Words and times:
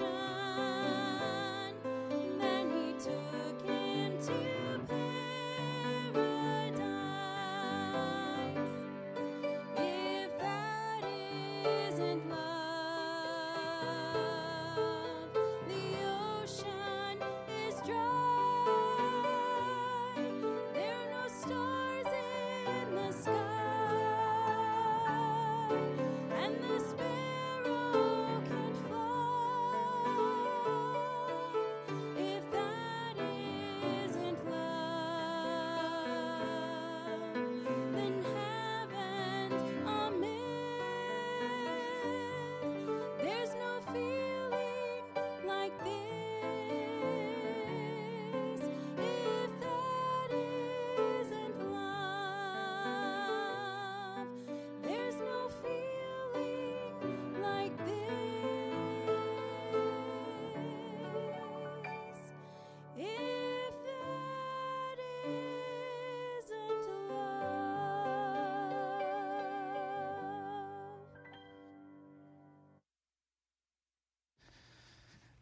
shine. 0.00 0.29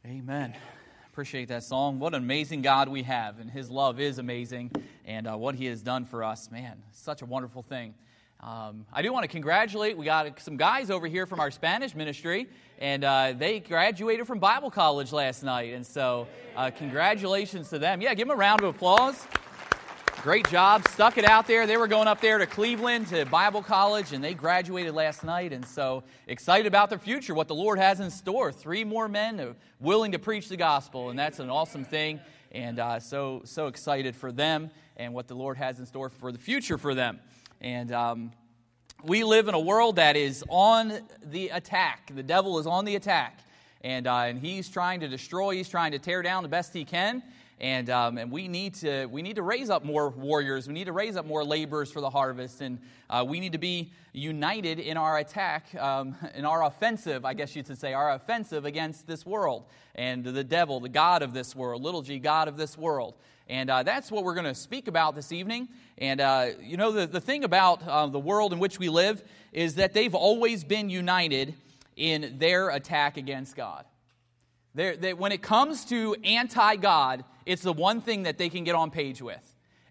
Amen. 0.09 0.55
Appreciate 1.13 1.49
that 1.49 1.65
song. 1.65 1.99
What 1.99 2.15
an 2.15 2.23
amazing 2.23 2.63
God 2.63 2.89
we 2.89 3.03
have, 3.03 3.41
and 3.41 3.51
His 3.51 3.71
love 3.71 4.01
is 4.01 4.17
amazing, 4.17 4.71
and 5.05 5.27
uh, 5.27 5.37
what 5.37 5.55
He 5.55 5.67
has 5.67 5.83
done 5.83 6.07
for 6.07 6.25
us, 6.25 6.51
man, 6.51 6.83
such 6.93 7.21
a 7.21 7.27
wonderful 7.27 7.61
thing. 7.61 7.93
Um, 8.41 8.87
I 8.91 9.03
do 9.03 9.13
want 9.13 9.25
to 9.25 9.29
congratulate. 9.29 9.99
We 9.99 10.07
got 10.07 10.41
some 10.41 10.57
guys 10.57 10.91
over 10.91 11.07
here 11.07 11.27
from 11.27 11.41
our 11.41 11.51
Spanish 11.51 11.95
ministry, 11.95 12.49
and 12.79 13.05
uh, 13.05 13.35
they 13.37 13.61
graduated 13.61 14.27
from 14.27 14.39
Bible 14.39 14.71
college 14.71 15.13
last 15.13 15.43
night, 15.43 15.75
and 15.75 15.87
so 15.87 16.27
uh, 16.57 16.71
congratulations 16.71 17.69
to 17.69 17.79
them. 17.79 18.01
Yeah, 18.01 18.15
give 18.15 18.29
them 18.29 18.35
a 18.35 18.41
round 18.41 18.63
of 18.63 18.75
applause. 18.75 19.27
Great 20.23 20.49
job. 20.49 20.87
Stuck 20.89 21.17
it 21.17 21.25
out 21.25 21.47
there. 21.47 21.65
They 21.65 21.77
were 21.77 21.87
going 21.87 22.09
up 22.09 22.21
there 22.21 22.39
to 22.39 22.47
Cleveland 22.47 23.06
to 23.09 23.25
Bible 23.27 23.62
college, 23.62 24.12
and 24.12 24.23
they 24.23 24.34
graduated 24.34 24.93
last 24.93 25.23
night. 25.23 25.53
And 25.53 25.65
so 25.65 26.03
excited 26.27 26.67
about 26.67 26.91
their 26.91 26.99
future, 26.99 27.34
what 27.34 27.47
the 27.47 27.55
Lord 27.55 27.79
has 27.79 28.01
in 28.01 28.11
store. 28.11 28.51
Three 28.51 28.83
more 28.83 29.07
men 29.07 29.55
willing 29.78 30.11
to 30.12 30.19
preach 30.19 30.49
the 30.49 30.57
gospel, 30.57 31.11
and 31.11 31.19
that's 31.19 31.39
an 31.39 31.51
awesome 31.51 31.84
thing. 31.84 32.19
And 32.51 32.81
uh, 32.81 32.99
so, 32.99 33.43
so 33.45 33.69
excited 33.69 34.17
for 34.17 34.33
them 34.33 34.71
and 34.97 35.15
what 35.15 35.28
the 35.28 35.37
Lord 35.37 35.57
has 35.57 35.78
in 35.78 35.87
store 35.87 36.09
for 36.09 36.33
the 36.33 36.39
future 36.39 36.78
for 36.78 36.97
them. 36.97 37.21
And 37.61 37.93
um, 37.93 38.33
we 39.05 39.23
live 39.23 39.47
in 39.47 39.55
a 39.55 39.61
world 39.61 39.97
that 39.97 40.17
is 40.17 40.45
on 40.49 40.99
the 41.27 41.51
attack. 41.51 42.11
The 42.12 42.25
devil 42.25 42.59
is 42.59 42.67
on 42.67 42.84
the 42.84 42.97
attack. 42.97 43.39
And, 43.83 44.09
uh, 44.09 44.17
and 44.17 44.41
he's 44.41 44.69
trying 44.69 44.99
to 45.01 45.09
destroy, 45.09 45.55
he's 45.55 45.69
trying 45.69 45.93
to 45.93 46.01
tear 46.01 46.23
down 46.23 46.43
the 46.43 46.49
best 46.49 46.75
he 46.75 46.84
can 46.84 47.23
and, 47.61 47.91
um, 47.91 48.19
and 48.19 48.31
we, 48.31 48.47
need 48.47 48.75
to, 48.75 49.07
we 49.07 49.21
need 49.21 49.37
to 49.37 49.43
raise 49.43 49.69
up 49.69 49.85
more 49.85 50.11
warriors. 50.11 50.69
We 50.69 50.75
need 50.75 50.85
to 50.85 50.93
raise 50.93 51.17
up 51.17 51.27
more 51.27 51.45
laborers 51.45 51.91
for 51.91 52.01
the 52.01 52.11
harvest. 52.11 52.61
And 52.61 52.79
uh, 53.11 53.25
we 53.27 53.41
need 53.41 53.53
to 53.53 53.59
be 53.59 53.93
united 54.13 54.79
in 54.79 54.97
our 54.97 55.19
attack, 55.19 55.75
um, 55.75 56.15
in 56.35 56.45
our 56.45 56.65
offensive, 56.65 57.25
I 57.25 57.35
guess 57.35 57.57
you 57.57 57.65
should 57.65 57.79
say, 57.79 57.95
our 57.95 58.13
offensive 58.13 58.65
against 58.65 59.07
this 59.07 59.27
world 59.27 59.65
and 59.97 60.25
the 60.25 60.45
devil, 60.45 60.79
the 60.79 60.89
God 60.89 61.23
of 61.23 61.33
this 61.33 61.57
world, 61.57 61.83
little 61.83 62.03
g, 62.03 62.19
God 62.19 62.47
of 62.47 62.57
this 62.57 62.79
world. 62.79 63.15
And 63.49 63.71
uh, 63.71 63.83
that's 63.83 64.13
what 64.13 64.25
we're 64.25 64.35
going 64.35 64.47
to 64.47 64.55
speak 64.55 64.89
about 64.89 65.17
this 65.17 65.33
evening. 65.33 65.69
And, 65.97 66.21
uh, 66.21 66.51
you 66.61 66.77
know, 66.77 66.93
the, 66.93 67.07
the 67.07 67.21
thing 67.21 67.45
about 67.45 67.83
uh, 67.87 68.07
the 68.07 68.19
world 68.19 68.53
in 68.53 68.59
which 68.59 68.79
we 68.79 68.89
live 68.89 69.25
is 69.53 69.77
that 69.77 69.95
they've 69.95 70.15
always 70.15 70.65
been 70.65 70.91
united 70.91 71.55
in 71.97 72.37
their 72.39 72.69
attack 72.71 73.17
against 73.17 73.57
God. 73.57 73.84
They're, 74.78 74.97
they, 74.97 75.13
when 75.13 75.33
it 75.33 75.42
comes 75.42 75.84
to 75.86 76.15
anti 76.22 76.77
God, 76.77 77.25
it's 77.45 77.63
the 77.63 77.72
one 77.72 78.01
thing 78.01 78.22
that 78.22 78.39
they 78.39 78.48
can 78.48 78.63
get 78.63 78.77
on 78.77 78.92
page 78.92 79.21
with. 79.21 79.42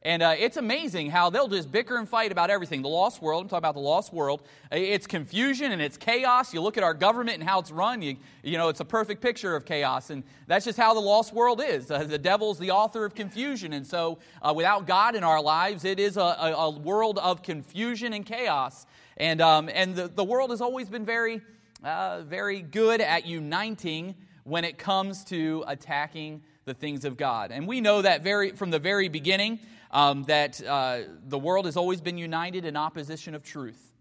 And 0.02 0.24
uh, 0.24 0.36
it's 0.40 0.56
amazing 0.56 1.10
how 1.10 1.30
they'll 1.30 1.50
just 1.50 1.70
bicker 1.70 1.98
and 1.98 2.08
fight 2.08 2.32
about 2.32 2.50
everything. 2.50 2.84
The 2.84 2.88
lost 2.88 3.22
world, 3.22 3.44
I'm 3.44 3.50
talking 3.50 3.58
about 3.58 3.74
the 3.74 3.82
lost 3.82 4.14
world, 4.14 4.44
it's 4.72 5.06
confusion 5.06 5.74
and 5.74 5.82
it's 5.82 5.98
chaos. 5.98 6.54
You 6.54 6.62
look 6.62 6.78
at 6.78 6.86
our 6.86 6.94
government 6.94 7.40
and 7.40 7.50
how 7.50 7.60
it's 7.60 7.70
run, 7.70 8.02
you, 8.02 8.16
you 8.44 8.58
know, 8.58 8.70
it's 8.70 8.80
a 8.80 8.86
perfect 8.86 9.22
picture 9.22 9.58
of 9.58 9.66
chaos. 9.66 10.10
And 10.10 10.24
that's 10.48 10.64
just 10.64 10.78
how 10.78 10.94
the 10.94 11.02
lost 11.02 11.34
world 11.34 11.62
is. 11.62 11.92
Uh, 11.92 12.06
the 12.06 12.18
devil's 12.18 12.58
the 12.58 12.72
author 12.72 13.04
of 13.04 13.14
confusion. 13.14 13.74
And 13.74 13.86
so, 13.86 14.20
uh, 14.42 14.54
without 14.56 14.88
God 14.88 15.18
in 15.18 15.24
our 15.26 15.42
lives, 15.42 15.84
it 15.84 16.00
is 16.00 16.16
a, 16.16 16.22
a, 16.22 16.54
a 16.54 16.70
world 16.70 17.20
of 17.20 17.44
confusion 17.44 18.14
and 18.14 18.26
chaos. 18.26 18.86
And, 19.18 19.42
um, 19.42 19.70
and 19.74 19.98
the, 19.98 20.08
the 20.08 20.24
world 20.24 20.52
has 20.52 20.62
always 20.62 20.88
been 20.88 21.04
very, 21.04 21.42
uh, 21.84 22.22
very 22.22 22.62
good 22.62 23.02
at 23.02 23.26
uniting 23.26 24.16
when 24.48 24.64
it 24.64 24.78
comes 24.78 25.26
to 25.26 25.62
attacking 25.68 26.42
the 26.64 26.74
things 26.74 27.04
of 27.04 27.18
God. 27.18 27.52
And 27.52 27.68
we 27.68 27.82
know 27.82 28.02
that 28.02 28.24
very 28.24 28.52
from 28.52 28.72
the 28.72 28.80
very 28.80 29.10
beginning 29.10 29.60
um, 29.92 30.24
that 30.24 30.66
uh, 30.66 31.00
the 31.28 31.38
world 31.38 31.66
has 31.66 31.76
always 31.76 32.00
been 32.00 32.18
united 32.18 32.64
in 32.64 32.78
opposition 32.78 33.36
of 33.36 33.44
truth. 33.44 33.92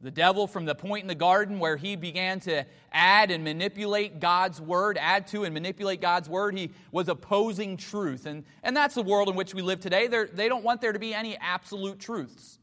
The 0.00 0.10
devil, 0.12 0.46
from 0.46 0.66
the 0.66 0.74
point 0.74 1.02
in 1.02 1.08
the 1.08 1.16
garden 1.16 1.58
where 1.58 1.76
he 1.76 1.96
began 1.96 2.38
to 2.40 2.64
add 2.92 3.32
and 3.32 3.42
manipulate 3.42 4.20
God's 4.20 4.60
word, 4.60 4.98
add 5.00 5.26
to 5.28 5.42
and 5.42 5.52
manipulate 5.52 6.00
God's 6.00 6.28
word, 6.28 6.56
he 6.56 6.70
was 6.92 7.08
opposing 7.08 7.76
truth. 7.76 8.26
And, 8.26 8.44
and 8.62 8.76
that's 8.76 8.94
the 8.94 9.02
world 9.02 9.28
in 9.28 9.34
which 9.34 9.52
we 9.52 9.62
live 9.62 9.80
today. 9.80 10.06
They're, 10.06 10.26
they 10.26 10.48
don't 10.48 10.62
want 10.62 10.80
there 10.80 10.92
to 10.92 10.98
be 10.98 11.12
any 11.12 11.36
absolute 11.38 11.98
truths. 11.98 12.58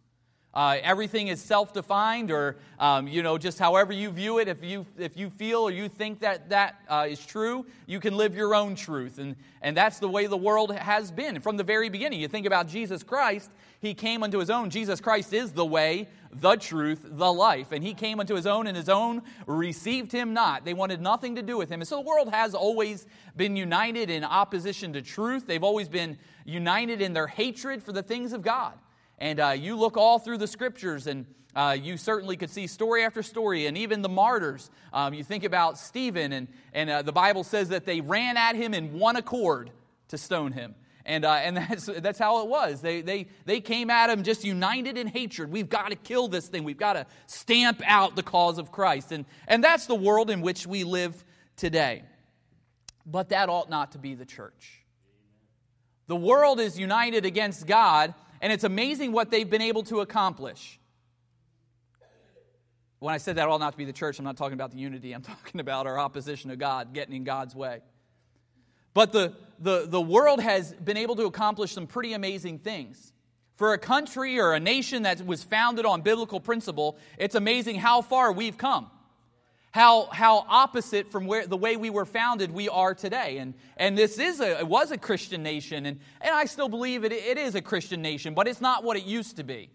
Uh, 0.54 0.78
everything 0.84 1.30
is 1.30 1.42
self-defined, 1.42 2.30
or 2.30 2.58
um, 2.80 3.08
you 3.08 3.24
know, 3.24 3.40
just 3.40 3.58
however 3.58 3.92
you 3.92 4.12
view 4.12 4.38
it. 4.38 4.48
If 4.48 4.64
you 4.64 4.86
if 5.00 5.18
you 5.18 5.32
feel 5.32 5.62
or 5.62 5.72
you 5.72 5.90
think 5.90 6.20
that 6.20 6.50
that 6.50 6.76
uh, 6.88 7.08
is 7.10 7.26
true, 7.26 7.66
you 7.88 8.00
can 8.00 8.16
live 8.16 8.36
your 8.36 8.54
own 8.54 8.76
truth, 8.76 9.18
and 9.18 9.36
and 9.64 9.76
that's 9.76 9.98
the 9.98 10.08
way 10.10 10.28
the 10.28 10.38
world 10.38 10.76
has 10.76 11.12
been 11.12 11.40
from 11.42 11.58
the 11.58 11.64
very 11.64 11.90
beginning. 11.90 12.20
You 12.20 12.28
think 12.28 12.46
about 12.46 12.68
Jesus 12.68 13.02
Christ; 13.02 13.50
He 13.80 13.96
came 13.96 14.22
unto 14.22 14.38
His 14.38 14.52
own. 14.52 14.70
Jesus 14.70 15.02
Christ 15.02 15.34
is 15.34 15.54
the 15.54 15.66
way, 15.66 16.08
the 16.32 16.56
truth, 16.56 17.00
the 17.04 17.34
life, 17.34 17.72
and 17.72 17.84
He 17.84 17.96
came 17.96 18.20
unto 18.20 18.36
His 18.36 18.46
own, 18.46 18.68
and 18.68 18.78
His 18.78 18.90
own 18.90 19.24
received 19.48 20.12
Him 20.12 20.36
not. 20.36 20.66
They 20.66 20.76
wanted 20.76 21.02
nothing 21.02 21.34
to 21.34 21.42
do 21.42 21.58
with 21.58 21.70
Him, 21.70 21.82
and 21.82 21.88
so 21.88 21.96
the 21.96 22.08
world 22.08 22.30
has 22.32 22.54
always 22.54 23.08
been 23.36 23.56
united 23.56 24.12
in 24.12 24.24
opposition 24.24 24.94
to 24.94 25.02
truth. 25.02 25.48
They've 25.48 25.64
always 25.64 25.90
been 25.90 26.20
united 26.46 27.02
in 27.02 27.14
their 27.14 27.26
hatred 27.28 27.82
for 27.82 27.92
the 27.92 28.04
things 28.04 28.34
of 28.34 28.44
God. 28.44 28.74
And 29.24 29.40
uh, 29.40 29.52
you 29.52 29.78
look 29.78 29.96
all 29.96 30.20
through 30.20 30.40
the 30.40 30.48
scriptures, 30.48 31.08
and 31.08 31.26
uh, 31.56 31.78
you 31.82 31.96
certainly 31.96 32.36
could 32.36 32.50
see 32.50 32.68
story 32.68 33.06
after 33.06 33.24
story, 33.24 33.68
and 33.68 33.78
even 33.78 34.02
the 34.02 34.10
martyrs. 34.10 34.70
Um, 34.92 35.14
you 35.14 35.24
think 35.24 35.46
about 35.46 35.78
Stephen, 35.78 36.34
and, 36.34 36.50
and 36.74 36.90
uh, 36.90 37.02
the 37.04 37.14
Bible 37.14 37.46
says 37.46 37.70
that 37.70 37.86
they 37.86 38.02
ran 38.02 38.36
at 38.36 38.58
him 38.58 38.74
in 38.74 39.00
one 39.00 39.16
accord 39.16 39.72
to 40.10 40.18
stone 40.18 40.52
him. 40.52 40.76
And, 41.06 41.24
uh, 41.24 41.36
and 41.36 41.56
that's, 41.70 41.86
that's 41.86 42.20
how 42.20 42.42
it 42.42 42.50
was. 42.50 42.82
They, 42.82 43.00
they, 43.00 43.28
they 43.46 43.62
came 43.62 43.90
at 43.90 44.10
him 44.10 44.24
just 44.24 44.44
united 44.44 44.98
in 44.98 45.08
hatred. 45.08 45.50
We've 45.50 45.70
got 45.70 45.92
to 45.92 45.96
kill 45.96 46.28
this 46.28 46.50
thing. 46.50 46.66
We've 46.66 46.76
got 46.76 46.94
to 46.94 47.06
stamp 47.26 47.82
out 47.86 48.18
the 48.18 48.24
cause 48.24 48.58
of 48.58 48.74
Christ. 48.74 49.14
And, 49.14 49.24
and 49.48 49.64
that's 49.64 49.86
the 49.86 49.96
world 49.96 50.32
in 50.32 50.42
which 50.42 50.68
we 50.68 50.84
live 50.84 51.24
today. 51.56 52.04
But 53.06 53.30
that 53.30 53.48
ought 53.48 53.70
not 53.70 53.94
to 53.94 54.00
be 54.00 54.16
the 54.16 54.26
church. 54.26 54.84
The 56.08 56.16
world 56.18 56.60
is 56.60 56.78
united 56.78 57.26
against 57.26 57.66
God, 57.66 58.14
and 58.44 58.52
it's 58.52 58.66
amazing 58.66 59.14
what 59.14 59.32
they've 59.32 59.50
been 59.50 59.62
able 59.62 59.84
to 59.84 60.02
accomplish. 60.02 60.78
When 63.00 63.14
I 63.14 63.18
said 63.18 63.38
that 63.38 63.48
all 63.48 63.58
not 63.58 63.72
to 63.72 63.78
be 63.78 63.86
the 63.86 63.94
church, 63.94 64.20
I'm 64.20 64.26
not 64.26 64.36
talking 64.36 64.54
about 64.54 64.72
the 64.72 64.80
unity, 64.80 65.14
I'm 65.14 65.22
talking 65.24 65.62
about 65.62 65.88
our 65.88 65.98
opposition 65.98 66.50
to 66.50 66.58
God, 66.58 66.94
getting 66.94 67.16
in 67.16 67.24
God's 67.24 67.56
way. 67.56 67.80
But 68.94 69.14
the, 69.14 69.34
the, 69.60 69.86
the 69.88 70.02
world 70.02 70.42
has 70.42 70.74
been 70.74 70.98
able 70.98 71.16
to 71.16 71.24
accomplish 71.24 71.72
some 71.72 71.88
pretty 71.88 72.12
amazing 72.12 72.60
things. 72.60 73.14
For 73.54 73.72
a 73.72 73.78
country 73.78 74.38
or 74.42 74.52
a 74.52 74.60
nation 74.60 75.04
that 75.04 75.26
was 75.26 75.42
founded 75.42 75.86
on 75.86 76.02
biblical 76.02 76.42
principle, 76.42 76.98
it's 77.18 77.36
amazing 77.36 77.78
how 77.78 78.02
far 78.02 78.34
we've 78.34 78.58
come 78.58 78.92
how, 79.74 80.08
how 80.12 80.46
opposite 80.48 81.12
from 81.12 81.26
where 81.26 81.48
the 81.48 81.58
way 81.58 81.78
we 81.78 81.90
were 81.90 82.06
founded 82.06 82.52
we 82.52 82.70
are 82.70 82.94
today. 82.94 83.40
And, 83.40 83.56
and 83.76 83.98
this 83.98 84.20
is 84.20 84.40
a, 84.40 84.60
it 84.60 84.68
was 84.68 84.92
a 84.92 85.00
Christian 85.00 85.42
nation, 85.42 85.88
and, 85.88 86.00
and 86.22 86.36
I 86.36 86.46
still 86.46 86.70
believe 86.70 87.04
it, 87.04 87.12
it 87.12 87.40
is 87.40 87.56
a 87.56 87.62
Christian 87.62 88.00
nation, 88.00 88.36
but 88.36 88.48
it's 88.48 88.62
not 88.62 88.84
what 88.84 88.98
it 88.98 89.04
used 89.04 89.38
to 89.38 89.44
be. 89.44 89.72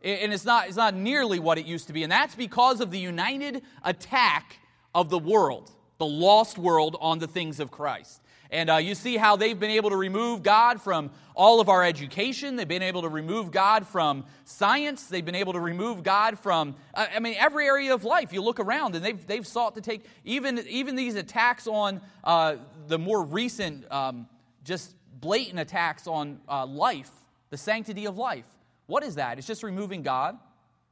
And 0.00 0.32
it's 0.32 0.44
not, 0.44 0.68
it's 0.68 0.76
not 0.76 0.94
nearly 0.94 1.40
what 1.40 1.58
it 1.58 1.66
used 1.66 1.88
to 1.88 1.92
be. 1.92 2.04
And 2.04 2.12
that's 2.12 2.36
because 2.36 2.80
of 2.80 2.92
the 2.92 3.00
united 3.00 3.62
attack 3.82 4.60
of 4.94 5.10
the 5.10 5.18
world, 5.18 5.72
the 5.98 6.06
lost 6.06 6.56
world, 6.56 6.96
on 7.00 7.18
the 7.18 7.26
things 7.26 7.58
of 7.58 7.72
Christ. 7.72 8.22
And 8.50 8.70
uh, 8.70 8.76
you 8.76 8.94
see 8.94 9.16
how 9.16 9.36
they've 9.36 9.58
been 9.58 9.70
able 9.70 9.90
to 9.90 9.96
remove 9.96 10.42
God 10.42 10.80
from 10.80 11.10
all 11.34 11.60
of 11.60 11.68
our 11.68 11.84
education. 11.84 12.56
They've 12.56 12.66
been 12.66 12.82
able 12.82 13.02
to 13.02 13.08
remove 13.08 13.50
God 13.50 13.86
from 13.86 14.24
science. 14.44 15.06
They've 15.06 15.24
been 15.24 15.34
able 15.34 15.52
to 15.52 15.60
remove 15.60 16.02
God 16.02 16.38
from, 16.38 16.76
uh, 16.94 17.06
I 17.14 17.18
mean, 17.20 17.34
every 17.38 17.66
area 17.66 17.92
of 17.92 18.04
life. 18.04 18.32
You 18.32 18.42
look 18.42 18.60
around 18.60 18.94
and 18.94 19.04
they've, 19.04 19.26
they've 19.26 19.46
sought 19.46 19.74
to 19.74 19.80
take, 19.80 20.04
even, 20.24 20.58
even 20.68 20.96
these 20.96 21.16
attacks 21.16 21.66
on 21.66 22.00
uh, 22.24 22.56
the 22.88 22.98
more 22.98 23.22
recent, 23.22 23.90
um, 23.92 24.26
just 24.64 24.94
blatant 25.20 25.58
attacks 25.58 26.06
on 26.06 26.40
uh, 26.48 26.66
life, 26.66 27.10
the 27.50 27.56
sanctity 27.56 28.06
of 28.06 28.16
life. 28.16 28.46
What 28.86 29.02
is 29.02 29.16
that? 29.16 29.38
It's 29.38 29.46
just 29.46 29.62
removing 29.62 30.02
God. 30.02 30.38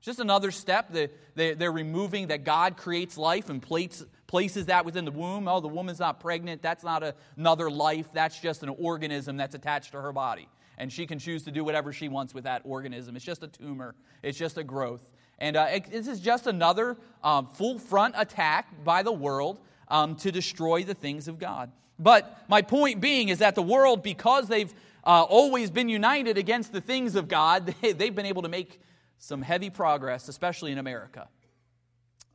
Just 0.04 0.20
another 0.20 0.50
step. 0.50 0.94
They're 1.34 1.72
removing 1.72 2.26
that 2.26 2.44
God 2.44 2.76
creates 2.76 3.16
life 3.16 3.48
and 3.48 3.62
places 3.62 4.66
that 4.66 4.84
within 4.84 5.06
the 5.06 5.10
womb. 5.10 5.48
Oh, 5.48 5.60
the 5.60 5.68
woman's 5.68 5.98
not 5.98 6.20
pregnant. 6.20 6.60
That's 6.60 6.84
not 6.84 7.14
another 7.38 7.70
life. 7.70 8.10
That's 8.12 8.38
just 8.38 8.62
an 8.62 8.68
organism 8.68 9.38
that's 9.38 9.54
attached 9.54 9.92
to 9.92 10.02
her 10.02 10.12
body. 10.12 10.46
And 10.76 10.92
she 10.92 11.06
can 11.06 11.18
choose 11.18 11.44
to 11.44 11.50
do 11.50 11.64
whatever 11.64 11.90
she 11.90 12.08
wants 12.08 12.34
with 12.34 12.44
that 12.44 12.60
organism. 12.66 13.16
It's 13.16 13.24
just 13.24 13.42
a 13.42 13.48
tumor, 13.48 13.94
it's 14.22 14.36
just 14.36 14.58
a 14.58 14.64
growth. 14.64 15.00
And 15.38 15.56
uh, 15.56 15.80
this 15.90 16.06
is 16.06 16.20
just 16.20 16.46
another 16.46 16.98
um, 17.22 17.46
full 17.46 17.78
front 17.78 18.14
attack 18.18 18.84
by 18.84 19.02
the 19.02 19.12
world 19.12 19.58
um, 19.88 20.16
to 20.16 20.30
destroy 20.30 20.82
the 20.82 20.94
things 20.94 21.28
of 21.28 21.38
God. 21.38 21.72
But 21.98 22.44
my 22.46 22.60
point 22.60 23.00
being 23.00 23.30
is 23.30 23.38
that 23.38 23.54
the 23.54 23.62
world, 23.62 24.02
because 24.02 24.48
they've 24.48 24.72
uh, 25.02 25.22
always 25.22 25.70
been 25.70 25.88
united 25.88 26.36
against 26.36 26.72
the 26.72 26.80
things 26.82 27.16
of 27.16 27.26
God, 27.26 27.74
they, 27.80 27.92
they've 27.92 28.14
been 28.14 28.26
able 28.26 28.42
to 28.42 28.50
make 28.50 28.80
some 29.24 29.42
heavy 29.42 29.70
progress, 29.70 30.28
especially 30.28 30.72
in 30.72 30.78
America, 30.78 31.28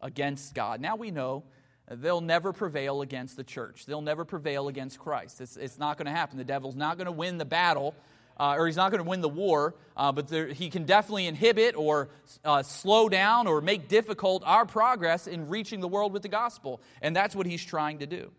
against 0.01 0.53
God. 0.53 0.81
Now 0.81 0.95
we 0.95 1.11
know 1.11 1.43
they'll 1.89 2.21
never 2.21 2.51
prevail 2.51 3.01
against 3.01 3.37
the 3.37 3.43
church. 3.43 3.85
They'll 3.85 4.01
never 4.01 4.25
prevail 4.25 4.67
against 4.67 4.99
Christ. 4.99 5.41
It's, 5.41 5.55
it's 5.55 5.77
not 5.77 5.97
going 5.97 6.07
to 6.07 6.11
happen. 6.11 6.37
The 6.37 6.43
devil's 6.43 6.75
not 6.75 6.97
going 6.97 7.05
to 7.05 7.11
win 7.11 7.37
the 7.37 7.45
battle, 7.45 7.95
uh, 8.39 8.55
or 8.57 8.65
he's 8.65 8.75
not 8.75 8.91
going 8.91 9.03
to 9.03 9.09
win 9.09 9.21
the 9.21 9.29
war, 9.29 9.75
uh, 9.95 10.11
but 10.11 10.27
there, 10.29 10.47
he 10.47 10.69
can 10.69 10.85
definitely 10.85 11.27
inhibit 11.27 11.75
or 11.75 12.09
uh, 12.43 12.63
slow 12.63 13.07
down 13.07 13.47
or 13.47 13.61
make 13.61 13.87
difficult 13.87 14.43
our 14.45 14.65
progress 14.65 15.27
in 15.27 15.47
reaching 15.49 15.81
the 15.81 15.87
world 15.87 16.11
with 16.11 16.23
the 16.23 16.29
gospel. 16.29 16.81
And 17.01 17.15
that's 17.15 17.35
what 17.35 17.45
he's 17.45 17.63
trying 17.63 17.99
to 17.99 18.07
do. 18.07 18.31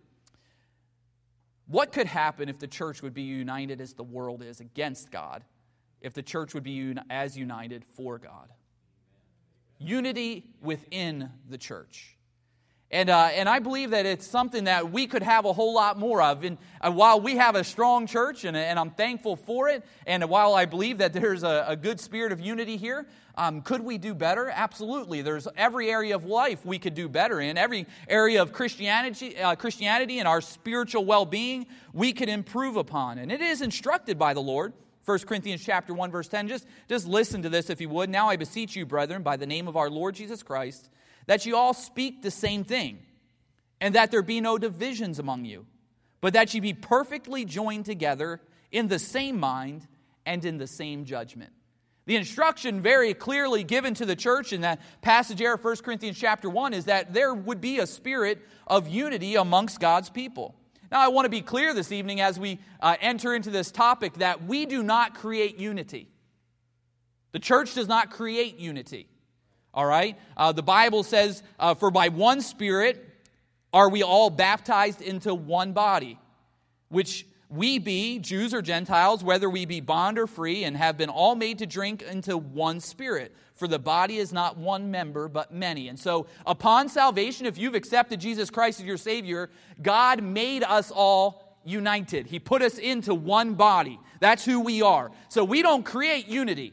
What 1.66 1.92
could 1.92 2.06
happen 2.08 2.48
if 2.48 2.58
the 2.58 2.66
church 2.66 3.00
would 3.00 3.14
be 3.14 3.22
united 3.22 3.80
as 3.80 3.94
the 3.94 4.02
world 4.02 4.42
is 4.42 4.58
against 4.58 5.12
God, 5.12 5.44
if 6.00 6.14
the 6.14 6.22
church 6.22 6.54
would 6.54 6.62
be 6.62 6.94
as 7.08 7.36
united 7.36 7.84
for 7.96 8.18
God? 8.18 8.48
Unity 9.78 10.44
within 10.62 11.30
the 11.48 11.58
church. 11.58 12.16
And, 12.92 13.08
uh, 13.08 13.28
and 13.32 13.48
I 13.48 13.60
believe 13.60 13.90
that 13.90 14.04
it's 14.04 14.26
something 14.26 14.64
that 14.64 14.90
we 14.90 15.06
could 15.06 15.22
have 15.22 15.44
a 15.44 15.52
whole 15.52 15.72
lot 15.72 15.96
more 15.96 16.20
of. 16.20 16.42
And 16.42 16.58
uh, 16.80 16.90
while 16.90 17.20
we 17.20 17.36
have 17.36 17.54
a 17.54 17.62
strong 17.62 18.08
church, 18.08 18.44
and, 18.44 18.56
and 18.56 18.80
I'm 18.80 18.90
thankful 18.90 19.36
for 19.36 19.68
it, 19.68 19.84
and 20.06 20.28
while 20.28 20.54
I 20.54 20.64
believe 20.64 20.98
that 20.98 21.12
there's 21.12 21.44
a, 21.44 21.66
a 21.68 21.76
good 21.76 22.00
spirit 22.00 22.32
of 22.32 22.40
unity 22.40 22.76
here, 22.76 23.06
um, 23.36 23.62
could 23.62 23.80
we 23.80 23.96
do 23.96 24.12
better? 24.12 24.50
Absolutely. 24.52 25.22
There's 25.22 25.46
every 25.56 25.88
area 25.88 26.16
of 26.16 26.24
life 26.24 26.66
we 26.66 26.80
could 26.80 26.94
do 26.94 27.08
better 27.08 27.40
in. 27.40 27.56
Every 27.56 27.86
area 28.08 28.42
of 28.42 28.52
Christianity, 28.52 29.38
uh, 29.38 29.54
Christianity 29.54 30.18
and 30.18 30.26
our 30.26 30.40
spiritual 30.40 31.04
well-being 31.04 31.66
we 31.92 32.12
could 32.12 32.28
improve 32.28 32.74
upon. 32.74 33.18
And 33.18 33.30
it 33.30 33.40
is 33.40 33.62
instructed 33.62 34.18
by 34.18 34.34
the 34.34 34.42
Lord. 34.42 34.72
1 35.04 35.18
Corinthians 35.20 35.64
chapter 35.64 35.94
1 35.94 36.10
verse 36.10 36.28
10 36.28 36.48
just 36.48 36.66
just 36.88 37.06
listen 37.06 37.42
to 37.42 37.48
this 37.48 37.70
if 37.70 37.80
you 37.80 37.88
would 37.88 38.10
now 38.10 38.28
I 38.28 38.36
beseech 38.36 38.76
you 38.76 38.86
brethren 38.86 39.22
by 39.22 39.36
the 39.36 39.46
name 39.46 39.66
of 39.66 39.76
our 39.76 39.90
Lord 39.90 40.14
Jesus 40.14 40.42
Christ 40.42 40.90
that 41.30 41.46
you 41.46 41.56
all 41.56 41.74
speak 41.74 42.22
the 42.22 42.30
same 42.32 42.64
thing, 42.64 42.98
and 43.80 43.94
that 43.94 44.10
there 44.10 44.20
be 44.20 44.40
no 44.40 44.58
divisions 44.58 45.20
among 45.20 45.44
you, 45.44 45.64
but 46.20 46.32
that 46.32 46.54
you 46.54 46.60
be 46.60 46.74
perfectly 46.74 47.44
joined 47.44 47.84
together 47.84 48.40
in 48.72 48.88
the 48.88 48.98
same 48.98 49.38
mind 49.38 49.86
and 50.26 50.44
in 50.44 50.58
the 50.58 50.66
same 50.66 51.04
judgment. 51.04 51.52
The 52.06 52.16
instruction 52.16 52.80
very 52.80 53.14
clearly 53.14 53.62
given 53.62 53.94
to 53.94 54.06
the 54.06 54.16
church 54.16 54.52
in 54.52 54.62
that 54.62 54.80
passage 55.02 55.38
here 55.38 55.54
of 55.54 55.62
1 55.62 55.76
Corinthians 55.76 56.18
chapter 56.18 56.50
1 56.50 56.74
is 56.74 56.86
that 56.86 57.12
there 57.14 57.32
would 57.32 57.60
be 57.60 57.78
a 57.78 57.86
spirit 57.86 58.38
of 58.66 58.88
unity 58.88 59.36
amongst 59.36 59.78
God's 59.78 60.10
people. 60.10 60.56
Now, 60.90 61.00
I 61.00 61.08
want 61.08 61.26
to 61.26 61.30
be 61.30 61.40
clear 61.40 61.72
this 61.72 61.92
evening 61.92 62.20
as 62.20 62.38
we 62.38 62.58
uh, 62.80 62.96
enter 63.00 63.34
into 63.34 63.50
this 63.50 63.70
topic 63.70 64.14
that 64.14 64.44
we 64.44 64.66
do 64.66 64.82
not 64.82 65.14
create 65.14 65.58
unity. 65.58 66.08
The 67.32 67.38
church 67.38 67.74
does 67.74 67.86
not 67.86 68.10
create 68.10 68.58
unity. 68.58 69.08
All 69.72 69.86
right? 69.86 70.18
Uh, 70.36 70.50
the 70.50 70.64
Bible 70.64 71.04
says, 71.04 71.44
uh, 71.60 71.74
For 71.74 71.92
by 71.92 72.08
one 72.08 72.40
Spirit 72.40 73.06
are 73.72 73.88
we 73.88 74.02
all 74.02 74.30
baptized 74.30 75.00
into 75.00 75.32
one 75.32 75.72
body, 75.72 76.18
which 76.88 77.24
we 77.48 77.78
be, 77.78 78.18
Jews 78.18 78.52
or 78.52 78.62
Gentiles, 78.62 79.22
whether 79.22 79.48
we 79.48 79.66
be 79.66 79.80
bond 79.80 80.18
or 80.18 80.26
free, 80.26 80.64
and 80.64 80.76
have 80.76 80.96
been 80.96 81.08
all 81.08 81.36
made 81.36 81.58
to 81.58 81.66
drink 81.66 82.02
into 82.02 82.36
one 82.36 82.80
Spirit. 82.80 83.34
For 83.60 83.68
the 83.68 83.78
body 83.78 84.16
is 84.16 84.32
not 84.32 84.56
one 84.56 84.90
member, 84.90 85.28
but 85.28 85.52
many. 85.52 85.88
And 85.88 85.98
so, 85.98 86.26
upon 86.46 86.88
salvation, 86.88 87.44
if 87.44 87.58
you've 87.58 87.74
accepted 87.74 88.18
Jesus 88.18 88.48
Christ 88.48 88.80
as 88.80 88.86
your 88.86 88.96
Savior, 88.96 89.50
God 89.82 90.22
made 90.22 90.62
us 90.62 90.90
all 90.90 91.58
united. 91.62 92.26
He 92.26 92.38
put 92.38 92.62
us 92.62 92.78
into 92.78 93.14
one 93.14 93.52
body. 93.56 94.00
That's 94.18 94.46
who 94.46 94.60
we 94.60 94.80
are. 94.80 95.12
So, 95.28 95.44
we 95.44 95.60
don't 95.60 95.84
create 95.84 96.26
unity. 96.26 96.72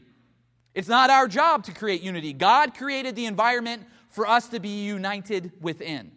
It's 0.74 0.88
not 0.88 1.10
our 1.10 1.28
job 1.28 1.64
to 1.64 1.72
create 1.72 2.00
unity. 2.00 2.32
God 2.32 2.74
created 2.74 3.16
the 3.16 3.26
environment 3.26 3.82
for 4.08 4.26
us 4.26 4.48
to 4.48 4.58
be 4.58 4.86
united 4.86 5.52
within. 5.60 6.12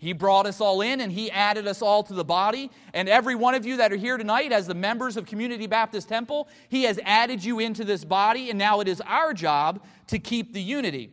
He 0.00 0.12
brought 0.12 0.46
us 0.46 0.60
all 0.60 0.80
in 0.80 1.00
and 1.00 1.12
He 1.12 1.30
added 1.30 1.68
us 1.68 1.82
all 1.82 2.02
to 2.04 2.14
the 2.14 2.24
body. 2.24 2.70
And 2.92 3.08
every 3.08 3.34
one 3.34 3.54
of 3.54 3.64
you 3.64 3.76
that 3.76 3.92
are 3.92 3.96
here 3.96 4.16
tonight, 4.16 4.50
as 4.50 4.66
the 4.66 4.74
members 4.74 5.16
of 5.16 5.26
Community 5.26 5.66
Baptist 5.66 6.08
Temple, 6.08 6.48
He 6.68 6.84
has 6.84 6.98
added 7.04 7.44
you 7.44 7.60
into 7.60 7.84
this 7.84 8.04
body, 8.04 8.50
and 8.50 8.58
now 8.58 8.80
it 8.80 8.88
is 8.88 9.00
our 9.02 9.34
job 9.34 9.84
to 10.08 10.18
keep 10.18 10.52
the 10.52 10.62
unity. 10.62 11.10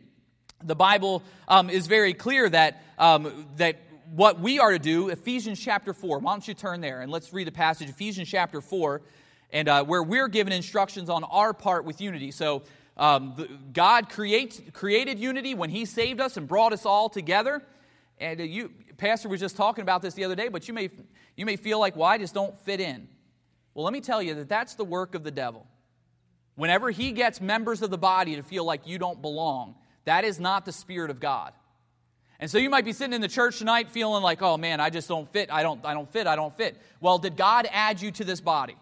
The 0.64 0.74
Bible 0.74 1.22
um, 1.46 1.70
is 1.70 1.86
very 1.86 2.14
clear 2.14 2.48
that, 2.48 2.82
um, 2.98 3.46
that 3.58 3.76
what 4.10 4.40
we 4.40 4.58
are 4.58 4.72
to 4.72 4.78
do, 4.78 5.10
Ephesians 5.10 5.60
chapter 5.60 5.92
4, 5.92 6.18
why 6.18 6.32
don't 6.32 6.48
you 6.48 6.54
turn 6.54 6.80
there 6.80 7.02
and 7.02 7.12
let's 7.12 7.32
read 7.32 7.46
the 7.46 7.52
passage, 7.52 7.88
Ephesians 7.90 8.28
chapter 8.28 8.60
4 8.60 9.02
and 9.50 9.68
uh, 9.68 9.84
where 9.84 10.02
we're 10.02 10.28
given 10.28 10.52
instructions 10.52 11.08
on 11.08 11.24
our 11.24 11.52
part 11.52 11.84
with 11.84 12.00
unity. 12.00 12.30
So, 12.30 12.62
um, 12.96 13.34
the, 13.36 13.48
God 13.72 14.08
creates, 14.08 14.60
created 14.72 15.18
unity 15.18 15.54
when 15.54 15.70
He 15.70 15.84
saved 15.84 16.20
us 16.20 16.36
and 16.36 16.48
brought 16.48 16.72
us 16.72 16.84
all 16.84 17.08
together. 17.08 17.62
And 18.20 18.40
you, 18.40 18.72
Pastor 18.96 19.28
was 19.28 19.40
just 19.40 19.56
talking 19.56 19.82
about 19.82 20.02
this 20.02 20.14
the 20.14 20.24
other 20.24 20.34
day, 20.34 20.48
but 20.48 20.66
you 20.68 20.74
may, 20.74 20.90
you 21.36 21.46
may 21.46 21.56
feel 21.56 21.78
like, 21.78 21.96
well, 21.96 22.08
I 22.08 22.18
just 22.18 22.34
don't 22.34 22.56
fit 22.60 22.80
in. 22.80 23.08
Well, 23.74 23.84
let 23.84 23.92
me 23.92 24.00
tell 24.00 24.22
you 24.22 24.34
that 24.34 24.48
that's 24.48 24.74
the 24.74 24.84
work 24.84 25.14
of 25.14 25.22
the 25.22 25.30
devil. 25.30 25.66
Whenever 26.56 26.90
he 26.90 27.12
gets 27.12 27.40
members 27.40 27.82
of 27.82 27.90
the 27.90 27.98
body 27.98 28.34
to 28.36 28.42
feel 28.42 28.64
like 28.64 28.86
you 28.86 28.98
don't 28.98 29.22
belong, 29.22 29.76
that 30.04 30.24
is 30.24 30.40
not 30.40 30.64
the 30.64 30.72
Spirit 30.72 31.10
of 31.10 31.20
God. 31.20 31.52
And 32.40 32.50
so 32.50 32.58
you 32.58 32.70
might 32.70 32.84
be 32.84 32.92
sitting 32.92 33.12
in 33.12 33.20
the 33.20 33.28
church 33.28 33.58
tonight 33.58 33.90
feeling 33.90 34.22
like, 34.22 34.42
oh 34.42 34.56
man, 34.56 34.80
I 34.80 34.90
just 34.90 35.08
don't 35.08 35.30
fit, 35.32 35.52
I 35.52 35.62
don't, 35.62 35.84
I 35.84 35.94
don't 35.94 36.10
fit, 36.10 36.26
I 36.26 36.34
don't 36.34 36.56
fit. 36.56 36.76
Well, 37.00 37.18
did 37.18 37.36
God 37.36 37.68
add 37.70 38.00
you 38.00 38.10
to 38.12 38.24
this 38.24 38.40
body? 38.40 38.76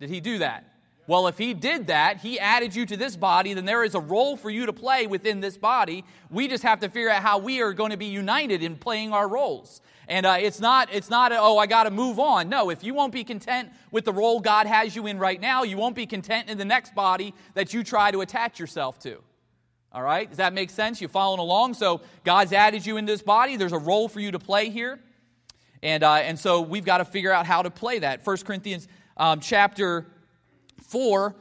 Did 0.00 0.10
he 0.10 0.20
do 0.20 0.38
that? 0.38 0.71
Well, 1.08 1.26
if 1.26 1.36
he 1.36 1.52
did 1.52 1.88
that, 1.88 2.18
he 2.18 2.38
added 2.38 2.76
you 2.76 2.86
to 2.86 2.96
this 2.96 3.16
body, 3.16 3.54
then 3.54 3.64
there 3.64 3.82
is 3.82 3.94
a 3.94 4.00
role 4.00 4.36
for 4.36 4.50
you 4.50 4.66
to 4.66 4.72
play 4.72 5.06
within 5.06 5.40
this 5.40 5.58
body. 5.58 6.04
We 6.30 6.46
just 6.46 6.62
have 6.62 6.80
to 6.80 6.88
figure 6.88 7.10
out 7.10 7.22
how 7.22 7.38
we 7.38 7.60
are 7.60 7.72
going 7.72 7.90
to 7.90 7.96
be 7.96 8.06
united 8.06 8.62
in 8.62 8.76
playing 8.76 9.12
our 9.12 9.28
roles. 9.28 9.80
And 10.06 10.26
uh, 10.26 10.36
it's 10.38 10.60
not, 10.60 10.88
it's 10.92 11.10
not, 11.10 11.32
a, 11.32 11.40
oh, 11.40 11.58
I 11.58 11.66
got 11.66 11.84
to 11.84 11.90
move 11.90 12.20
on. 12.20 12.48
No, 12.48 12.70
if 12.70 12.84
you 12.84 12.94
won't 12.94 13.12
be 13.12 13.24
content 13.24 13.70
with 13.90 14.04
the 14.04 14.12
role 14.12 14.40
God 14.40 14.66
has 14.66 14.94
you 14.94 15.06
in 15.06 15.18
right 15.18 15.40
now, 15.40 15.64
you 15.64 15.76
won't 15.76 15.96
be 15.96 16.06
content 16.06 16.48
in 16.48 16.56
the 16.56 16.64
next 16.64 16.94
body 16.94 17.34
that 17.54 17.74
you 17.74 17.82
try 17.82 18.10
to 18.10 18.20
attach 18.20 18.60
yourself 18.60 18.98
to. 19.00 19.22
All 19.92 20.02
right? 20.02 20.28
Does 20.28 20.38
that 20.38 20.52
make 20.52 20.70
sense? 20.70 21.00
You 21.00 21.08
following 21.08 21.40
along? 21.40 21.74
So 21.74 22.00
God's 22.24 22.52
added 22.52 22.86
you 22.86 22.96
in 22.96 23.06
this 23.06 23.22
body. 23.22 23.56
There's 23.56 23.72
a 23.72 23.78
role 23.78 24.08
for 24.08 24.20
you 24.20 24.30
to 24.30 24.38
play 24.38 24.70
here. 24.70 25.00
And, 25.82 26.04
uh, 26.04 26.14
and 26.14 26.38
so 26.38 26.60
we've 26.60 26.84
got 26.84 26.98
to 26.98 27.04
figure 27.04 27.32
out 27.32 27.44
how 27.44 27.62
to 27.62 27.70
play 27.70 27.98
that. 27.98 28.24
1 28.24 28.36
Corinthians 28.38 28.88
um, 29.16 29.40
chapter 29.40 30.06
4, 30.92 31.34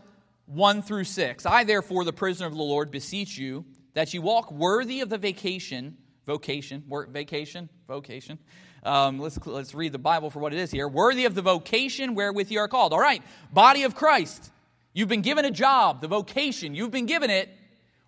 1 0.45 0.81
through 0.81 1.03
6. 1.03 1.45
I, 1.45 1.65
therefore, 1.65 2.05
the 2.05 2.13
prisoner 2.13 2.47
of 2.47 2.55
the 2.55 2.63
Lord, 2.63 2.89
beseech 2.89 3.37
you 3.37 3.65
that 3.93 4.13
you 4.13 4.21
walk 4.21 4.49
worthy 4.49 5.01
of 5.01 5.09
the 5.09 5.17
vacation, 5.17 5.97
vocation, 6.25 6.85
work, 6.87 7.09
vacation, 7.09 7.67
vocation. 7.85 8.39
Um, 8.83 9.19
let's, 9.19 9.37
let's 9.45 9.75
read 9.75 9.91
the 9.91 9.99
Bible 9.99 10.29
for 10.29 10.39
what 10.39 10.53
it 10.53 10.59
is 10.59 10.71
here. 10.71 10.87
Worthy 10.87 11.25
of 11.25 11.35
the 11.35 11.41
vocation 11.41 12.15
wherewith 12.15 12.49
you 12.49 12.59
are 12.59 12.69
called. 12.69 12.93
All 12.93 12.99
right, 13.01 13.21
body 13.51 13.83
of 13.83 13.93
Christ. 13.93 14.51
You've 14.93 15.09
been 15.09 15.21
given 15.21 15.43
a 15.43 15.51
job, 15.51 15.99
the 15.99 16.07
vocation, 16.07 16.73
you've 16.73 16.91
been 16.91 17.05
given 17.05 17.29
it. 17.29 17.49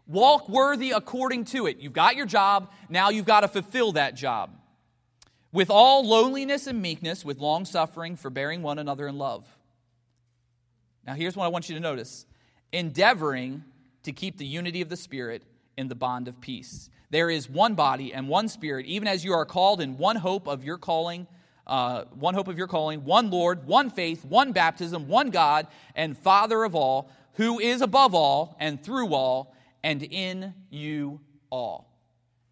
Walk 0.07 0.47
worthy 0.47 0.91
according 0.91 1.45
to 1.45 1.67
it. 1.67 1.79
You've 1.79 1.93
got 1.93 2.15
your 2.15 2.25
job, 2.25 2.71
now 2.87 3.09
you've 3.09 3.25
got 3.25 3.41
to 3.41 3.49
fulfill 3.49 3.91
that 3.93 4.15
job. 4.15 4.49
With 5.51 5.69
all 5.69 6.07
lowliness 6.07 6.67
and 6.67 6.81
meekness, 6.81 7.25
with 7.25 7.37
long 7.39 7.65
suffering, 7.65 8.15
forbearing 8.15 8.63
one 8.63 8.79
another 8.79 9.07
in 9.09 9.17
love. 9.17 9.45
Now, 11.05 11.13
here's 11.13 11.35
what 11.35 11.45
I 11.45 11.49
want 11.49 11.69
you 11.69 11.75
to 11.75 11.81
notice 11.81 12.25
endeavoring 12.71 13.63
to 14.03 14.11
keep 14.11 14.37
the 14.37 14.45
unity 14.45 14.81
of 14.81 14.89
the 14.89 14.97
Spirit 14.97 15.43
in 15.77 15.87
the 15.87 15.95
bond 15.95 16.27
of 16.27 16.41
peace. 16.41 16.89
There 17.09 17.29
is 17.29 17.49
one 17.49 17.75
body 17.75 18.13
and 18.13 18.27
one 18.27 18.47
Spirit, 18.47 18.85
even 18.85 19.07
as 19.07 19.23
you 19.23 19.33
are 19.33 19.45
called 19.45 19.81
in 19.81 19.97
one 19.97 20.15
hope 20.15 20.47
of 20.47 20.63
your 20.63 20.77
calling. 20.77 21.27
Uh, 21.65 22.03
one 22.15 22.33
hope 22.33 22.49
of 22.49 22.57
your 22.57 22.67
calling, 22.67 23.05
one 23.05 23.31
Lord, 23.31 23.65
one 23.65 23.89
faith, 23.89 24.25
one 24.25 24.51
baptism, 24.51 25.07
one 25.07 25.29
God, 25.29 25.67
and 25.95 26.17
Father 26.17 26.65
of 26.65 26.75
all, 26.75 27.09
who 27.35 27.57
is 27.57 27.81
above 27.81 28.13
all 28.13 28.57
and 28.59 28.83
through 28.83 29.13
all 29.13 29.55
and 29.81 30.03
in 30.03 30.53
you 30.69 31.21
all. 31.49 31.89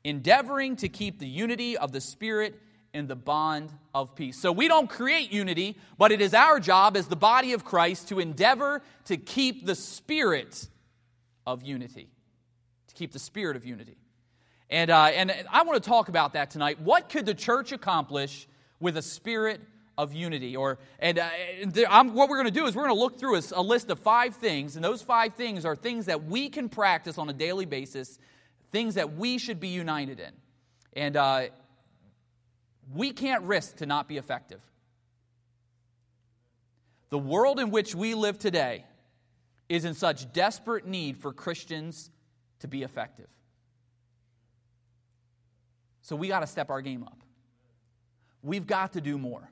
Endeavoring 0.06 0.78
to 0.78 0.88
keep 0.88 1.20
the 1.20 1.28
unity 1.28 1.78
of 1.78 1.92
the 1.92 2.00
Spirit 2.00 2.58
in 2.94 3.08
the 3.08 3.16
bond 3.16 3.72
of 3.94 4.16
peace. 4.16 4.38
So 4.38 4.52
we 4.52 4.68
don't 4.68 4.90
create 4.90 5.32
unity, 5.32 5.78
but 5.98 6.12
it 6.12 6.22
is 6.22 6.34
our 6.34 6.60
job 6.60 6.98
as 6.98 7.08
the 7.08 7.16
body 7.16 7.54
of 7.54 7.64
Christ 7.64 8.10
to 8.10 8.20
endeavor 8.20 8.82
to 9.06 9.18
keep 9.18 9.66
the 9.66 9.76
spirit 9.76 10.68
of 11.48 11.64
unity. 11.64 12.10
To 12.90 12.96
keep 12.96 13.14
the 13.14 13.20
spirit 13.20 13.56
of 13.56 13.66
unity. 13.66 13.98
And, 14.70 14.90
uh, 14.90 15.06
and 15.06 15.34
I 15.52 15.64
want 15.64 15.82
to 15.82 15.90
talk 15.90 16.10
about 16.10 16.34
that 16.34 16.52
tonight. 16.52 16.82
What 16.82 17.10
could 17.10 17.26
the 17.26 17.34
church 17.34 17.72
accomplish 17.72 18.48
with 18.80 18.98
a 18.98 19.02
spirit 19.02 19.62
of 19.98 20.14
unity? 20.14 20.56
Or, 20.56 20.80
and, 21.00 21.20
uh, 21.20 21.30
what 22.06 22.30
we're 22.30 22.38
going 22.38 22.54
to 22.54 22.60
do 22.60 22.66
is 22.66 22.76
we're 22.76 22.84
going 22.84 22.96
to 22.96 23.02
look 23.02 23.20
through 23.20 23.38
a, 23.38 23.42
a 23.54 23.62
list 23.62 23.90
of 23.90 24.00
five 24.00 24.36
things, 24.36 24.76
and 24.76 24.84
those 24.84 25.02
five 25.02 25.36
things 25.36 25.66
are 25.66 25.76
things 25.76 26.06
that 26.06 26.26
we 26.26 26.50
can 26.50 26.70
practice 26.70 27.18
on 27.18 27.30
a 27.30 27.34
daily 27.34 27.66
basis, 27.66 28.20
things 28.72 28.96
that 28.96 29.16
we 29.16 29.38
should 29.38 29.60
be 29.60 29.70
united 29.70 30.20
in. 30.20 30.32
And, 30.94 31.18
uh, 31.18 31.48
we 32.94 33.12
can't 33.12 33.44
risk 33.44 33.78
to 33.78 33.86
not 33.86 34.08
be 34.08 34.18
effective. 34.18 34.62
The 37.10 37.18
world 37.18 37.60
in 37.60 37.72
which 37.72 37.94
we 37.94 38.14
live 38.14 38.40
today 38.40 38.86
is 39.70 39.86
in 39.86 39.94
such 39.94 40.32
desperate 40.34 40.86
need 40.86 41.18
for 41.18 41.34
Christians 41.34 42.10
to 42.60 42.68
be 42.68 42.84
effective. 42.84 43.28
So 46.02 46.16
we 46.16 46.28
got 46.28 46.40
to 46.40 46.48
step 46.48 46.70
our 46.70 46.82
game 46.82 47.04
up. 47.04 47.18
We've 48.44 48.66
got 48.66 48.94
to 48.94 49.02
do 49.02 49.18
more. 49.18 49.50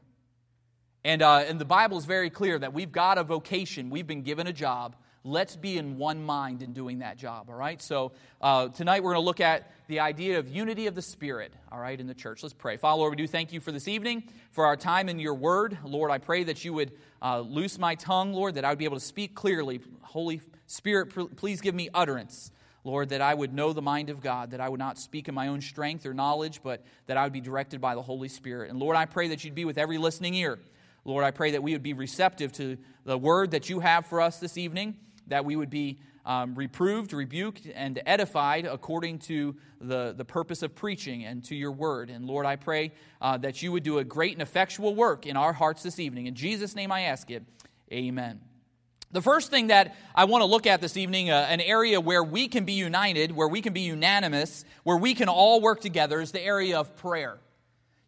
And, 1.03 1.21
uh, 1.21 1.43
and 1.47 1.59
the 1.59 1.65
Bible 1.65 1.97
is 1.97 2.05
very 2.05 2.29
clear 2.29 2.59
that 2.59 2.73
we've 2.73 2.91
got 2.91 3.17
a 3.17 3.23
vocation, 3.23 3.89
we've 3.89 4.07
been 4.07 4.23
given 4.23 4.47
a 4.47 4.53
job. 4.53 4.95
Let's 5.23 5.55
be 5.55 5.77
in 5.77 5.97
one 5.97 6.23
mind 6.23 6.63
in 6.63 6.73
doing 6.73 6.99
that 6.99 7.17
job, 7.17 7.49
all 7.49 7.55
right? 7.55 7.81
So 7.81 8.13
uh, 8.41 8.69
tonight 8.69 9.03
we're 9.03 9.13
going 9.13 9.23
to 9.23 9.25
look 9.25 9.41
at 9.41 9.71
the 9.87 9.99
idea 9.99 10.39
of 10.39 10.47
unity 10.47 10.87
of 10.87 10.95
the 10.95 11.01
Spirit, 11.01 11.53
all 11.71 11.79
right, 11.79 11.99
in 11.99 12.07
the 12.07 12.13
church. 12.13 12.41
Let's 12.41 12.53
pray. 12.53 12.77
Father, 12.77 12.99
Lord, 12.99 13.11
we 13.11 13.17
do 13.17 13.27
thank 13.27 13.51
you 13.51 13.59
for 13.59 13.71
this 13.71 13.87
evening, 13.87 14.23
for 14.51 14.65
our 14.65 14.77
time 14.77 15.09
in 15.09 15.19
your 15.19 15.33
word. 15.33 15.77
Lord, 15.83 16.11
I 16.11 16.19
pray 16.19 16.43
that 16.45 16.63
you 16.63 16.73
would 16.73 16.93
uh, 17.21 17.41
loose 17.41 17.77
my 17.77 17.95
tongue, 17.95 18.33
Lord, 18.33 18.55
that 18.55 18.65
I 18.65 18.69
would 18.69 18.79
be 18.79 18.85
able 18.85 18.97
to 18.97 19.05
speak 19.05 19.35
clearly. 19.35 19.81
Holy 20.01 20.41
Spirit, 20.67 21.13
please 21.35 21.61
give 21.61 21.75
me 21.75 21.89
utterance. 21.93 22.51
Lord, 22.85 23.09
that 23.09 23.21
I 23.21 23.33
would 23.33 23.53
know 23.53 23.73
the 23.73 23.81
mind 23.81 24.09
of 24.09 24.21
God, 24.21 24.51
that 24.51 24.61
I 24.61 24.69
would 24.69 24.79
not 24.79 24.97
speak 24.97 25.27
in 25.27 25.35
my 25.35 25.49
own 25.49 25.59
strength 25.59 26.05
or 26.05 26.13
knowledge, 26.13 26.61
but 26.63 26.81
that 27.07 27.17
I 27.17 27.23
would 27.23 27.33
be 27.33 27.41
directed 27.41 27.81
by 27.81 27.93
the 27.93 28.01
Holy 28.01 28.29
Spirit. 28.29 28.69
And 28.69 28.79
Lord, 28.79 28.95
I 28.95 29.05
pray 29.05 29.27
that 29.27 29.43
you'd 29.43 29.53
be 29.53 29.65
with 29.65 29.77
every 29.77 29.97
listening 29.97 30.33
ear. 30.33 30.59
Lord, 31.03 31.25
I 31.25 31.31
pray 31.31 31.51
that 31.51 31.63
we 31.63 31.73
would 31.73 31.83
be 31.83 31.93
receptive 31.93 32.53
to 32.53 32.77
the 33.03 33.17
word 33.17 33.51
that 33.51 33.69
you 33.69 33.81
have 33.81 34.05
for 34.05 34.21
us 34.21 34.39
this 34.39 34.57
evening 34.57 34.95
that 35.29 35.45
we 35.45 35.55
would 35.55 35.69
be 35.69 35.99
um, 36.25 36.53
reproved, 36.55 37.13
rebuked, 37.13 37.67
and 37.73 38.01
edified 38.05 38.65
according 38.65 39.19
to 39.19 39.55
the, 39.81 40.13
the 40.15 40.25
purpose 40.25 40.61
of 40.61 40.75
preaching 40.75 41.25
and 41.25 41.43
to 41.45 41.55
your 41.55 41.71
word. 41.71 42.09
And 42.09 42.25
Lord, 42.25 42.45
I 42.45 42.55
pray 42.55 42.91
uh, 43.21 43.37
that 43.37 43.63
you 43.63 43.71
would 43.71 43.83
do 43.83 43.97
a 43.97 44.03
great 44.03 44.33
and 44.33 44.41
effectual 44.41 44.93
work 44.93 45.25
in 45.25 45.37
our 45.37 45.53
hearts 45.53 45.81
this 45.81 45.99
evening. 45.99 46.27
In 46.27 46.35
Jesus' 46.35 46.75
name 46.75 46.91
I 46.91 47.01
ask 47.01 47.31
it. 47.31 47.43
Amen. 47.91 48.41
The 49.11 49.23
first 49.23 49.49
thing 49.49 49.67
that 49.67 49.95
I 50.13 50.25
want 50.25 50.43
to 50.43 50.45
look 50.45 50.67
at 50.67 50.81
this 50.81 50.95
evening, 50.95 51.31
uh, 51.31 51.47
an 51.49 51.61
area 51.61 51.99
where 51.99 52.23
we 52.23 52.47
can 52.47 52.63
be 52.63 52.73
united, 52.73 53.31
where 53.31 53.47
we 53.47 53.61
can 53.61 53.73
be 53.73 53.81
unanimous, 53.81 54.65
where 54.83 54.97
we 54.97 55.15
can 55.15 55.29
all 55.29 55.61
work 55.61 55.81
together, 55.81 56.21
is 56.21 56.31
the 56.31 56.41
area 56.41 56.79
of 56.79 56.95
prayer. 56.95 57.39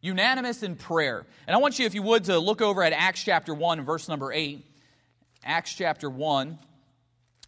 Unanimous 0.02 0.62
in 0.62 0.76
prayer. 0.76 1.26
And 1.48 1.56
I 1.56 1.60
want 1.60 1.80
you, 1.80 1.88
if 1.88 1.96
you 1.96 2.04
would, 2.04 2.26
to 2.26 2.38
look 2.38 2.62
over 2.62 2.84
at 2.84 2.94
Acts 2.94 3.24
chapter 3.24 3.56
1 3.56 3.84
verse 3.84 4.08
number 4.08 4.32
8. 4.32 4.64
Acts 5.44 5.74
chapter 5.74 6.08
1 6.08 6.60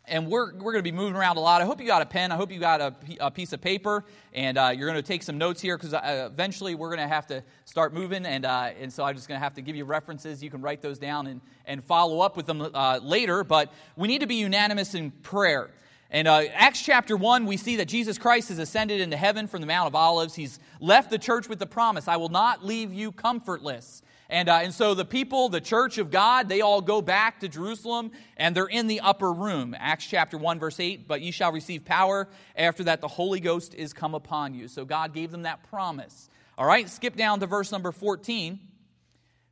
and 0.06 0.28
we're, 0.28 0.54
we're 0.54 0.74
going 0.74 0.84
to 0.84 0.92
be 0.92 0.92
moving 0.92 1.16
around 1.16 1.38
a 1.38 1.40
lot. 1.40 1.62
I 1.62 1.66
hope 1.66 1.80
you 1.80 1.88
got 1.88 2.02
a 2.02 2.06
pen. 2.06 2.32
I 2.32 2.36
hope 2.36 2.52
you 2.52 2.60
got 2.60 2.82
a, 2.82 2.96
a 3.20 3.32
piece 3.32 3.54
of 3.54 3.62
paper, 3.62 4.04
and 4.34 4.58
uh, 4.58 4.74
you're 4.76 4.88
going 4.88 5.02
to 5.02 5.08
take 5.08 5.24
some 5.24 5.38
notes 5.38 5.62
here 5.62 5.78
because 5.78 5.94
uh, 5.94 6.30
eventually 6.32 6.76
we're 6.76 6.90
going 6.90 7.08
to 7.08 7.14
have 7.14 7.28
to 7.28 7.44
start 7.66 7.94
moving, 7.94 8.26
and, 8.26 8.46
uh, 8.46 8.72
and 8.80 8.92
so 8.92 9.04
I'm 9.04 9.16
just 9.16 9.28
going 9.28 9.40
to 9.40 9.44
have 9.44 9.54
to 9.56 9.62
give 9.62 9.76
you 9.76 9.86
references. 9.86 10.44
You 10.44 10.50
can 10.50 10.62
write 10.62 10.82
those 10.82 11.00
down 11.00 11.28
and, 11.28 11.42
and 11.66 11.84
follow 11.84 12.20
up 12.20 12.36
with 12.36 12.46
them 12.46 12.62
uh, 12.62 13.00
later, 13.02 13.44
but 13.44 13.72
we 13.96 14.08
need 14.08 14.20
to 14.20 14.28
be 14.28 14.36
unanimous 14.36 14.94
in 14.94 15.12
prayer. 15.12 15.70
And 16.12 16.28
uh, 16.28 16.44
Acts 16.54 16.84
chapter 16.84 17.18
1, 17.18 17.46
we 17.46 17.58
see 17.58 17.78
that 17.78 17.88
Jesus 17.88 18.18
Christ 18.18 18.50
has 18.50 18.60
ascended 18.60 19.02
into 19.02 19.18
heaven 19.18 19.48
from 19.48 19.62
the 19.62 19.68
Mount 19.68 19.88
of 19.88 19.96
Olives. 19.96 20.36
He's 20.36 20.60
left 20.80 21.10
the 21.10 21.18
church 21.18 21.50
with 21.50 21.58
the 21.58 21.66
promise 21.66 22.08
I 22.08 22.18
will 22.18 22.30
not 22.30 22.64
leave 22.64 22.94
you 22.94 23.12
comfortless. 23.12 24.04
And, 24.30 24.50
uh, 24.50 24.62
and 24.64 24.74
so 24.74 24.94
the 24.94 25.06
people, 25.06 25.50
the 25.50 25.62
church 25.62 25.98
of 25.98 26.10
God, 26.10 26.50
they 26.50 26.62
all 26.62 26.82
go 26.82 27.02
back 27.02 27.40
to 27.42 27.48
Jerusalem 27.48 28.12
and 28.38 28.56
they're 28.56 28.66
in 28.66 28.88
the 28.88 29.02
upper 29.02 29.32
room. 29.32 29.76
Acts 29.78 30.08
chapter 30.08 30.38
1, 30.38 30.60
verse 30.60 30.80
8, 30.80 31.08
but 31.08 31.22
ye 31.22 31.32
shall 31.32 31.52
receive 31.52 31.86
power 31.86 32.28
after 32.56 32.84
that 32.86 33.02
the 33.02 33.08
Holy 33.08 33.40
Ghost 33.40 33.76
is 33.76 33.94
come 33.94 34.16
upon 34.16 34.54
you. 34.54 34.68
So 34.68 34.86
God 34.86 35.14
gave 35.14 35.32
them 35.32 35.44
that 35.44 35.64
promise. 35.70 36.30
All 36.58 36.66
right, 36.66 36.90
skip 36.90 37.16
down 37.16 37.40
to 37.42 37.48
verse 37.48 37.72
number 37.72 37.92
14. 37.92 38.60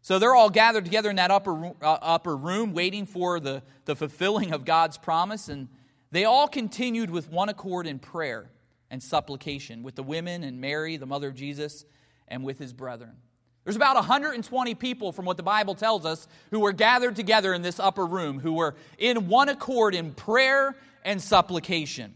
So 0.04 0.18
they're 0.18 0.36
all 0.36 0.50
gathered 0.50 0.86
together 0.86 1.10
in 1.10 1.18
that 1.18 1.32
upper, 1.32 1.74
uh, 1.82 1.98
upper 2.02 2.36
room 2.36 2.74
waiting 2.74 3.06
for 3.06 3.40
the, 3.40 3.62
the 3.86 3.96
fulfilling 3.96 4.52
of 4.52 4.66
God's 4.66 4.98
promise. 4.98 5.48
And 5.48 5.68
they 6.12 6.26
all 6.26 6.48
continued 6.48 7.12
with 7.12 7.30
one 7.30 7.50
accord 7.50 7.86
in 7.86 8.00
prayer 8.00 8.50
and 8.90 9.02
supplication 9.02 9.84
with 9.84 9.96
the 9.96 10.04
women 10.04 10.44
and 10.44 10.60
Mary, 10.60 10.98
the 10.98 11.06
mother 11.06 11.28
of 11.28 11.36
Jesus, 11.36 11.86
and 12.28 12.44
with 12.44 12.58
his 12.58 12.74
brethren. 12.74 13.18
There's 13.64 13.76
about 13.76 13.96
120 13.96 14.74
people, 14.76 15.12
from 15.12 15.26
what 15.26 15.38
the 15.38 15.44
Bible 15.44 15.76
tells 15.76 16.06
us, 16.06 16.28
who 16.50 16.60
were 16.60 16.72
gathered 16.72 17.16
together 17.16 17.54
in 17.54 17.62
this 17.62 17.80
upper 17.80 18.06
room, 18.06 18.40
who 18.40 18.54
were 18.54 18.76
in 18.98 19.28
one 19.28 19.50
accord 19.50 19.94
in 19.94 20.14
prayer 20.14 20.76
and 21.04 21.22
supplication. 21.22 22.16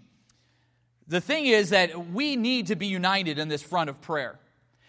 The 1.08 1.22
thing 1.22 1.46
is 1.46 1.70
that 1.70 2.12
we 2.12 2.36
need 2.36 2.68
to 2.68 2.76
be 2.76 2.88
united 2.88 3.38
in 3.38 3.48
this 3.48 3.62
front 3.62 3.92
of 3.92 4.02
prayer. 4.02 4.40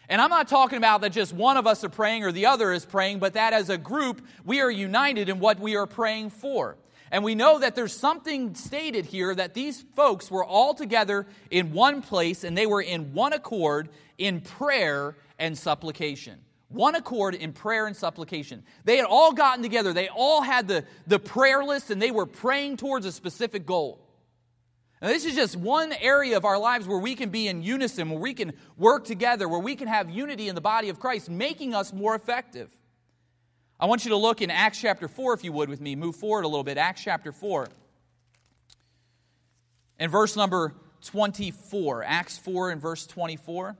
And 0.08 0.20
I'm 0.20 0.30
not 0.30 0.48
talking 0.48 0.78
about 0.78 1.02
that 1.02 1.10
just 1.10 1.34
one 1.34 1.58
of 1.58 1.66
us 1.66 1.84
are 1.84 1.90
praying 1.90 2.24
or 2.24 2.32
the 2.32 2.46
other 2.46 2.72
is 2.72 2.86
praying, 2.86 3.18
but 3.18 3.34
that 3.34 3.52
as 3.52 3.68
a 3.68 3.76
group, 3.76 4.24
we 4.44 4.60
are 4.60 4.70
united 4.70 5.28
in 5.28 5.40
what 5.40 5.60
we 5.60 5.76
are 5.76 5.86
praying 5.86 6.30
for. 6.30 6.78
And 7.10 7.22
we 7.22 7.34
know 7.34 7.58
that 7.58 7.74
there's 7.74 7.94
something 7.94 8.54
stated 8.54 9.04
here 9.04 9.34
that 9.34 9.52
these 9.52 9.84
folks 9.94 10.30
were 10.30 10.44
all 10.44 10.74
together 10.74 11.26
in 11.50 11.72
one 11.72 12.00
place 12.00 12.44
and 12.44 12.56
they 12.56 12.66
were 12.66 12.80
in 12.80 13.12
one 13.12 13.32
accord 13.32 13.90
in 14.16 14.40
prayer 14.40 15.16
and 15.38 15.56
supplication 15.58 16.40
one 16.68 16.94
accord 16.94 17.34
in 17.34 17.52
prayer 17.52 17.86
and 17.86 17.96
supplication. 17.96 18.64
They 18.84 18.96
had 18.96 19.06
all 19.06 19.32
gotten 19.32 19.62
together, 19.62 19.92
they 19.92 20.08
all 20.08 20.42
had 20.42 20.68
the, 20.68 20.84
the 21.06 21.18
prayer 21.18 21.64
list, 21.64 21.90
and 21.90 22.00
they 22.00 22.10
were 22.10 22.26
praying 22.26 22.78
towards 22.78 23.06
a 23.06 23.12
specific 23.12 23.66
goal. 23.66 24.02
And 25.00 25.10
this 25.10 25.26
is 25.26 25.34
just 25.34 25.56
one 25.56 25.92
area 25.92 26.36
of 26.36 26.44
our 26.44 26.58
lives 26.58 26.88
where 26.88 26.98
we 26.98 27.14
can 27.14 27.28
be 27.28 27.48
in 27.48 27.62
unison, 27.62 28.08
where 28.08 28.18
we 28.18 28.32
can 28.32 28.54
work 28.78 29.04
together, 29.04 29.46
where 29.46 29.60
we 29.60 29.76
can 29.76 29.88
have 29.88 30.08
unity 30.08 30.48
in 30.48 30.54
the 30.54 30.60
body 30.60 30.88
of 30.88 30.98
Christ, 30.98 31.28
making 31.28 31.74
us 31.74 31.92
more 31.92 32.14
effective. 32.14 32.70
I 33.78 33.86
want 33.86 34.06
you 34.06 34.10
to 34.10 34.16
look 34.16 34.40
in 34.40 34.50
Acts 34.50 34.80
chapter 34.80 35.06
4, 35.06 35.34
if 35.34 35.44
you 35.44 35.52
would, 35.52 35.68
with 35.68 35.82
me. 35.82 35.96
Move 35.96 36.16
forward 36.16 36.44
a 36.44 36.48
little 36.48 36.64
bit. 36.64 36.78
Acts 36.78 37.04
chapter 37.04 37.30
4. 37.30 37.68
And 39.98 40.10
verse 40.10 40.34
number 40.34 40.74
24. 41.02 42.02
Acts 42.02 42.38
4 42.38 42.70
and 42.70 42.80
verse 42.80 43.06
24. 43.06 43.76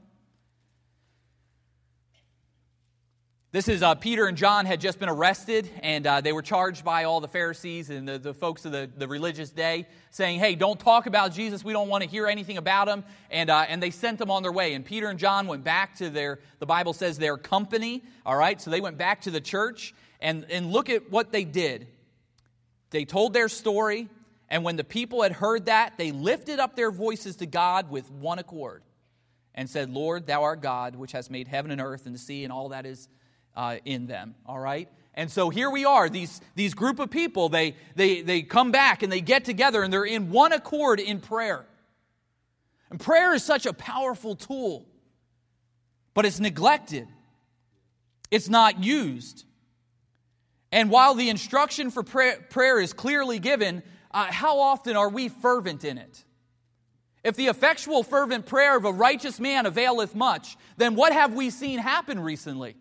This 3.57 3.69
is 3.69 3.83
uh, 3.83 3.95
Peter 3.95 4.27
and 4.27 4.37
John 4.37 4.67
had 4.67 4.83
just 4.83 4.99
been 4.99 5.09
arrested, 5.09 5.71
and 5.83 6.07
uh, 6.07 6.21
they 6.21 6.35
were 6.35 6.43
charged 6.43 6.85
by 6.85 7.05
all 7.05 7.23
the 7.23 7.29
Pharisees 7.29 7.89
and 7.89 8.07
the, 8.07 8.19
the 8.19 8.35
folks 8.35 8.67
of 8.67 8.73
the, 8.73 8.91
the 8.99 9.09
religious 9.09 9.49
day, 9.49 9.87
saying, 10.11 10.41
Hey, 10.41 10.57
don't 10.57 10.79
talk 10.79 11.07
about 11.07 11.33
Jesus. 11.33 11.65
We 11.65 11.73
don't 11.73 11.89
want 11.89 12.05
to 12.05 12.11
hear 12.11 12.27
anything 12.27 12.59
about 12.59 12.87
him. 12.87 13.03
And, 13.31 13.49
uh, 13.49 13.65
and 13.67 13.83
they 13.83 13.89
sent 13.89 14.19
them 14.19 14.31
on 14.31 14.43
their 14.43 14.53
way. 14.53 14.75
And 14.75 14.85
Peter 14.85 15.09
and 15.09 15.19
John 15.19 15.47
went 15.47 15.65
back 15.65 15.97
to 15.97 16.11
their, 16.11 16.39
the 16.59 16.67
Bible 16.67 16.93
says, 16.93 17.17
their 17.17 17.39
company. 17.39 18.03
All 18.27 18.37
right, 18.37 18.61
so 18.61 18.71
they 18.71 18.83
went 18.83 18.99
back 18.99 19.23
to 19.23 19.31
the 19.31 19.41
church, 19.41 19.95
and, 20.21 20.45
and 20.51 20.71
look 20.71 20.91
at 20.91 21.11
what 21.11 21.33
they 21.33 21.45
did. 21.45 21.87
They 22.91 23.07
told 23.07 23.33
their 23.33 23.49
story, 23.49 24.11
and 24.51 24.65
when 24.65 24.77
the 24.77 24.85
people 24.85 25.23
had 25.23 25.33
heard 25.33 25.65
that, 25.65 25.97
they 25.97 26.13
lifted 26.13 26.61
up 26.61 26.77
their 26.77 26.91
voices 26.91 27.37
to 27.37 27.47
God 27.47 27.89
with 27.89 28.11
one 28.11 28.39
accord 28.39 28.83
and 29.55 29.67
said, 29.71 29.89
Lord, 29.89 30.27
thou 30.27 30.43
art 30.43 30.61
God, 30.61 30.95
which 30.95 31.13
has 31.13 31.31
made 31.31 31.49
heaven 31.49 31.71
and 31.71 31.81
earth 31.81 32.05
and 32.05 32.15
the 32.15 32.19
sea 32.19 32.45
and 32.45 32.53
all 32.53 32.69
that 32.69 32.85
is 32.85 33.09
uh, 33.57 33.77
in 33.85 34.07
them, 34.07 34.35
all 34.45 34.59
right? 34.59 34.89
And 35.15 35.31
so 35.31 35.49
here 35.49 35.71
we 35.71 35.87
are, 35.87 36.09
these, 36.11 36.41
these 36.55 36.75
group 36.75 36.99
of 36.99 37.11
people, 37.11 37.49
they, 37.49 37.77
they, 37.95 38.21
they 38.21 38.43
come 38.43 38.71
back 38.71 39.03
and 39.03 39.11
they 39.11 39.23
get 39.23 39.45
together 39.45 39.83
and 39.83 39.91
they're 39.93 40.05
in 40.05 40.31
one 40.31 40.53
accord 40.53 41.01
in 41.01 41.21
prayer. 41.21 41.65
And 42.91 43.01
prayer 43.01 43.35
is 43.35 43.43
such 43.43 43.65
a 43.65 43.73
powerful 43.73 44.37
tool, 44.37 44.87
but 46.13 46.27
it's 46.27 46.39
neglected, 46.39 47.09
it's 48.31 48.49
not 48.49 48.85
used. 48.85 49.45
And 50.71 50.91
while 50.91 51.15
the 51.15 51.31
instruction 51.31 51.91
for 51.91 52.03
prayer, 52.03 52.45
prayer 52.51 52.79
is 52.79 52.93
clearly 52.93 53.39
given, 53.39 53.83
uh, 54.11 54.31
how 54.31 54.59
often 54.59 54.97
are 54.97 55.09
we 55.09 55.29
fervent 55.29 55.85
in 55.85 55.97
it? 55.97 56.25
If 57.25 57.37
the 57.37 57.47
effectual, 57.47 58.03
fervent 58.03 58.47
prayer 58.47 58.77
of 58.77 58.85
a 58.85 58.93
righteous 58.93 59.41
man 59.41 59.65
availeth 59.67 60.15
much, 60.15 60.57
then 60.77 60.95
what 60.95 61.13
have 61.13 61.35
we 61.35 61.51
seen 61.51 61.79
happen 61.79 62.21
recently? 62.21 62.77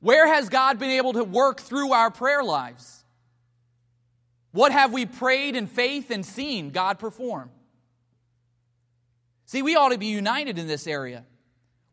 Where 0.00 0.26
has 0.26 0.48
God 0.48 0.78
been 0.78 0.90
able 0.90 1.12
to 1.12 1.24
work 1.24 1.60
through 1.60 1.92
our 1.92 2.10
prayer 2.10 2.42
lives? 2.42 3.04
What 4.52 4.72
have 4.72 4.92
we 4.92 5.06
prayed 5.06 5.54
in 5.54 5.66
faith 5.66 6.10
and 6.10 6.24
seen 6.24 6.70
God 6.70 6.98
perform? 6.98 7.50
See, 9.46 9.62
we 9.62 9.76
ought 9.76 9.90
to 9.90 9.98
be 9.98 10.06
united 10.06 10.58
in 10.58 10.66
this 10.66 10.86
area. 10.86 11.24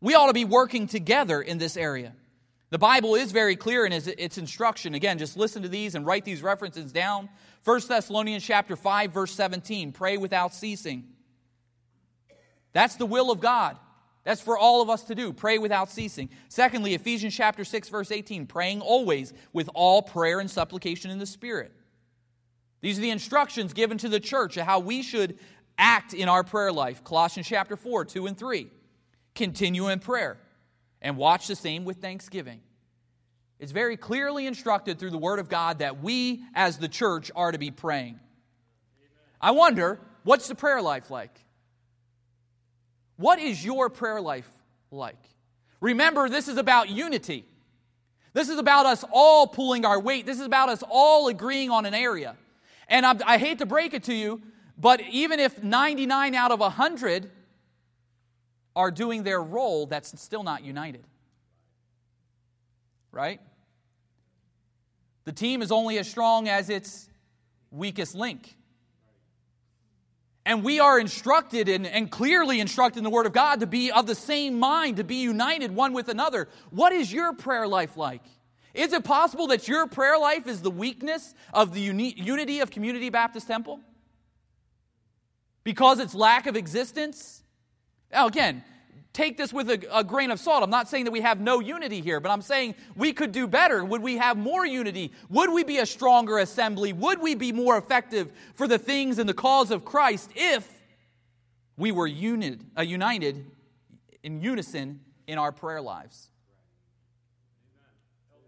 We 0.00 0.14
ought 0.14 0.28
to 0.28 0.32
be 0.32 0.44
working 0.44 0.86
together 0.86 1.42
in 1.42 1.58
this 1.58 1.76
area. 1.76 2.14
The 2.70 2.78
Bible 2.78 3.14
is 3.14 3.32
very 3.32 3.56
clear 3.56 3.86
in 3.86 3.92
its 3.92 4.38
instruction. 4.38 4.94
Again, 4.94 5.18
just 5.18 5.36
listen 5.36 5.62
to 5.62 5.68
these 5.68 5.94
and 5.94 6.04
write 6.04 6.24
these 6.24 6.42
references 6.42 6.92
down. 6.92 7.28
1 7.64 7.80
Thessalonians 7.88 8.44
chapter 8.44 8.76
5 8.76 9.12
verse 9.12 9.32
17, 9.32 9.92
pray 9.92 10.16
without 10.16 10.54
ceasing. 10.54 11.04
That's 12.72 12.96
the 12.96 13.06
will 13.06 13.30
of 13.30 13.40
God. 13.40 13.78
That's 14.24 14.40
for 14.40 14.58
all 14.58 14.82
of 14.82 14.90
us 14.90 15.04
to 15.04 15.14
do. 15.14 15.32
Pray 15.32 15.58
without 15.58 15.90
ceasing. 15.90 16.28
Secondly, 16.48 16.94
Ephesians 16.94 17.34
chapter 17.34 17.64
6 17.64 17.88
verse 17.88 18.10
18, 18.10 18.46
praying 18.46 18.80
always 18.80 19.32
with 19.52 19.70
all 19.74 20.02
prayer 20.02 20.40
and 20.40 20.50
supplication 20.50 21.10
in 21.10 21.18
the 21.18 21.26
Spirit. 21.26 21.72
These 22.80 22.98
are 22.98 23.02
the 23.02 23.10
instructions 23.10 23.72
given 23.72 23.98
to 23.98 24.08
the 24.08 24.20
church 24.20 24.56
of 24.56 24.66
how 24.66 24.80
we 24.80 25.02
should 25.02 25.38
act 25.78 26.14
in 26.14 26.28
our 26.28 26.44
prayer 26.44 26.72
life. 26.72 27.02
Colossians 27.04 27.46
chapter 27.46 27.76
4, 27.76 28.04
2 28.04 28.26
and 28.26 28.36
3. 28.36 28.70
Continue 29.34 29.88
in 29.88 29.98
prayer 29.98 30.38
and 31.00 31.16
watch 31.16 31.46
the 31.46 31.56
same 31.56 31.84
with 31.84 31.98
thanksgiving. 31.98 32.60
It's 33.58 33.72
very 33.72 33.96
clearly 33.96 34.46
instructed 34.46 34.98
through 34.98 35.10
the 35.10 35.18
Word 35.18 35.38
of 35.38 35.48
God 35.48 35.80
that 35.80 36.02
we 36.02 36.44
as 36.54 36.78
the 36.78 36.88
church 36.88 37.30
are 37.34 37.50
to 37.50 37.58
be 37.58 37.70
praying. 37.70 38.20
I 39.40 39.52
wonder, 39.52 40.00
what's 40.24 40.48
the 40.48 40.54
prayer 40.54 40.82
life 40.82 41.10
like? 41.10 41.44
What 43.18 43.40
is 43.40 43.62
your 43.64 43.90
prayer 43.90 44.20
life 44.20 44.48
like? 44.90 45.18
Remember, 45.80 46.28
this 46.28 46.48
is 46.48 46.56
about 46.56 46.88
unity. 46.88 47.44
This 48.32 48.48
is 48.48 48.58
about 48.58 48.86
us 48.86 49.04
all 49.10 49.48
pulling 49.48 49.84
our 49.84 50.00
weight. 50.00 50.24
This 50.24 50.38
is 50.38 50.46
about 50.46 50.68
us 50.68 50.82
all 50.88 51.28
agreeing 51.28 51.70
on 51.70 51.84
an 51.84 51.94
area. 51.94 52.36
And 52.88 53.04
I, 53.04 53.16
I 53.26 53.38
hate 53.38 53.58
to 53.58 53.66
break 53.66 53.92
it 53.92 54.04
to 54.04 54.14
you, 54.14 54.40
but 54.78 55.00
even 55.10 55.40
if 55.40 55.62
99 55.62 56.34
out 56.36 56.52
of 56.52 56.60
100 56.60 57.30
are 58.76 58.90
doing 58.92 59.24
their 59.24 59.42
role, 59.42 59.86
that's 59.86 60.20
still 60.20 60.44
not 60.44 60.64
united. 60.64 61.04
Right? 63.10 63.40
The 65.24 65.32
team 65.32 65.60
is 65.60 65.72
only 65.72 65.98
as 65.98 66.08
strong 66.08 66.48
as 66.48 66.70
its 66.70 67.08
weakest 67.72 68.14
link. 68.14 68.56
And 70.48 70.64
we 70.64 70.80
are 70.80 70.98
instructed 70.98 71.68
and, 71.68 71.86
and 71.86 72.10
clearly 72.10 72.58
instructed 72.58 73.00
in 73.00 73.04
the 73.04 73.10
Word 73.10 73.26
of 73.26 73.34
God 73.34 73.60
to 73.60 73.66
be 73.66 73.92
of 73.92 74.06
the 74.06 74.14
same 74.14 74.58
mind, 74.58 74.96
to 74.96 75.04
be 75.04 75.16
united 75.16 75.74
one 75.74 75.92
with 75.92 76.08
another. 76.08 76.48
What 76.70 76.90
is 76.90 77.12
your 77.12 77.34
prayer 77.34 77.68
life 77.68 77.98
like? 77.98 78.22
Is 78.72 78.94
it 78.94 79.04
possible 79.04 79.48
that 79.48 79.68
your 79.68 79.86
prayer 79.86 80.18
life 80.18 80.46
is 80.46 80.62
the 80.62 80.70
weakness 80.70 81.34
of 81.52 81.74
the 81.74 81.82
uni- 81.82 82.14
unity 82.16 82.60
of 82.60 82.70
Community 82.70 83.10
Baptist 83.10 83.46
Temple? 83.46 83.80
Because 85.64 85.98
its 85.98 86.14
lack 86.14 86.46
of 86.46 86.56
existence? 86.56 87.42
Now, 88.10 88.26
again, 88.26 88.64
take 89.18 89.36
this 89.36 89.52
with 89.52 89.68
a, 89.68 89.98
a, 89.98 90.04
grain 90.04 90.30
of 90.30 90.38
salt. 90.38 90.62
I'm 90.62 90.70
not 90.70 90.88
saying 90.88 91.04
that 91.06 91.10
we 91.10 91.22
have 91.22 91.40
no 91.40 91.58
unity 91.58 92.00
here, 92.00 92.20
but 92.20 92.30
I'm 92.30 92.40
saying 92.40 92.76
we 92.94 93.12
could 93.12 93.32
do 93.32 93.48
better. 93.48 93.84
Would 93.84 94.00
we 94.00 94.16
have 94.16 94.38
more 94.38 94.64
unity? 94.64 95.10
Would 95.28 95.50
we 95.52 95.64
be 95.64 95.78
a 95.78 95.86
stronger 95.86 96.38
assembly? 96.38 96.92
Would 96.92 97.20
we 97.20 97.34
be 97.34 97.50
more 97.50 97.76
effective 97.76 98.30
for 98.54 98.68
the 98.68 98.78
things 98.78 99.18
and 99.18 99.28
the 99.28 99.34
cause 99.34 99.72
of 99.72 99.84
Christ 99.84 100.30
if 100.36 100.72
we 101.76 101.90
were 101.90 102.06
uh, 102.06 102.82
united 102.82 103.44
in 104.22 104.40
unison 104.40 105.00
in 105.26 105.36
our 105.36 105.50
prayer 105.50 105.80
lives? 105.80 106.30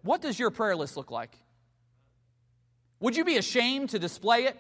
What 0.03 0.23
does 0.23 0.39
your 0.39 0.53
prayer 0.53 0.77
list 0.77 0.97
look 0.97 1.11
like? 1.11 1.37
Would 3.01 3.17
you 3.17 3.25
be 3.25 3.39
ashamed 3.39 3.91
to 3.91 3.99
display 3.99 4.45
it? 4.45 4.57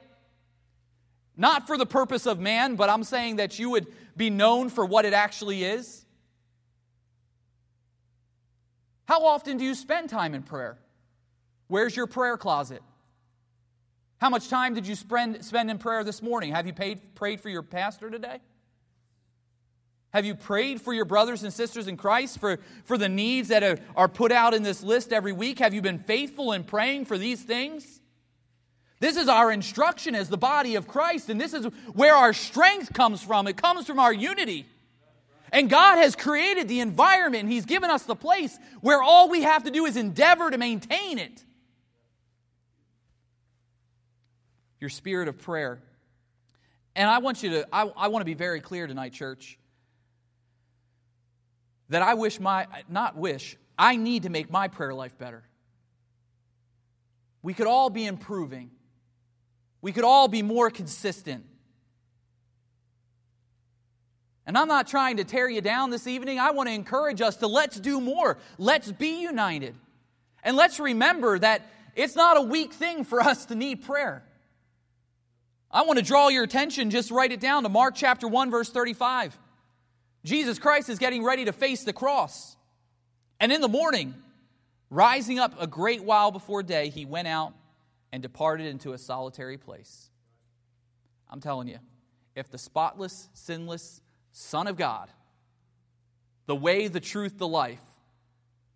Not 1.36 1.68
for 1.68 1.78
the 1.78 1.86
purpose 1.86 2.26
of 2.26 2.40
man, 2.40 2.74
but 2.74 2.90
I'm 2.90 3.04
saying 3.04 3.36
that 3.36 3.60
you 3.60 3.70
would 3.70 3.86
be 4.20 4.28
known 4.28 4.68
for 4.68 4.84
what 4.84 5.06
it 5.06 5.14
actually 5.14 5.64
is. 5.64 6.04
How 9.06 9.24
often 9.24 9.56
do 9.56 9.64
you 9.64 9.74
spend 9.74 10.10
time 10.10 10.34
in 10.34 10.42
prayer? 10.42 10.76
Where's 11.68 11.96
your 11.96 12.06
prayer 12.06 12.36
closet? 12.36 12.82
How 14.18 14.28
much 14.28 14.50
time 14.50 14.74
did 14.74 14.86
you 14.86 14.94
spend, 14.94 15.42
spend 15.42 15.70
in 15.70 15.78
prayer 15.78 16.04
this 16.04 16.20
morning? 16.20 16.52
Have 16.52 16.66
you 16.66 16.74
paid, 16.74 17.14
prayed 17.14 17.40
for 17.40 17.48
your 17.48 17.62
pastor 17.62 18.10
today? 18.10 18.40
Have 20.12 20.26
you 20.26 20.34
prayed 20.34 20.82
for 20.82 20.92
your 20.92 21.06
brothers 21.06 21.42
and 21.42 21.50
sisters 21.50 21.88
in 21.88 21.96
Christ, 21.96 22.38
for, 22.38 22.60
for 22.84 22.98
the 22.98 23.08
needs 23.08 23.48
that 23.48 23.62
are, 23.62 23.78
are 23.96 24.08
put 24.08 24.32
out 24.32 24.52
in 24.52 24.62
this 24.62 24.82
list 24.82 25.14
every 25.14 25.32
week? 25.32 25.60
Have 25.60 25.72
you 25.72 25.80
been 25.80 25.98
faithful 25.98 26.52
in 26.52 26.64
praying 26.64 27.06
for 27.06 27.16
these 27.16 27.42
things? 27.42 27.99
This 29.00 29.16
is 29.16 29.28
our 29.28 29.50
instruction 29.50 30.14
as 30.14 30.28
the 30.28 30.36
body 30.36 30.76
of 30.76 30.86
Christ, 30.86 31.30
and 31.30 31.40
this 31.40 31.54
is 31.54 31.64
where 31.94 32.14
our 32.14 32.32
strength 32.32 32.92
comes 32.92 33.22
from. 33.22 33.46
It 33.46 33.56
comes 33.56 33.86
from 33.86 33.98
our 33.98 34.12
unity. 34.12 34.66
And 35.52 35.68
God 35.68 35.96
has 35.96 36.14
created 36.14 36.68
the 36.68 36.80
environment, 36.80 37.48
He's 37.48 37.64
given 37.64 37.90
us 37.90 38.04
the 38.04 38.14
place 38.14 38.56
where 38.82 39.02
all 39.02 39.28
we 39.28 39.42
have 39.42 39.64
to 39.64 39.70
do 39.70 39.86
is 39.86 39.96
endeavor 39.96 40.50
to 40.50 40.58
maintain 40.58 41.18
it. 41.18 41.44
Your 44.78 44.90
spirit 44.90 45.28
of 45.28 45.38
prayer. 45.38 45.80
And 46.94 47.10
I 47.10 47.18
want 47.18 47.42
you 47.42 47.50
to, 47.50 47.68
I, 47.72 47.90
I 47.96 48.08
want 48.08 48.20
to 48.20 48.26
be 48.26 48.34
very 48.34 48.60
clear 48.60 48.86
tonight, 48.86 49.12
church 49.12 49.58
that 51.90 52.02
I 52.02 52.14
wish 52.14 52.40
my, 52.40 52.66
not 52.88 53.16
wish, 53.16 53.56
I 53.76 53.96
need 53.96 54.22
to 54.22 54.30
make 54.30 54.50
my 54.50 54.68
prayer 54.68 54.94
life 54.94 55.18
better. 55.18 55.42
We 57.42 57.52
could 57.52 57.66
all 57.66 57.90
be 57.90 58.06
improving, 58.06 58.70
we 59.82 59.92
could 59.92 60.04
all 60.04 60.28
be 60.28 60.42
more 60.42 60.70
consistent. 60.70 61.44
And 64.46 64.58
I'm 64.58 64.68
not 64.68 64.88
trying 64.88 65.18
to 65.18 65.24
tear 65.24 65.48
you 65.48 65.60
down 65.60 65.90
this 65.90 66.06
evening. 66.06 66.38
I 66.38 66.50
want 66.50 66.68
to 66.68 66.74
encourage 66.74 67.20
us 67.20 67.36
to 67.36 67.46
let's 67.46 67.78
do 67.78 68.00
more. 68.00 68.38
Let's 68.58 68.90
be 68.90 69.22
united. 69.22 69.76
And 70.42 70.56
let's 70.56 70.80
remember 70.80 71.38
that 71.38 71.62
it's 71.94 72.16
not 72.16 72.36
a 72.36 72.42
weak 72.42 72.72
thing 72.72 73.04
for 73.04 73.20
us 73.20 73.46
to 73.46 73.54
need 73.54 73.82
prayer. 73.84 74.24
I 75.70 75.82
want 75.82 75.98
to 75.98 76.04
draw 76.04 76.28
your 76.28 76.42
attention, 76.42 76.90
just 76.90 77.12
write 77.12 77.30
it 77.30 77.38
down 77.38 77.62
to 77.62 77.68
Mark 77.68 77.94
chapter 77.94 78.26
1, 78.26 78.50
verse 78.50 78.70
35. 78.70 79.38
Jesus 80.24 80.58
Christ 80.58 80.88
is 80.88 80.98
getting 80.98 81.22
ready 81.22 81.44
to 81.44 81.52
face 81.52 81.84
the 81.84 81.92
cross. 81.92 82.56
And 83.38 83.52
in 83.52 83.60
the 83.60 83.68
morning, 83.68 84.14
rising 84.90 85.38
up 85.38 85.54
a 85.62 85.68
great 85.68 86.02
while 86.02 86.32
before 86.32 86.64
day, 86.64 86.88
he 86.88 87.04
went 87.04 87.28
out 87.28 87.54
and 88.12 88.22
departed 88.22 88.66
into 88.66 88.92
a 88.92 88.98
solitary 88.98 89.56
place. 89.56 90.10
I'm 91.28 91.40
telling 91.40 91.68
you, 91.68 91.78
if 92.34 92.50
the 92.50 92.58
spotless, 92.58 93.28
sinless 93.32 94.00
Son 94.32 94.66
of 94.66 94.76
God, 94.76 95.08
the 96.46 96.56
way, 96.56 96.88
the 96.88 97.00
truth, 97.00 97.38
the 97.38 97.48
life, 97.48 97.82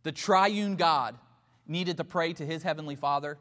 the 0.03 0.13
triune 0.13 0.77
God, 0.77 1.17
needed 1.67 1.97
to 1.97 2.05
pray 2.05 2.33
to 2.35 2.45
his 2.45 2.63
heavenly 2.63 2.95
Father, 2.95 3.39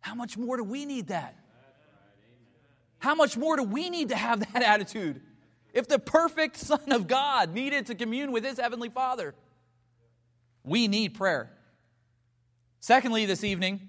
how 0.00 0.14
much 0.14 0.36
more 0.36 0.56
do 0.56 0.64
we 0.64 0.84
need 0.84 1.08
that? 1.08 1.36
How 2.98 3.14
much 3.14 3.36
more 3.36 3.56
do 3.56 3.62
we 3.62 3.90
need 3.90 4.10
to 4.10 4.16
have 4.16 4.40
that 4.52 4.62
attitude? 4.62 5.20
If 5.72 5.88
the 5.88 5.98
perfect 5.98 6.56
Son 6.56 6.92
of 6.92 7.06
God 7.06 7.52
needed 7.52 7.86
to 7.86 7.94
commune 7.94 8.32
with 8.32 8.44
his 8.44 8.58
Heavenly 8.58 8.88
Father, 8.88 9.34
we 10.64 10.88
need 10.88 11.14
prayer. 11.14 11.50
Secondly, 12.86 13.26
this 13.26 13.42
evening, 13.42 13.80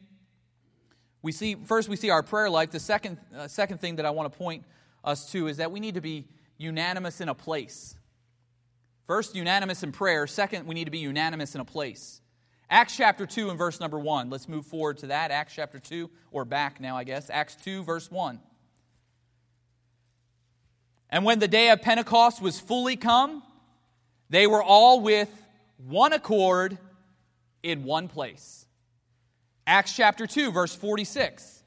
we 1.21 1.31
see 1.31 1.53
first 1.53 1.87
we 1.87 1.95
see 1.95 2.09
our 2.09 2.23
prayer 2.23 2.49
life. 2.49 2.71
The 2.71 2.79
second, 2.79 3.19
uh, 3.37 3.47
second 3.47 3.79
thing 3.79 3.97
that 3.97 4.07
I 4.07 4.09
want 4.09 4.33
to 4.33 4.35
point 4.35 4.63
us 5.03 5.31
to 5.33 5.45
is 5.45 5.57
that 5.57 5.71
we 5.71 5.79
need 5.79 5.93
to 5.93 6.01
be 6.01 6.27
unanimous 6.57 7.21
in 7.21 7.29
a 7.29 7.35
place. 7.35 7.95
First, 9.05 9.35
unanimous 9.35 9.83
in 9.83 9.91
prayer. 9.91 10.25
Second, 10.25 10.65
we 10.65 10.73
need 10.73 10.85
to 10.85 10.89
be 10.89 10.97
unanimous 10.97 11.53
in 11.53 11.61
a 11.61 11.63
place. 11.63 12.21
Acts 12.71 12.97
chapter 12.97 13.27
2 13.27 13.51
and 13.51 13.57
verse 13.59 13.79
number 13.79 13.99
1. 13.99 14.31
Let's 14.31 14.49
move 14.49 14.65
forward 14.65 14.97
to 14.97 15.07
that. 15.07 15.29
Acts 15.29 15.53
chapter 15.53 15.77
2, 15.77 16.09
or 16.31 16.43
back 16.43 16.81
now, 16.81 16.97
I 16.97 17.03
guess. 17.03 17.29
Acts 17.29 17.55
2, 17.57 17.83
verse 17.83 18.09
1. 18.09 18.39
And 21.11 21.23
when 21.23 21.37
the 21.37 21.47
day 21.47 21.69
of 21.69 21.83
Pentecost 21.83 22.41
was 22.41 22.59
fully 22.59 22.95
come, 22.95 23.43
they 24.31 24.47
were 24.47 24.63
all 24.63 25.01
with 25.01 25.29
one 25.77 26.13
accord 26.13 26.79
in 27.61 27.83
one 27.83 28.07
place. 28.07 28.63
Acts 29.67 29.93
chapter 29.93 30.25
2, 30.25 30.53
verse 30.53 30.73
46. 30.73 31.61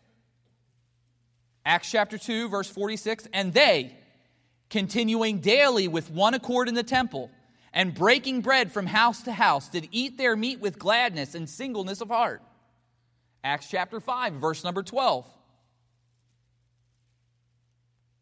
Acts 1.66 1.90
chapter 1.90 2.16
2, 2.16 2.48
verse 2.48 2.68
46. 2.70 3.28
And 3.34 3.52
they, 3.52 3.94
continuing 4.70 5.40
daily 5.40 5.86
with 5.86 6.10
one 6.10 6.32
accord 6.32 6.68
in 6.68 6.74
the 6.74 6.82
temple, 6.82 7.30
and 7.74 7.94
breaking 7.94 8.40
bread 8.40 8.72
from 8.72 8.86
house 8.86 9.22
to 9.24 9.32
house, 9.32 9.68
did 9.68 9.86
eat 9.92 10.16
their 10.16 10.34
meat 10.34 10.60
with 10.60 10.78
gladness 10.78 11.34
and 11.34 11.46
singleness 11.46 12.00
of 12.00 12.08
heart. 12.08 12.42
Acts 13.44 13.68
chapter 13.68 14.00
5, 14.00 14.32
verse 14.32 14.64
number 14.64 14.82
12. 14.82 15.26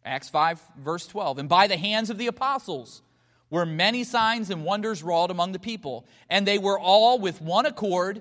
Acts 0.05 0.29
5, 0.29 0.61
verse 0.81 1.07
12. 1.07 1.39
And 1.39 1.49
by 1.49 1.69
the 1.69 1.77
hands 1.77 2.11
of 2.11 2.19
the 2.19 2.27
apostles 2.27 3.03
were 3.49 3.65
many 3.65 4.03
signs 4.03 4.51
and 4.51 4.65
wonders 4.65 5.05
wrought 5.05 5.31
among 5.31 5.53
the 5.53 5.59
people, 5.61 6.05
and 6.29 6.47
they 6.47 6.59
were 6.59 6.79
all 6.79 7.21
with 7.21 7.41
one 7.41 7.65
accord 7.65 8.21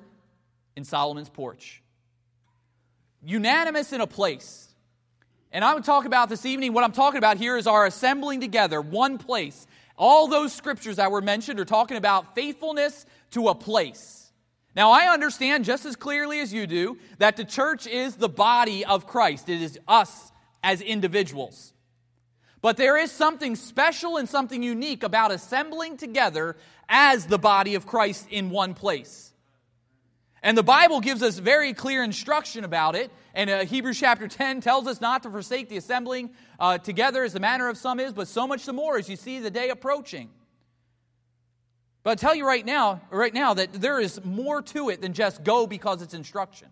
in 0.78 0.86
Solomon's 0.86 1.28
porch. 1.28 1.82
Unanimous 3.24 3.92
in 3.92 4.00
a 4.00 4.08
place. 4.08 4.70
And 5.52 5.66
I 5.66 5.74
would 5.74 5.84
talk 5.84 6.06
about 6.06 6.30
this 6.30 6.46
evening, 6.46 6.72
what 6.72 6.84
I'm 6.84 6.92
talking 6.92 7.18
about 7.18 7.38
here 7.38 7.58
is 7.58 7.66
our 7.66 7.88
assembling 7.88 8.42
together, 8.42 8.80
one 8.80 9.18
place. 9.18 9.66
All 9.98 10.28
those 10.28 10.54
scriptures 10.54 10.98
that 10.98 11.12
were 11.12 11.22
mentioned 11.22 11.60
are 11.60 11.66
talking 11.66 11.98
about 11.98 12.36
faithfulness 12.36 13.08
to 13.32 13.48
a 13.48 13.56
place. 13.56 14.32
Now, 14.76 14.92
I 14.92 15.12
understand 15.12 15.66
just 15.66 15.84
as 15.88 15.96
clearly 15.96 16.40
as 16.42 16.54
you 16.54 16.68
do 16.68 17.00
that 17.18 17.38
the 17.38 17.46
church 17.46 17.88
is 17.88 18.16
the 18.16 18.30
body 18.30 18.86
of 18.86 19.08
Christ. 19.08 19.50
It 19.50 19.64
is 19.64 19.80
us 19.88 20.32
as 20.62 20.82
individuals. 20.82 21.74
But 22.62 22.78
there 22.78 22.98
is 22.98 23.12
something 23.12 23.56
special 23.56 24.18
and 24.18 24.30
something 24.30 24.62
unique 24.62 25.02
about 25.02 25.32
assembling 25.32 25.98
together 25.98 26.56
as 26.88 27.26
the 27.26 27.40
body 27.40 27.74
of 27.74 27.88
Christ 27.88 28.28
in 28.30 28.52
one 28.52 28.76
place. 28.76 29.34
And 30.48 30.58
the 30.58 30.64
Bible 30.64 31.02
gives 31.02 31.24
us 31.24 31.40
very 31.40 31.74
clear 31.74 32.02
instruction 32.06 32.64
about 32.64 32.96
it. 32.96 33.12
And 33.34 33.50
uh, 33.50 33.66
Hebrews 33.66 34.00
chapter 34.00 34.30
10 34.30 34.62
tells 34.62 34.88
us 34.88 35.02
not 35.02 35.24
to 35.24 35.30
forsake 35.30 35.68
the 35.68 35.76
assembling 35.76 36.30
uh, 36.58 36.78
together 36.78 37.26
as 37.26 37.34
the 37.34 37.42
manner 37.42 37.68
of 37.68 37.76
some 37.76 38.00
is, 38.00 38.14
but 38.14 38.30
so 38.30 38.48
much 38.48 38.66
the 38.66 38.72
more 38.72 38.98
as 38.98 39.10
you 39.10 39.18
see 39.18 39.40
the 39.40 39.52
day 39.52 39.72
approaching. 39.72 40.30
But 42.02 42.12
I 42.12 42.16
tell 42.16 42.34
you 42.34 42.48
right 42.48 42.66
now, 42.66 43.02
right 43.10 43.34
now 43.34 43.56
that 43.56 43.74
there 43.74 44.00
is 44.00 44.24
more 44.24 44.62
to 44.62 44.88
it 44.88 45.02
than 45.02 45.12
just 45.12 45.44
go 45.44 45.68
because 45.68 46.02
it's 46.02 46.14
instruction. 46.14 46.70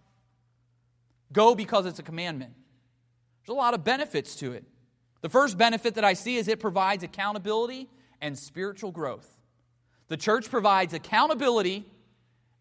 Go 1.33 1.53
because 1.53 1.85
it's 1.85 1.99
a 1.99 2.03
commandment. 2.03 2.53
There's 3.41 3.53
a 3.53 3.59
lot 3.59 3.73
of 3.73 3.83
benefits 3.83 4.37
to 4.37 4.53
it. 4.53 4.63
The 5.19 5.27
first 5.27 5.57
benefit 5.57 5.95
that 5.95 6.05
I 6.05 6.13
see 6.13 6.37
is 6.37 6.47
it 6.47 6.61
provides 6.61 7.03
accountability 7.03 7.89
and 8.21 8.39
spiritual 8.39 8.93
growth. 8.93 9.29
The 10.07 10.15
church 10.15 10.49
provides 10.49 10.93
accountability 10.93 11.87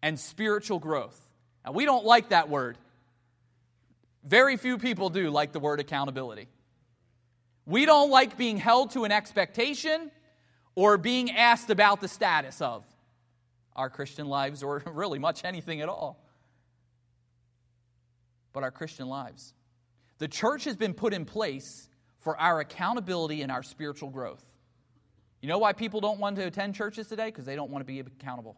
and 0.01 0.19
spiritual 0.19 0.79
growth. 0.79 1.19
Now, 1.65 1.71
we 1.71 1.85
don't 1.85 2.05
like 2.05 2.29
that 2.29 2.49
word 2.49 2.77
Very 4.25 4.57
few 4.57 4.79
people 4.79 5.09
do 5.09 5.29
like 5.29 5.51
the 5.51 5.59
word 5.59 5.79
accountability. 5.79 6.47
We 7.65 7.85
don't 7.85 8.09
like 8.09 8.37
being 8.37 8.57
held 8.57 8.91
to 8.91 9.03
an 9.05 9.11
expectation 9.11 10.11
or 10.75 10.97
being 10.97 11.31
asked 11.31 11.69
about 11.69 12.01
the 12.01 12.07
status 12.07 12.59
of 12.61 12.83
our 13.75 13.89
Christian 13.89 14.27
lives 14.27 14.63
or 14.63 14.83
really 14.91 15.19
much 15.19 15.43
anything 15.45 15.81
at 15.81 15.89
all. 15.89 16.23
But 18.51 18.63
our 18.63 18.71
Christian 18.71 19.07
lives. 19.07 19.53
The 20.17 20.27
church 20.27 20.63
has 20.63 20.75
been 20.75 20.93
put 20.93 21.13
in 21.13 21.25
place 21.25 21.87
for 22.19 22.39
our 22.39 22.59
accountability 22.59 23.41
and 23.43 23.51
our 23.51 23.63
spiritual 23.63 24.09
growth. 24.09 24.43
You 25.41 25.49
know 25.49 25.59
why 25.59 25.73
people 25.73 26.01
don't 26.01 26.19
want 26.19 26.37
to 26.37 26.47
attend 26.47 26.73
churches 26.73 27.07
today? 27.07 27.27
Because 27.27 27.45
they 27.45 27.55
don't 27.55 27.69
want 27.69 27.81
to 27.81 27.85
be 27.85 27.99
accountable. 27.99 28.57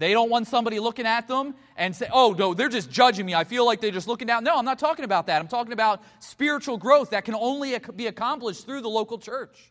They 0.00 0.14
don't 0.14 0.30
want 0.30 0.46
somebody 0.46 0.80
looking 0.80 1.04
at 1.04 1.28
them 1.28 1.54
and 1.76 1.94
say, 1.94 2.08
oh, 2.10 2.32
no, 2.32 2.54
they're 2.54 2.70
just 2.70 2.90
judging 2.90 3.26
me. 3.26 3.34
I 3.34 3.44
feel 3.44 3.66
like 3.66 3.82
they're 3.82 3.90
just 3.90 4.08
looking 4.08 4.26
down. 4.26 4.42
No, 4.44 4.56
I'm 4.56 4.64
not 4.64 4.78
talking 4.78 5.04
about 5.04 5.26
that. 5.26 5.42
I'm 5.42 5.46
talking 5.46 5.74
about 5.74 6.02
spiritual 6.20 6.78
growth 6.78 7.10
that 7.10 7.26
can 7.26 7.34
only 7.34 7.78
be 7.94 8.06
accomplished 8.06 8.64
through 8.64 8.80
the 8.80 8.88
local 8.88 9.18
church. 9.18 9.70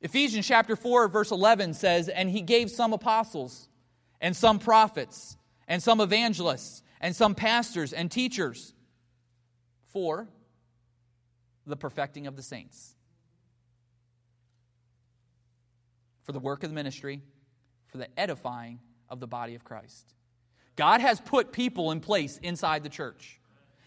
Ephesians 0.00 0.48
chapter 0.48 0.74
4, 0.74 1.06
verse 1.06 1.30
11 1.30 1.74
says, 1.74 2.08
And 2.08 2.28
he 2.28 2.40
gave 2.40 2.72
some 2.72 2.92
apostles, 2.92 3.68
and 4.20 4.36
some 4.36 4.58
prophets, 4.58 5.36
and 5.68 5.80
some 5.80 6.00
evangelists, 6.00 6.82
and 7.00 7.14
some 7.14 7.36
pastors 7.36 7.92
and 7.92 8.10
teachers 8.10 8.74
for 9.92 10.26
the 11.68 11.76
perfecting 11.76 12.26
of 12.26 12.34
the 12.34 12.42
saints, 12.42 12.96
for 16.24 16.32
the 16.32 16.40
work 16.40 16.64
of 16.64 16.70
the 16.70 16.74
ministry 16.74 17.22
for 17.94 17.98
the 17.98 18.18
edifying 18.18 18.80
of 19.08 19.20
the 19.20 19.26
body 19.28 19.54
of 19.54 19.62
Christ. 19.62 20.12
God 20.74 21.00
has 21.00 21.20
put 21.20 21.52
people 21.52 21.92
in 21.92 22.00
place 22.00 22.40
inside 22.42 22.82
the 22.82 22.88
church, 22.88 23.38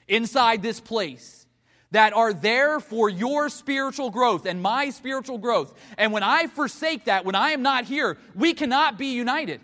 inside 0.08 0.62
this 0.62 0.80
place, 0.80 1.46
that 1.92 2.14
are 2.14 2.32
there 2.32 2.80
for 2.80 3.10
your 3.10 3.50
spiritual 3.50 4.10
growth 4.10 4.46
and 4.46 4.62
my 4.62 4.92
spiritual 4.92 5.38
growth. 5.38 5.78
And 5.98 6.14
when 6.14 6.24
I 6.24 6.48
forsake 6.48 7.04
that, 7.06 7.26
when 7.26 7.36
I 7.36 7.50
am 7.50 7.62
not 7.62 7.84
here, 7.84 8.18
we 8.34 8.54
cannot 8.54 8.98
be 8.98 9.08
united. 9.08 9.60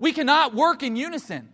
We 0.00 0.12
cannot 0.12 0.52
work 0.52 0.82
in 0.82 0.96
unison. 0.96 1.48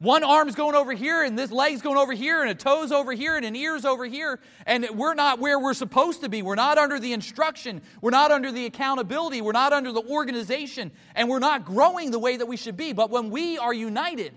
One 0.00 0.22
arm's 0.22 0.54
going 0.54 0.76
over 0.76 0.92
here, 0.92 1.24
and 1.24 1.36
this 1.36 1.50
leg's 1.50 1.82
going 1.82 1.96
over 1.96 2.12
here, 2.12 2.40
and 2.40 2.50
a 2.50 2.54
toe's 2.54 2.92
over 2.92 3.12
here, 3.12 3.36
and 3.36 3.44
an 3.44 3.56
ear's 3.56 3.84
over 3.84 4.04
here, 4.04 4.38
and 4.64 4.88
we're 4.94 5.14
not 5.14 5.40
where 5.40 5.58
we're 5.58 5.74
supposed 5.74 6.20
to 6.20 6.28
be. 6.28 6.40
We're 6.40 6.54
not 6.54 6.78
under 6.78 7.00
the 7.00 7.12
instruction. 7.12 7.82
We're 8.00 8.10
not 8.10 8.30
under 8.30 8.52
the 8.52 8.66
accountability. 8.66 9.40
We're 9.40 9.50
not 9.50 9.72
under 9.72 9.90
the 9.90 10.02
organization, 10.02 10.92
and 11.16 11.28
we're 11.28 11.40
not 11.40 11.64
growing 11.64 12.12
the 12.12 12.18
way 12.20 12.36
that 12.36 12.46
we 12.46 12.56
should 12.56 12.76
be. 12.76 12.92
But 12.92 13.10
when 13.10 13.30
we 13.30 13.58
are 13.58 13.74
united, 13.74 14.34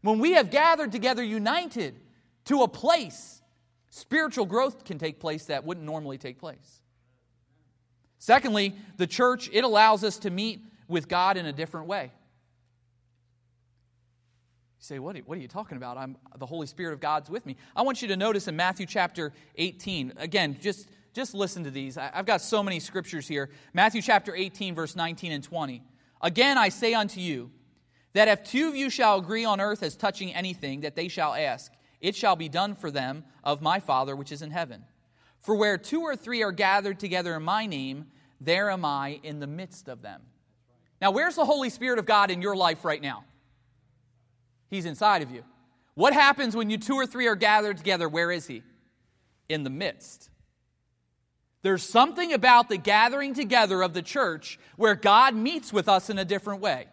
when 0.00 0.20
we 0.20 0.32
have 0.32 0.50
gathered 0.50 0.90
together 0.90 1.22
united 1.22 1.94
to 2.46 2.62
a 2.62 2.68
place, 2.68 3.42
spiritual 3.90 4.46
growth 4.46 4.86
can 4.86 4.96
take 4.96 5.20
place 5.20 5.44
that 5.46 5.64
wouldn't 5.64 5.84
normally 5.84 6.16
take 6.16 6.38
place. 6.38 6.80
Secondly, 8.18 8.74
the 8.96 9.06
church, 9.06 9.50
it 9.52 9.64
allows 9.64 10.02
us 10.02 10.16
to 10.20 10.30
meet 10.30 10.62
with 10.88 11.08
God 11.08 11.36
in 11.36 11.44
a 11.44 11.52
different 11.52 11.88
way. 11.88 12.10
Say, 14.88 14.98
what 14.98 15.16
are, 15.16 15.18
what 15.18 15.36
are 15.36 15.40
you 15.42 15.48
talking 15.48 15.76
about? 15.76 15.98
I'm, 15.98 16.16
the 16.38 16.46
Holy 16.46 16.66
Spirit 16.66 16.94
of 16.94 17.00
God's 17.00 17.28
with 17.28 17.44
me. 17.44 17.56
I 17.76 17.82
want 17.82 18.00
you 18.00 18.08
to 18.08 18.16
notice 18.16 18.48
in 18.48 18.56
Matthew 18.56 18.86
chapter 18.86 19.34
18, 19.56 20.14
again, 20.16 20.56
just, 20.62 20.88
just 21.12 21.34
listen 21.34 21.62
to 21.64 21.70
these. 21.70 21.98
I, 21.98 22.10
I've 22.14 22.24
got 22.24 22.40
so 22.40 22.62
many 22.62 22.80
scriptures 22.80 23.28
here. 23.28 23.50
Matthew 23.74 24.00
chapter 24.00 24.34
18, 24.34 24.74
verse 24.74 24.96
19 24.96 25.30
and 25.30 25.44
20. 25.44 25.82
Again, 26.22 26.56
I 26.56 26.70
say 26.70 26.94
unto 26.94 27.20
you, 27.20 27.50
that 28.14 28.28
if 28.28 28.42
two 28.42 28.66
of 28.66 28.76
you 28.76 28.88
shall 28.88 29.18
agree 29.18 29.44
on 29.44 29.60
earth 29.60 29.82
as 29.82 29.94
touching 29.94 30.32
anything 30.32 30.80
that 30.80 30.96
they 30.96 31.08
shall 31.08 31.34
ask, 31.34 31.70
it 32.00 32.16
shall 32.16 32.34
be 32.34 32.48
done 32.48 32.74
for 32.74 32.90
them 32.90 33.24
of 33.44 33.60
my 33.60 33.80
Father 33.80 34.16
which 34.16 34.32
is 34.32 34.40
in 34.40 34.52
heaven. 34.52 34.86
For 35.42 35.54
where 35.54 35.76
two 35.76 36.00
or 36.00 36.16
three 36.16 36.42
are 36.42 36.50
gathered 36.50 36.98
together 36.98 37.36
in 37.36 37.42
my 37.42 37.66
name, 37.66 38.06
there 38.40 38.70
am 38.70 38.86
I 38.86 39.20
in 39.22 39.38
the 39.38 39.46
midst 39.46 39.86
of 39.86 40.00
them. 40.00 40.22
Now, 40.98 41.10
where's 41.10 41.34
the 41.34 41.44
Holy 41.44 41.68
Spirit 41.68 41.98
of 41.98 42.06
God 42.06 42.30
in 42.30 42.40
your 42.40 42.56
life 42.56 42.86
right 42.86 43.02
now? 43.02 43.24
He's 44.70 44.86
inside 44.86 45.22
of 45.22 45.30
you. 45.30 45.44
What 45.94 46.12
happens 46.12 46.54
when 46.54 46.70
you 46.70 46.78
two 46.78 46.94
or 46.94 47.06
three 47.06 47.26
are 47.26 47.36
gathered 47.36 47.76
together? 47.76 48.08
Where 48.08 48.30
is 48.30 48.46
He? 48.46 48.62
In 49.48 49.64
the 49.64 49.70
midst. 49.70 50.30
There's 51.62 51.82
something 51.82 52.32
about 52.32 52.68
the 52.68 52.76
gathering 52.76 53.34
together 53.34 53.82
of 53.82 53.92
the 53.92 54.02
church 54.02 54.58
where 54.76 54.94
God 54.94 55.34
meets 55.34 55.72
with 55.72 55.88
us 55.88 56.08
in 56.08 56.18
a 56.18 56.24
different 56.24 56.60
way. 56.60 56.86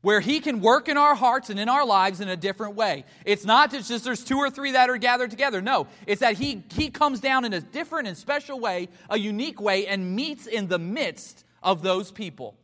Where 0.00 0.20
he 0.20 0.40
can 0.40 0.60
work 0.60 0.88
in 0.88 0.96
our 0.96 1.14
hearts 1.14 1.48
and 1.48 1.60
in 1.60 1.68
our 1.68 1.86
lives 1.86 2.20
in 2.20 2.28
a 2.28 2.36
different 2.36 2.74
way. 2.74 3.04
It's 3.24 3.44
not 3.44 3.70
just 3.70 4.04
there's 4.04 4.24
two 4.24 4.38
or 4.38 4.50
three 4.50 4.72
that 4.72 4.90
are 4.90 4.96
gathered 4.96 5.30
together. 5.30 5.60
No, 5.60 5.86
it's 6.06 6.22
that 6.22 6.38
he, 6.38 6.64
he 6.72 6.90
comes 6.90 7.20
down 7.20 7.44
in 7.44 7.52
a 7.52 7.60
different 7.60 8.08
and 8.08 8.16
special 8.16 8.58
way, 8.58 8.88
a 9.08 9.18
unique 9.18 9.60
way, 9.60 9.86
and 9.86 10.16
meets 10.16 10.46
in 10.46 10.66
the 10.66 10.78
midst 10.78 11.44
of 11.62 11.82
those 11.82 12.10
people. 12.10 12.56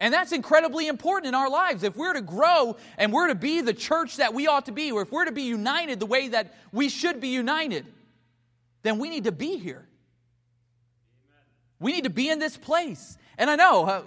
And 0.00 0.14
that's 0.14 0.32
incredibly 0.32 0.88
important 0.88 1.28
in 1.28 1.34
our 1.34 1.50
lives. 1.50 1.82
If 1.82 1.94
we're 1.94 2.14
to 2.14 2.22
grow 2.22 2.76
and 2.96 3.12
we're 3.12 3.28
to 3.28 3.34
be 3.34 3.60
the 3.60 3.74
church 3.74 4.16
that 4.16 4.32
we 4.32 4.46
ought 4.46 4.66
to 4.66 4.72
be, 4.72 4.90
or 4.90 5.02
if 5.02 5.12
we're 5.12 5.26
to 5.26 5.32
be 5.32 5.42
united 5.42 6.00
the 6.00 6.06
way 6.06 6.28
that 6.28 6.54
we 6.72 6.88
should 6.88 7.20
be 7.20 7.28
united, 7.28 7.84
then 8.82 8.98
we 8.98 9.10
need 9.10 9.24
to 9.24 9.32
be 9.32 9.58
here. 9.58 9.86
We 11.78 11.92
need 11.92 12.04
to 12.04 12.10
be 12.10 12.30
in 12.30 12.38
this 12.38 12.56
place. 12.56 13.18
And 13.36 13.50
I 13.50 13.56
know, 13.56 13.84
uh, 13.84 14.02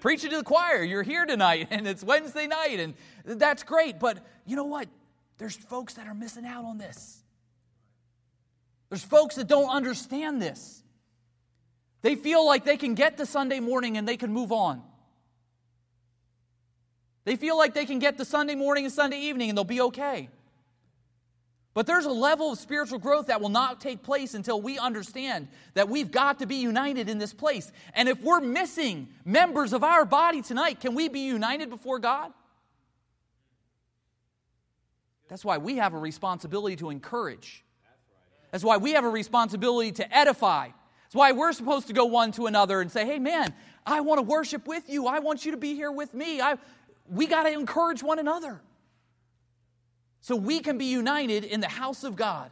preaching 0.00 0.30
to 0.30 0.36
the 0.36 0.44
choir, 0.44 0.82
you're 0.82 1.04
here 1.04 1.24
tonight 1.24 1.68
and 1.70 1.86
it's 1.86 2.02
Wednesday 2.02 2.48
night, 2.48 2.80
and 2.80 2.94
that's 3.24 3.62
great. 3.62 4.00
But 4.00 4.18
you 4.46 4.56
know 4.56 4.64
what? 4.64 4.88
There's 5.38 5.56
folks 5.56 5.94
that 5.94 6.08
are 6.08 6.14
missing 6.14 6.44
out 6.44 6.64
on 6.64 6.78
this. 6.78 7.22
There's 8.88 9.04
folks 9.04 9.36
that 9.36 9.46
don't 9.46 9.70
understand 9.70 10.42
this. 10.42 10.82
They 12.02 12.16
feel 12.16 12.44
like 12.44 12.64
they 12.64 12.76
can 12.76 12.94
get 12.94 13.16
to 13.18 13.26
Sunday 13.26 13.60
morning 13.60 13.96
and 13.96 14.08
they 14.08 14.16
can 14.16 14.32
move 14.32 14.50
on. 14.50 14.82
They 17.26 17.34
feel 17.34 17.58
like 17.58 17.74
they 17.74 17.86
can 17.86 17.98
get 17.98 18.16
to 18.18 18.24
Sunday 18.24 18.54
morning 18.54 18.84
and 18.84 18.94
Sunday 18.94 19.18
evening 19.18 19.50
and 19.50 19.58
they'll 19.58 19.64
be 19.64 19.80
okay. 19.80 20.30
But 21.74 21.86
there's 21.86 22.06
a 22.06 22.10
level 22.10 22.52
of 22.52 22.58
spiritual 22.58 23.00
growth 23.00 23.26
that 23.26 23.40
will 23.40 23.48
not 23.48 23.80
take 23.80 24.04
place 24.04 24.32
until 24.32 24.62
we 24.62 24.78
understand 24.78 25.48
that 25.74 25.88
we've 25.88 26.12
got 26.12 26.38
to 26.38 26.46
be 26.46 26.54
united 26.54 27.08
in 27.08 27.18
this 27.18 27.34
place. 27.34 27.70
And 27.94 28.08
if 28.08 28.22
we're 28.22 28.40
missing 28.40 29.08
members 29.24 29.72
of 29.72 29.82
our 29.82 30.04
body 30.04 30.40
tonight, 30.40 30.80
can 30.80 30.94
we 30.94 31.08
be 31.08 31.26
united 31.26 31.68
before 31.68 31.98
God? 31.98 32.32
That's 35.28 35.44
why 35.44 35.58
we 35.58 35.78
have 35.78 35.94
a 35.94 35.98
responsibility 35.98 36.76
to 36.76 36.90
encourage. 36.90 37.64
That's 38.52 38.62
why 38.62 38.76
we 38.76 38.92
have 38.92 39.04
a 39.04 39.10
responsibility 39.10 39.90
to 39.92 40.16
edify. 40.16 40.68
That's 40.68 41.14
why 41.16 41.32
we're 41.32 41.52
supposed 41.52 41.88
to 41.88 41.92
go 41.92 42.04
one 42.04 42.30
to 42.32 42.46
another 42.46 42.80
and 42.80 42.90
say, 42.90 43.04
hey, 43.04 43.18
man, 43.18 43.52
I 43.84 44.00
want 44.00 44.18
to 44.18 44.22
worship 44.22 44.68
with 44.68 44.88
you. 44.88 45.08
I 45.08 45.18
want 45.18 45.44
you 45.44 45.50
to 45.50 45.56
be 45.56 45.74
here 45.74 45.90
with 45.90 46.14
me. 46.14 46.40
I, 46.40 46.56
we 47.10 47.26
got 47.26 47.44
to 47.44 47.52
encourage 47.52 48.02
one 48.02 48.18
another 48.18 48.60
so 50.20 50.34
we 50.34 50.60
can 50.60 50.78
be 50.78 50.86
united 50.86 51.44
in 51.44 51.60
the 51.60 51.68
house 51.68 52.04
of 52.04 52.16
God. 52.16 52.50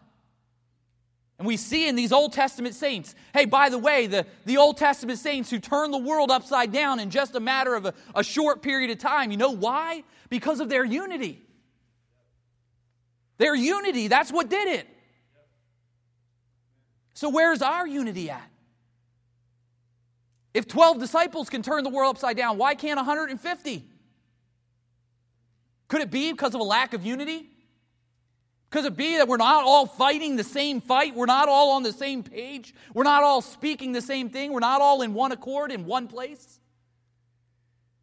And 1.38 1.48
we 1.48 1.56
see 1.56 1.88
in 1.88 1.96
these 1.96 2.12
Old 2.12 2.32
Testament 2.32 2.76
saints, 2.76 3.14
hey, 3.32 3.44
by 3.44 3.68
the 3.68 3.78
way, 3.78 4.06
the, 4.06 4.24
the 4.44 4.56
Old 4.56 4.76
Testament 4.76 5.18
saints 5.18 5.50
who 5.50 5.58
turned 5.58 5.92
the 5.92 5.98
world 5.98 6.30
upside 6.30 6.70
down 6.70 7.00
in 7.00 7.10
just 7.10 7.34
a 7.34 7.40
matter 7.40 7.74
of 7.74 7.86
a, 7.86 7.94
a 8.14 8.22
short 8.22 8.62
period 8.62 8.90
of 8.90 8.98
time. 8.98 9.32
You 9.32 9.36
know 9.36 9.50
why? 9.50 10.04
Because 10.28 10.60
of 10.60 10.68
their 10.68 10.84
unity. 10.84 11.42
Their 13.38 13.56
unity, 13.56 14.06
that's 14.06 14.30
what 14.30 14.48
did 14.48 14.68
it. 14.68 14.86
So, 17.14 17.28
where's 17.28 17.62
our 17.62 17.86
unity 17.86 18.30
at? 18.30 18.48
If 20.52 20.68
12 20.68 21.00
disciples 21.00 21.50
can 21.50 21.62
turn 21.62 21.82
the 21.82 21.90
world 21.90 22.14
upside 22.14 22.36
down, 22.36 22.58
why 22.58 22.76
can't 22.76 22.96
150? 22.96 23.84
Could 25.88 26.00
it 26.00 26.10
be 26.10 26.32
because 26.32 26.54
of 26.54 26.60
a 26.60 26.64
lack 26.64 26.94
of 26.94 27.04
unity? 27.04 27.48
Could 28.70 28.86
it 28.86 28.96
be 28.96 29.18
that 29.18 29.28
we're 29.28 29.36
not 29.36 29.64
all 29.64 29.86
fighting 29.86 30.34
the 30.34 30.42
same 30.42 30.80
fight? 30.80 31.14
We're 31.14 31.26
not 31.26 31.48
all 31.48 31.72
on 31.72 31.84
the 31.84 31.92
same 31.92 32.24
page? 32.24 32.74
We're 32.92 33.04
not 33.04 33.22
all 33.22 33.40
speaking 33.40 33.92
the 33.92 34.00
same 34.00 34.30
thing? 34.30 34.52
We're 34.52 34.58
not 34.60 34.80
all 34.80 35.02
in 35.02 35.14
one 35.14 35.30
accord 35.30 35.70
in 35.70 35.84
one 35.86 36.08
place? 36.08 36.58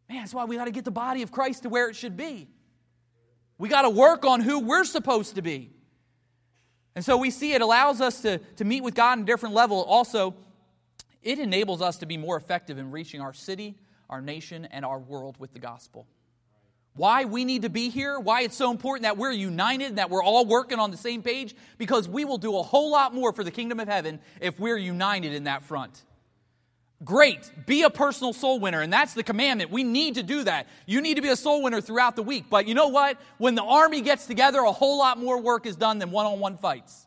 Man, 0.08 0.20
that's 0.20 0.32
why 0.32 0.46
we 0.46 0.56
got 0.56 0.64
to 0.64 0.70
get 0.70 0.86
the 0.86 0.90
body 0.90 1.22
of 1.22 1.30
Christ 1.30 1.64
to 1.64 1.68
where 1.68 1.90
it 1.90 1.96
should 1.96 2.16
be. 2.16 2.48
We 3.58 3.68
got 3.68 3.82
to 3.82 3.90
work 3.90 4.24
on 4.24 4.40
who 4.40 4.60
we're 4.60 4.84
supposed 4.84 5.34
to 5.34 5.42
be. 5.42 5.72
And 6.94 7.04
so 7.04 7.16
we 7.16 7.30
see 7.30 7.52
it 7.52 7.60
allows 7.60 8.00
us 8.00 8.22
to, 8.22 8.38
to 8.38 8.64
meet 8.64 8.82
with 8.82 8.94
God 8.94 9.18
in 9.18 9.24
a 9.24 9.26
different 9.26 9.54
level. 9.54 9.82
Also, 9.84 10.34
it 11.22 11.38
enables 11.38 11.82
us 11.82 11.98
to 11.98 12.06
be 12.06 12.16
more 12.16 12.36
effective 12.36 12.78
in 12.78 12.90
reaching 12.90 13.20
our 13.20 13.34
city, 13.34 13.76
our 14.08 14.22
nation, 14.22 14.66
and 14.70 14.84
our 14.84 14.98
world 14.98 15.36
with 15.38 15.52
the 15.52 15.58
gospel 15.60 16.06
why 16.94 17.24
we 17.24 17.44
need 17.44 17.62
to 17.62 17.70
be 17.70 17.88
here, 17.88 18.20
why 18.20 18.42
it's 18.42 18.56
so 18.56 18.70
important 18.70 19.04
that 19.04 19.16
we're 19.16 19.32
united 19.32 19.86
and 19.86 19.98
that 19.98 20.10
we're 20.10 20.22
all 20.22 20.44
working 20.44 20.78
on 20.78 20.90
the 20.90 20.96
same 20.96 21.22
page, 21.22 21.54
because 21.78 22.08
we 22.08 22.24
will 22.24 22.38
do 22.38 22.56
a 22.58 22.62
whole 22.62 22.90
lot 22.90 23.14
more 23.14 23.32
for 23.32 23.42
the 23.42 23.50
kingdom 23.50 23.80
of 23.80 23.88
heaven 23.88 24.20
if 24.40 24.60
we're 24.60 24.76
united 24.76 25.32
in 25.32 25.44
that 25.44 25.62
front. 25.62 26.02
Great. 27.04 27.50
Be 27.66 27.82
a 27.82 27.90
personal 27.90 28.32
soul 28.32 28.60
winner. 28.60 28.80
And 28.80 28.92
that's 28.92 29.14
the 29.14 29.24
commandment. 29.24 29.70
We 29.70 29.82
need 29.82 30.14
to 30.14 30.22
do 30.22 30.44
that. 30.44 30.68
You 30.86 31.00
need 31.00 31.14
to 31.14 31.22
be 31.22 31.30
a 31.30 31.36
soul 31.36 31.62
winner 31.62 31.80
throughout 31.80 32.14
the 32.14 32.22
week. 32.22 32.44
But 32.48 32.68
you 32.68 32.74
know 32.74 32.88
what? 32.88 33.18
When 33.38 33.54
the 33.54 33.64
army 33.64 34.02
gets 34.02 34.26
together, 34.26 34.60
a 34.60 34.70
whole 34.70 34.98
lot 34.98 35.18
more 35.18 35.40
work 35.40 35.66
is 35.66 35.74
done 35.74 35.98
than 35.98 36.12
one 36.12 36.26
on 36.26 36.38
one 36.38 36.56
fights. 36.58 37.06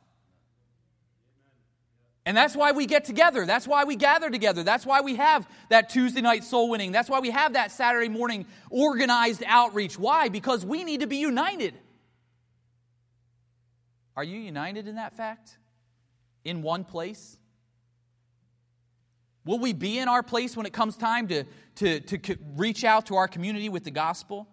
And 2.26 2.36
that's 2.36 2.56
why 2.56 2.72
we 2.72 2.88
get 2.88 3.06
together. 3.06 3.46
That's 3.46 3.68
why 3.68 3.84
we 3.84 3.96
gather 3.96 4.32
together. 4.32 4.64
That's 4.64 4.86
why 4.86 5.02
we 5.02 5.16
have 5.16 5.48
that 5.70 5.90
Tuesday 5.90 6.22
night 6.22 6.44
soul 6.44 6.70
winning. 6.70 6.92
That's 6.92 7.10
why 7.10 7.20
we 7.20 7.30
have 7.30 7.54
that 7.54 7.72
Saturday 7.72 8.10
morning 8.10 8.48
organized 8.72 9.44
outreach. 9.46 10.00
Why? 10.00 10.30
Because 10.30 10.66
we 10.66 10.84
need 10.84 11.02
to 11.02 11.08
be 11.08 11.18
united. 11.18 11.76
Are 14.16 14.24
you 14.24 14.40
united 14.40 14.88
in 14.88 14.96
that 14.96 15.14
fact? 15.14 15.58
In 16.44 16.64
one 16.64 16.84
place? 16.84 17.38
Will 19.46 19.60
we 19.60 19.74
be 19.74 20.00
in 20.00 20.08
our 20.08 20.24
place 20.24 20.58
when 20.58 20.66
it 20.66 20.74
comes 20.74 20.98
time 20.98 21.28
to, 21.28 21.44
to, 21.76 22.00
to 22.00 22.38
reach 22.56 22.84
out 22.84 23.08
to 23.08 23.16
our 23.18 23.28
community 23.28 23.70
with 23.70 23.84
the 23.84 23.92
gospel? 23.92 24.48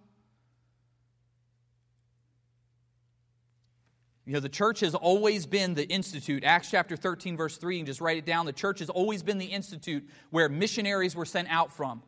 You 4.24 4.34
know, 4.34 4.40
the 4.40 4.48
church 4.48 4.80
has 4.80 4.94
always 4.94 5.46
been 5.46 5.74
the 5.74 5.86
institute. 5.88 6.44
Acts 6.44 6.70
chapter 6.70 6.96
13, 6.96 7.36
verse 7.36 7.56
3, 7.56 7.78
and 7.78 7.86
just 7.86 8.00
write 8.00 8.18
it 8.18 8.24
down. 8.24 8.46
The 8.46 8.52
church 8.52 8.78
has 8.78 8.88
always 8.88 9.22
been 9.22 9.38
the 9.38 9.46
institute 9.46 10.08
where 10.30 10.48
missionaries 10.48 11.16
were 11.16 11.24
sent 11.24 11.48
out 11.50 11.72
from. 11.72 12.02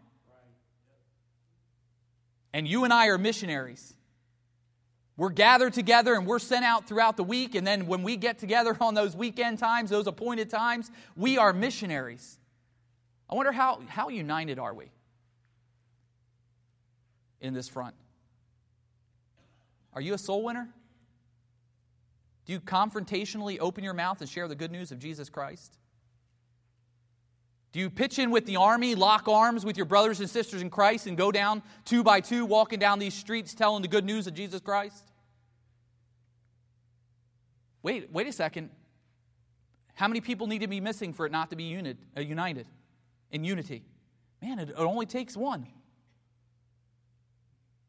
And 2.52 2.68
you 2.68 2.84
and 2.84 2.92
I 2.92 3.08
are 3.08 3.18
missionaries. 3.18 3.94
We're 5.16 5.30
gathered 5.30 5.72
together 5.72 6.14
and 6.14 6.24
we're 6.24 6.38
sent 6.38 6.64
out 6.64 6.86
throughout 6.88 7.16
the 7.16 7.24
week. 7.24 7.56
And 7.56 7.66
then 7.66 7.86
when 7.86 8.04
we 8.04 8.16
get 8.16 8.38
together 8.38 8.76
on 8.80 8.94
those 8.94 9.16
weekend 9.16 9.58
times, 9.58 9.90
those 9.90 10.06
appointed 10.06 10.50
times, 10.50 10.90
we 11.16 11.36
are 11.36 11.52
missionaries. 11.52 12.38
I 13.28 13.34
wonder 13.34 13.52
how, 13.52 13.80
how 13.88 14.08
united 14.08 14.60
are 14.60 14.72
we 14.72 14.92
in 17.40 17.54
this 17.54 17.68
front? 17.68 17.94
Are 19.92 20.00
you 20.00 20.14
a 20.14 20.18
soul 20.18 20.44
winner? 20.44 20.68
Do 22.44 22.52
you 22.52 22.60
confrontationally 22.60 23.58
open 23.58 23.84
your 23.84 23.94
mouth 23.94 24.20
and 24.20 24.28
share 24.28 24.48
the 24.48 24.54
good 24.54 24.70
news 24.70 24.92
of 24.92 24.98
Jesus 24.98 25.28
Christ? 25.28 25.78
Do 27.72 27.80
you 27.80 27.90
pitch 27.90 28.20
in 28.20 28.30
with 28.30 28.46
the 28.46 28.56
army, 28.56 28.94
lock 28.94 29.26
arms 29.26 29.64
with 29.64 29.76
your 29.76 29.86
brothers 29.86 30.20
and 30.20 30.30
sisters 30.30 30.62
in 30.62 30.70
Christ, 30.70 31.06
and 31.06 31.16
go 31.16 31.32
down 31.32 31.62
two 31.84 32.04
by 32.04 32.20
two, 32.20 32.44
walking 32.46 32.78
down 32.78 33.00
these 33.00 33.14
streets 33.14 33.52
telling 33.52 33.82
the 33.82 33.88
good 33.88 34.04
news 34.04 34.26
of 34.26 34.34
Jesus 34.34 34.60
Christ? 34.60 35.10
Wait, 37.82 38.12
wait 38.12 38.28
a 38.28 38.32
second. 38.32 38.70
How 39.94 40.06
many 40.06 40.20
people 40.20 40.46
need 40.46 40.60
to 40.60 40.68
be 40.68 40.80
missing 40.80 41.12
for 41.12 41.26
it 41.26 41.32
not 41.32 41.50
to 41.50 41.56
be 41.56 41.64
unit, 41.64 41.96
uh, 42.16 42.20
united 42.20 42.66
in 43.30 43.44
unity? 43.44 43.82
Man, 44.40 44.58
it, 44.58 44.70
it 44.70 44.78
only 44.78 45.06
takes 45.06 45.36
one. 45.36 45.66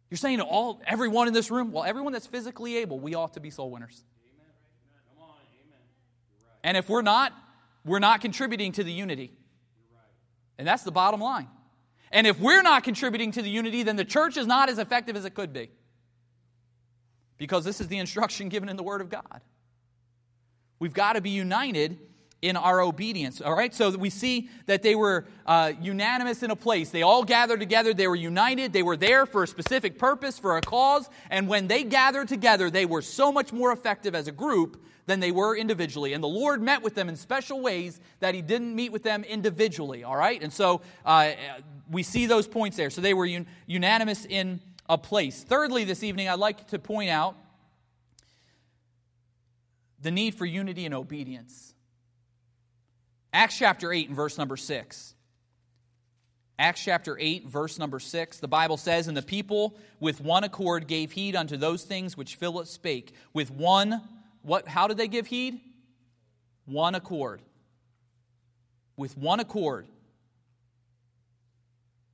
You're 0.10 0.18
saying 0.18 0.38
to 0.38 0.46
all 0.46 0.82
everyone 0.88 1.28
in 1.28 1.34
this 1.34 1.52
room, 1.52 1.72
well, 1.72 1.84
everyone 1.84 2.14
that's 2.14 2.28
physically 2.28 2.78
able, 2.78 3.00
we 3.00 3.16
ought 3.16 3.34
to 3.34 3.40
be 3.40 3.50
soul 3.50 3.70
winners. 3.70 4.04
And 6.66 6.76
if 6.76 6.90
we're 6.90 7.04
not, 7.04 7.32
we're 7.86 8.00
not 8.00 8.22
contributing 8.22 8.72
to 8.74 8.84
the 8.84 8.92
unity. 8.92 9.32
And 10.58 10.68
that's 10.68 10.82
the 10.82 10.92
bottom 10.92 11.22
line. 11.22 11.48
And 12.12 12.26
if 12.26 12.40
we're 12.40 12.64
not 12.64 12.84
contributing 12.84 13.32
to 13.34 13.44
the 13.44 13.50
unity, 13.50 13.84
then 13.84 13.98
the 13.98 14.04
church 14.04 14.36
is 14.36 14.48
not 14.48 14.68
as 14.68 14.80
effective 14.80 15.16
as 15.16 15.26
it 15.26 15.36
could 15.36 15.54
be. 15.54 15.70
Because 17.38 17.64
this 17.64 17.80
is 17.80 17.88
the 17.88 18.00
instruction 18.00 18.50
given 18.50 18.68
in 18.68 18.78
the 18.78 18.84
Word 18.84 19.02
of 19.02 19.12
God. 19.12 19.42
We've 20.80 20.94
got 20.94 21.14
to 21.14 21.22
be 21.22 21.30
united 21.30 22.00
in 22.42 22.58
our 22.58 22.82
obedience. 22.82 23.42
All 23.42 23.56
right, 23.56 23.74
so 23.74 23.90
we 23.98 24.10
see 24.10 24.50
that 24.68 24.84
they 24.84 24.96
were 24.96 25.26
uh, 25.46 25.74
unanimous 25.82 26.44
in 26.44 26.52
a 26.52 26.56
place. 26.56 26.90
They 26.90 27.02
all 27.02 27.24
gathered 27.24 27.60
together. 27.60 27.94
They 27.94 28.08
were 28.08 28.16
united. 28.16 28.74
They 28.74 28.84
were 28.84 28.98
there 28.98 29.26
for 29.26 29.44
a 29.44 29.48
specific 29.48 29.98
purpose, 29.98 30.38
for 30.38 30.58
a 30.58 30.62
cause. 30.62 31.10
And 31.30 31.48
when 31.48 31.68
they 31.68 31.84
gathered 31.84 32.28
together, 32.28 32.70
they 32.70 32.86
were 32.86 33.02
so 33.02 33.32
much 33.32 33.52
more 33.52 33.72
effective 33.72 34.16
as 34.16 34.28
a 34.28 34.32
group 34.32 34.84
than 35.08 35.20
they 35.20 35.32
were 35.32 35.56
individually. 35.56 36.14
And 36.14 36.24
the 36.24 36.28
Lord 36.28 36.62
met 36.62 36.82
with 36.82 36.96
them 36.96 37.10
in 37.10 37.16
special 37.16 37.62
ways 37.62 38.00
that 38.20 38.36
He 38.36 38.42
didn't 38.42 38.76
meet 38.76 38.92
with 38.92 39.04
them 39.04 39.24
individually. 39.24 40.04
All 40.04 40.16
right? 40.16 40.42
And 40.42 40.52
so 40.52 40.82
uh, 41.06 41.32
we 41.90 42.04
see 42.04 42.26
those 42.26 42.48
points 42.48 42.78
there. 42.78 42.90
So 42.90 43.02
they 43.02 43.14
were 43.14 43.26
un- 43.26 43.48
unanimous 43.66 44.26
in 44.26 44.60
a 44.90 44.98
place. 44.98 45.44
Thirdly, 45.44 45.84
this 45.84 46.04
evening, 46.04 46.30
I'd 46.30 46.40
like 46.40 46.68
to 46.68 46.80
point 46.80 47.10
out 47.10 47.36
the 50.02 50.12
need 50.12 50.36
for 50.36 50.46
unity 50.46 50.86
and 50.86 50.94
obedience. 50.94 51.75
Acts 53.36 53.58
chapter 53.58 53.92
8 53.92 54.08
and 54.08 54.16
verse 54.16 54.38
number 54.38 54.56
6. 54.56 55.14
Acts 56.58 56.82
chapter 56.82 57.18
8, 57.20 57.48
verse 57.48 57.78
number 57.78 58.00
6, 58.00 58.40
the 58.40 58.48
Bible 58.48 58.78
says, 58.78 59.10
And 59.10 59.18
the 59.18 59.22
people 59.22 59.76
with 60.00 60.22
one 60.22 60.46
accord 60.46 60.88
gave 60.88 61.12
heed 61.12 61.36
unto 61.36 61.58
those 61.58 61.84
things 61.84 62.16
which 62.16 62.36
Philip 62.36 62.66
spake. 62.66 63.14
With 63.34 63.52
one 63.52 64.02
what, 64.42 64.70
how 64.70 64.88
did 64.88 64.96
they 64.96 65.10
give 65.10 65.28
heed? 65.28 65.60
One 66.64 66.96
accord. 66.96 67.42
With 68.96 69.18
one 69.18 69.42
accord, 69.42 69.86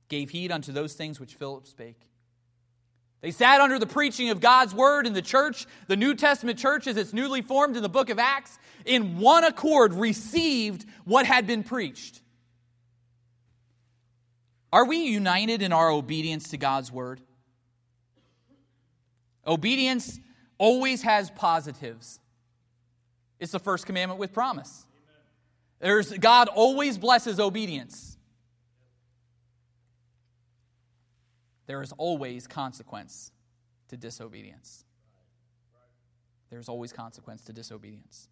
gave 0.08 0.30
heed 0.30 0.50
unto 0.50 0.72
those 0.72 0.94
things 0.94 1.20
which 1.20 1.34
Philip 1.34 1.68
spake. 1.68 2.00
They 3.22 3.30
sat 3.30 3.60
under 3.60 3.78
the 3.78 3.86
preaching 3.86 4.30
of 4.30 4.40
God's 4.40 4.74
word 4.74 5.06
in 5.06 5.12
the 5.12 5.22
church, 5.22 5.66
the 5.86 5.96
New 5.96 6.14
Testament 6.14 6.58
church 6.58 6.88
as 6.88 6.96
it's 6.96 7.12
newly 7.12 7.40
formed 7.40 7.76
in 7.76 7.82
the 7.82 7.88
book 7.88 8.10
of 8.10 8.18
Acts, 8.18 8.58
in 8.84 9.18
one 9.18 9.44
accord 9.44 9.94
received 9.94 10.84
what 11.04 11.24
had 11.24 11.46
been 11.46 11.62
preached. 11.62 12.20
Are 14.72 14.84
we 14.84 15.04
united 15.04 15.62
in 15.62 15.72
our 15.72 15.90
obedience 15.90 16.48
to 16.48 16.56
God's 16.56 16.90
word? 16.90 17.20
Obedience 19.46 20.18
always 20.58 21.02
has 21.02 21.30
positives. 21.30 22.18
It's 23.38 23.52
the 23.52 23.60
first 23.60 23.86
commandment 23.86 24.18
with 24.18 24.32
promise. 24.32 24.84
There's, 25.78 26.10
God 26.12 26.48
always 26.48 26.98
blesses 26.98 27.38
obedience. 27.38 28.11
There 31.72 31.80
is 31.80 31.92
always 31.92 32.46
consequence 32.46 33.32
to 33.88 33.96
disobedience. 33.96 34.84
There's 36.50 36.68
always 36.68 36.92
consequence 36.92 37.44
to 37.46 37.54
disobedience. 37.54 38.28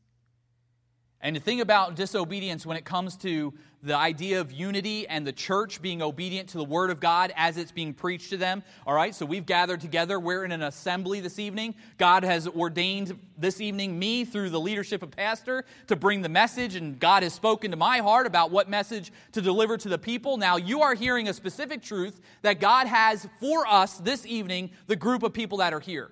And 1.22 1.36
the 1.36 1.40
thing 1.40 1.60
about 1.60 1.96
disobedience 1.96 2.64
when 2.64 2.78
it 2.78 2.86
comes 2.86 3.16
to 3.18 3.52
the 3.82 3.94
idea 3.94 4.40
of 4.40 4.52
unity 4.52 5.06
and 5.06 5.26
the 5.26 5.32
church 5.32 5.80
being 5.82 6.00
obedient 6.00 6.48
to 6.50 6.58
the 6.58 6.64
Word 6.64 6.90
of 6.90 6.98
God 6.98 7.32
as 7.36 7.58
it's 7.58 7.72
being 7.72 7.92
preached 7.92 8.30
to 8.30 8.38
them. 8.38 8.62
All 8.86 8.94
right, 8.94 9.14
so 9.14 9.26
we've 9.26 9.44
gathered 9.44 9.80
together. 9.80 10.18
We're 10.18 10.44
in 10.44 10.52
an 10.52 10.62
assembly 10.62 11.20
this 11.20 11.38
evening. 11.38 11.74
God 11.98 12.24
has 12.24 12.46
ordained 12.46 13.18
this 13.36 13.60
evening 13.60 13.98
me 13.98 14.24
through 14.24 14.50
the 14.50 14.60
leadership 14.60 15.02
of 15.02 15.10
Pastor 15.10 15.64
to 15.88 15.96
bring 15.96 16.22
the 16.22 16.28
message, 16.28 16.74
and 16.74 16.98
God 16.98 17.22
has 17.22 17.34
spoken 17.34 17.70
to 17.70 17.76
my 17.76 17.98
heart 17.98 18.26
about 18.26 18.50
what 18.50 18.70
message 18.70 19.12
to 19.32 19.42
deliver 19.42 19.76
to 19.76 19.88
the 19.88 19.98
people. 19.98 20.38
Now, 20.38 20.56
you 20.56 20.80
are 20.82 20.94
hearing 20.94 21.28
a 21.28 21.34
specific 21.34 21.82
truth 21.82 22.20
that 22.42 22.60
God 22.60 22.86
has 22.86 23.26
for 23.40 23.66
us 23.66 23.98
this 23.98 24.24
evening, 24.24 24.70
the 24.86 24.96
group 24.96 25.22
of 25.22 25.34
people 25.34 25.58
that 25.58 25.74
are 25.74 25.80
here. 25.80 26.10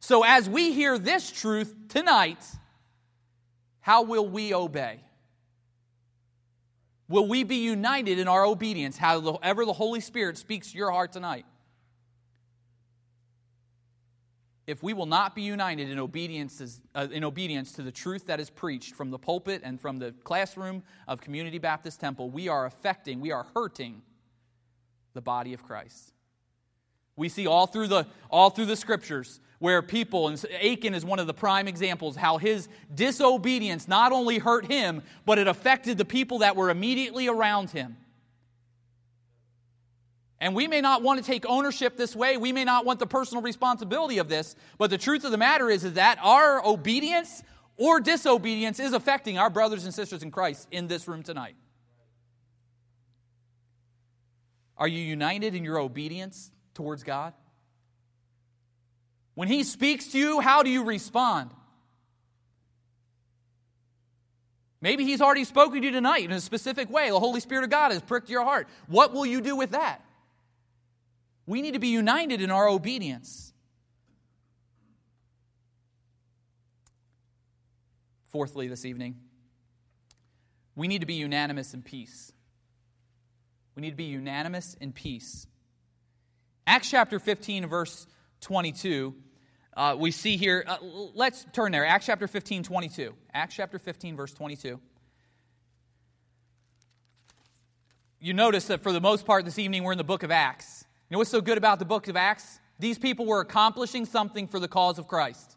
So, 0.00 0.24
as 0.24 0.48
we 0.48 0.72
hear 0.72 0.98
this 0.98 1.30
truth 1.30 1.74
tonight, 1.88 2.38
how 3.86 4.02
will 4.02 4.28
we 4.28 4.52
obey? 4.52 4.98
Will 7.08 7.28
we 7.28 7.44
be 7.44 7.58
united 7.58 8.18
in 8.18 8.26
our 8.26 8.44
obedience, 8.44 8.98
however 8.98 9.64
the 9.64 9.72
Holy 9.72 10.00
Spirit 10.00 10.36
speaks 10.38 10.72
to 10.72 10.76
your 10.76 10.90
heart 10.90 11.12
tonight? 11.12 11.46
If 14.66 14.82
we 14.82 14.92
will 14.92 15.06
not 15.06 15.36
be 15.36 15.42
united 15.42 15.88
in 15.88 16.00
obedience, 16.00 16.80
uh, 16.96 17.06
in 17.12 17.22
obedience 17.22 17.70
to 17.74 17.82
the 17.82 17.92
truth 17.92 18.26
that 18.26 18.40
is 18.40 18.50
preached 18.50 18.96
from 18.96 19.12
the 19.12 19.20
pulpit 19.20 19.60
and 19.62 19.80
from 19.80 20.00
the 20.00 20.10
classroom 20.24 20.82
of 21.06 21.20
Community 21.20 21.58
Baptist 21.58 22.00
Temple, 22.00 22.28
we 22.28 22.48
are 22.48 22.66
affecting, 22.66 23.20
we 23.20 23.30
are 23.30 23.46
hurting 23.54 24.02
the 25.14 25.22
body 25.22 25.52
of 25.52 25.62
Christ. 25.62 26.12
We 27.16 27.28
see 27.28 27.46
all 27.46 27.66
through 27.66 27.88
the, 27.88 28.06
all 28.30 28.50
through 28.50 28.66
the 28.66 28.76
scriptures 28.76 29.40
where 29.58 29.80
people, 29.80 30.28
and 30.28 30.44
Achan 30.62 30.94
is 30.94 31.04
one 31.04 31.18
of 31.18 31.26
the 31.26 31.34
prime 31.34 31.66
examples, 31.66 32.14
how 32.14 32.36
his 32.36 32.68
disobedience 32.94 33.88
not 33.88 34.12
only 34.12 34.38
hurt 34.38 34.66
him, 34.66 35.02
but 35.24 35.38
it 35.38 35.48
affected 35.48 35.96
the 35.96 36.04
people 36.04 36.40
that 36.40 36.56
were 36.56 36.68
immediately 36.68 37.26
around 37.26 37.70
him. 37.70 37.96
And 40.38 40.54
we 40.54 40.68
may 40.68 40.82
not 40.82 41.02
want 41.02 41.18
to 41.18 41.24
take 41.24 41.46
ownership 41.48 41.96
this 41.96 42.14
way. 42.14 42.36
We 42.36 42.52
may 42.52 42.64
not 42.64 42.84
want 42.84 42.98
the 42.98 43.06
personal 43.06 43.42
responsibility 43.42 44.18
of 44.18 44.28
this. 44.28 44.54
But 44.76 44.90
the 44.90 44.98
truth 44.98 45.24
of 45.24 45.30
the 45.30 45.38
matter 45.38 45.70
is, 45.70 45.82
is 45.82 45.94
that 45.94 46.18
our 46.20 46.64
obedience 46.64 47.42
or 47.78 48.00
disobedience 48.00 48.78
is 48.78 48.92
affecting 48.92 49.38
our 49.38 49.48
brothers 49.48 49.84
and 49.84 49.94
sisters 49.94 50.22
in 50.22 50.30
Christ 50.30 50.68
in 50.70 50.88
this 50.88 51.08
room 51.08 51.22
tonight. 51.22 51.56
Are 54.76 54.88
you 54.88 55.00
united 55.00 55.54
in 55.54 55.64
your 55.64 55.78
obedience 55.78 56.50
towards 56.76 57.02
God? 57.02 57.32
When 59.34 59.48
He 59.48 59.64
speaks 59.64 60.08
to 60.08 60.18
you, 60.18 60.40
how 60.40 60.62
do 60.62 60.70
you 60.70 60.84
respond? 60.84 61.50
Maybe 64.80 65.04
He's 65.04 65.20
already 65.20 65.44
spoken 65.44 65.80
to 65.80 65.86
you 65.86 65.92
tonight 65.92 66.24
in 66.24 66.32
a 66.32 66.40
specific 66.40 66.88
way. 66.90 67.10
The 67.10 67.18
Holy 67.18 67.40
Spirit 67.40 67.64
of 67.64 67.70
God 67.70 67.92
has 67.92 68.02
pricked 68.02 68.30
your 68.30 68.44
heart. 68.44 68.68
What 68.86 69.12
will 69.12 69.26
you 69.26 69.40
do 69.40 69.56
with 69.56 69.70
that? 69.70 70.04
We 71.46 71.62
need 71.62 71.72
to 71.74 71.80
be 71.80 71.88
united 71.88 72.40
in 72.40 72.50
our 72.50 72.68
obedience. 72.68 73.52
Fourthly, 78.32 78.68
this 78.68 78.84
evening, 78.84 79.16
we 80.74 80.88
need 80.88 81.00
to 81.00 81.06
be 81.06 81.14
unanimous 81.14 81.72
in 81.72 81.82
peace. 81.82 82.32
We 83.74 83.80
need 83.80 83.90
to 83.90 83.96
be 83.96 84.04
unanimous 84.04 84.74
in 84.80 84.92
peace. 84.92 85.46
Acts 86.66 86.90
chapter 86.90 87.18
15, 87.18 87.66
verse 87.66 88.06
22, 88.40 89.14
uh, 89.76 89.94
we 89.98 90.10
see 90.10 90.36
here, 90.36 90.64
uh, 90.66 90.78
let's 91.14 91.46
turn 91.52 91.70
there. 91.70 91.86
Acts 91.86 92.06
chapter 92.06 92.26
15, 92.26 92.62
22. 92.62 93.14
Acts 93.32 93.54
chapter 93.54 93.78
15, 93.78 94.16
verse 94.16 94.32
22. 94.32 94.80
You 98.18 98.32
notice 98.32 98.66
that 98.66 98.82
for 98.82 98.90
the 98.90 99.00
most 99.00 99.26
part 99.26 99.44
this 99.44 99.58
evening, 99.58 99.84
we're 99.84 99.92
in 99.92 99.98
the 99.98 100.04
book 100.04 100.22
of 100.22 100.30
Acts. 100.30 100.84
You 101.08 101.14
know 101.14 101.18
what's 101.18 101.30
so 101.30 101.40
good 101.40 101.58
about 101.58 101.78
the 101.78 101.84
book 101.84 102.08
of 102.08 102.16
Acts? 102.16 102.58
These 102.78 102.98
people 102.98 103.26
were 103.26 103.40
accomplishing 103.40 104.06
something 104.06 104.48
for 104.48 104.58
the 104.58 104.68
cause 104.68 104.98
of 104.98 105.06
Christ. 105.06 105.56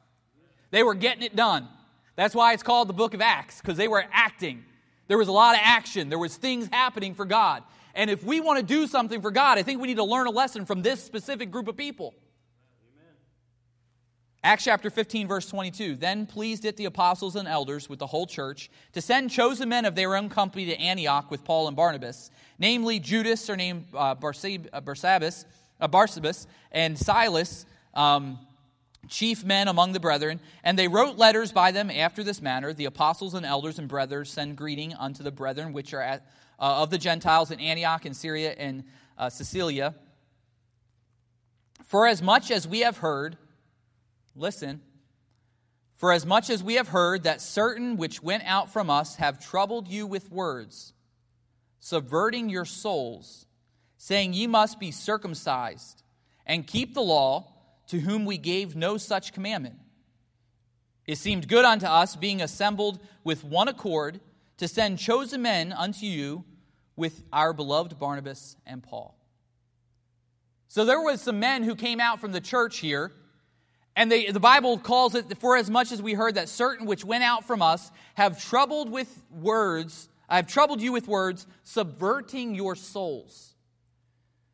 They 0.69 0.83
were 0.83 0.93
getting 0.93 1.23
it 1.23 1.35
done. 1.35 1.67
That's 2.15 2.35
why 2.35 2.53
it's 2.53 2.63
called 2.63 2.89
the 2.89 2.93
book 2.93 3.13
of 3.13 3.21
Acts, 3.21 3.61
because 3.61 3.77
they 3.77 3.87
were 3.87 4.05
acting. 4.11 4.65
There 5.07 5.17
was 5.17 5.29
a 5.29 5.31
lot 5.31 5.55
of 5.55 5.61
action, 5.63 6.09
there 6.09 6.19
was 6.19 6.35
things 6.35 6.67
happening 6.71 7.15
for 7.15 7.25
God. 7.25 7.63
And 7.99 8.09
if 8.09 8.23
we 8.23 8.39
want 8.39 8.57
to 8.59 8.65
do 8.65 8.87
something 8.87 9.21
for 9.21 9.29
God, 9.29 9.57
I 9.57 9.63
think 9.63 9.81
we 9.81 9.89
need 9.89 9.97
to 9.97 10.05
learn 10.05 10.25
a 10.25 10.31
lesson 10.31 10.63
from 10.63 10.81
this 10.81 11.03
specific 11.03 11.51
group 11.51 11.67
of 11.67 11.75
people. 11.75 12.15
Amen. 12.95 13.13
Acts 14.41 14.63
chapter 14.63 14.89
15, 14.89 15.27
verse 15.27 15.49
22. 15.49 15.97
Then 15.97 16.25
pleased 16.25 16.63
it 16.63 16.77
the 16.77 16.85
apostles 16.85 17.35
and 17.35 17.45
elders 17.45 17.89
with 17.89 17.99
the 17.99 18.07
whole 18.07 18.25
church 18.25 18.71
to 18.93 19.01
send 19.01 19.31
chosen 19.31 19.67
men 19.67 19.83
of 19.83 19.95
their 19.95 20.15
own 20.15 20.29
company 20.29 20.67
to 20.67 20.79
Antioch 20.79 21.29
with 21.29 21.43
Paul 21.43 21.67
and 21.67 21.75
Barnabas, 21.75 22.31
namely 22.57 23.01
Judas, 23.01 23.41
surnamed 23.41 23.87
uh, 23.93 24.15
Barsabbas, 24.15 25.43
uh, 25.81 25.87
Barsabas, 25.89 26.47
and 26.71 26.97
Silas. 26.97 27.65
Um, 27.93 28.39
chief 29.09 29.43
men 29.43 29.67
among 29.67 29.91
the 29.91 29.99
brethren, 29.99 30.39
and 30.63 30.77
they 30.77 30.87
wrote 30.87 31.17
letters 31.17 31.51
by 31.51 31.71
them 31.71 31.89
after 31.89 32.23
this 32.23 32.41
manner. 32.41 32.73
The 32.73 32.85
apostles 32.85 33.33
and 33.33 33.45
elders 33.45 33.79
and 33.79 33.87
brothers 33.87 34.31
send 34.31 34.55
greeting 34.55 34.93
unto 34.93 35.23
the 35.23 35.31
brethren 35.31 35.73
which 35.73 35.93
are 35.93 36.01
at, 36.01 36.25
uh, 36.59 36.81
of 36.81 36.89
the 36.89 36.97
Gentiles 36.97 37.51
in 37.51 37.59
Antioch 37.59 38.05
and 38.05 38.15
Syria 38.15 38.53
and 38.57 38.83
uh, 39.17 39.29
Cilicia. 39.29 39.95
For 41.85 42.05
as 42.05 42.21
much 42.21 42.51
as 42.51 42.67
we 42.67 42.81
have 42.81 42.97
heard, 42.97 43.37
listen, 44.35 44.81
for 45.95 46.13
as 46.13 46.25
much 46.25 46.49
as 46.49 46.63
we 46.63 46.75
have 46.75 46.89
heard 46.89 47.23
that 47.23 47.41
certain 47.41 47.97
which 47.97 48.23
went 48.23 48.43
out 48.45 48.71
from 48.71 48.89
us 48.89 49.15
have 49.15 49.43
troubled 49.43 49.87
you 49.87 50.07
with 50.07 50.31
words, 50.31 50.93
subverting 51.79 52.49
your 52.49 52.65
souls, 52.65 53.47
saying, 53.97 54.33
Ye 54.33 54.47
must 54.47 54.79
be 54.79 54.91
circumcised 54.91 56.03
and 56.45 56.65
keep 56.65 56.93
the 56.93 57.01
law 57.01 57.53
to 57.87 57.99
whom 57.99 58.25
we 58.25 58.37
gave 58.37 58.75
no 58.75 58.97
such 58.97 59.33
commandment. 59.33 59.75
It 61.05 61.17
seemed 61.17 61.47
good 61.47 61.65
unto 61.65 61.87
us, 61.87 62.15
being 62.15 62.41
assembled 62.41 62.99
with 63.23 63.43
one 63.43 63.67
accord, 63.67 64.21
to 64.57 64.67
send 64.67 64.99
chosen 64.99 65.41
men 65.41 65.73
unto 65.73 66.05
you 66.05 66.45
with 66.99 67.23
our 67.31 67.53
beloved 67.53 67.97
Barnabas 67.97 68.57
and 68.67 68.83
Paul. 68.83 69.15
So 70.67 70.83
there 70.83 71.01
was 71.01 71.21
some 71.21 71.39
men 71.39 71.63
who 71.63 71.73
came 71.73 72.01
out 72.01 72.19
from 72.19 72.33
the 72.33 72.41
church 72.41 72.79
here, 72.79 73.13
and 73.95 74.11
they, 74.11 74.29
the 74.29 74.39
Bible 74.39 74.77
calls 74.77 75.15
it, 75.15 75.37
for 75.39 75.55
as 75.55 75.69
much 75.69 75.93
as 75.93 76.01
we 76.01 76.13
heard 76.13 76.35
that 76.35 76.49
certain 76.49 76.85
which 76.85 77.05
went 77.05 77.23
out 77.23 77.45
from 77.45 77.61
us 77.61 77.89
have 78.15 78.43
troubled 78.43 78.91
with 78.91 79.23
words, 79.31 80.09
I 80.27 80.35
have 80.35 80.47
troubled 80.47 80.81
you 80.81 80.91
with 80.91 81.07
words, 81.07 81.47
subverting 81.63 82.53
your 82.53 82.75
souls. 82.75 83.55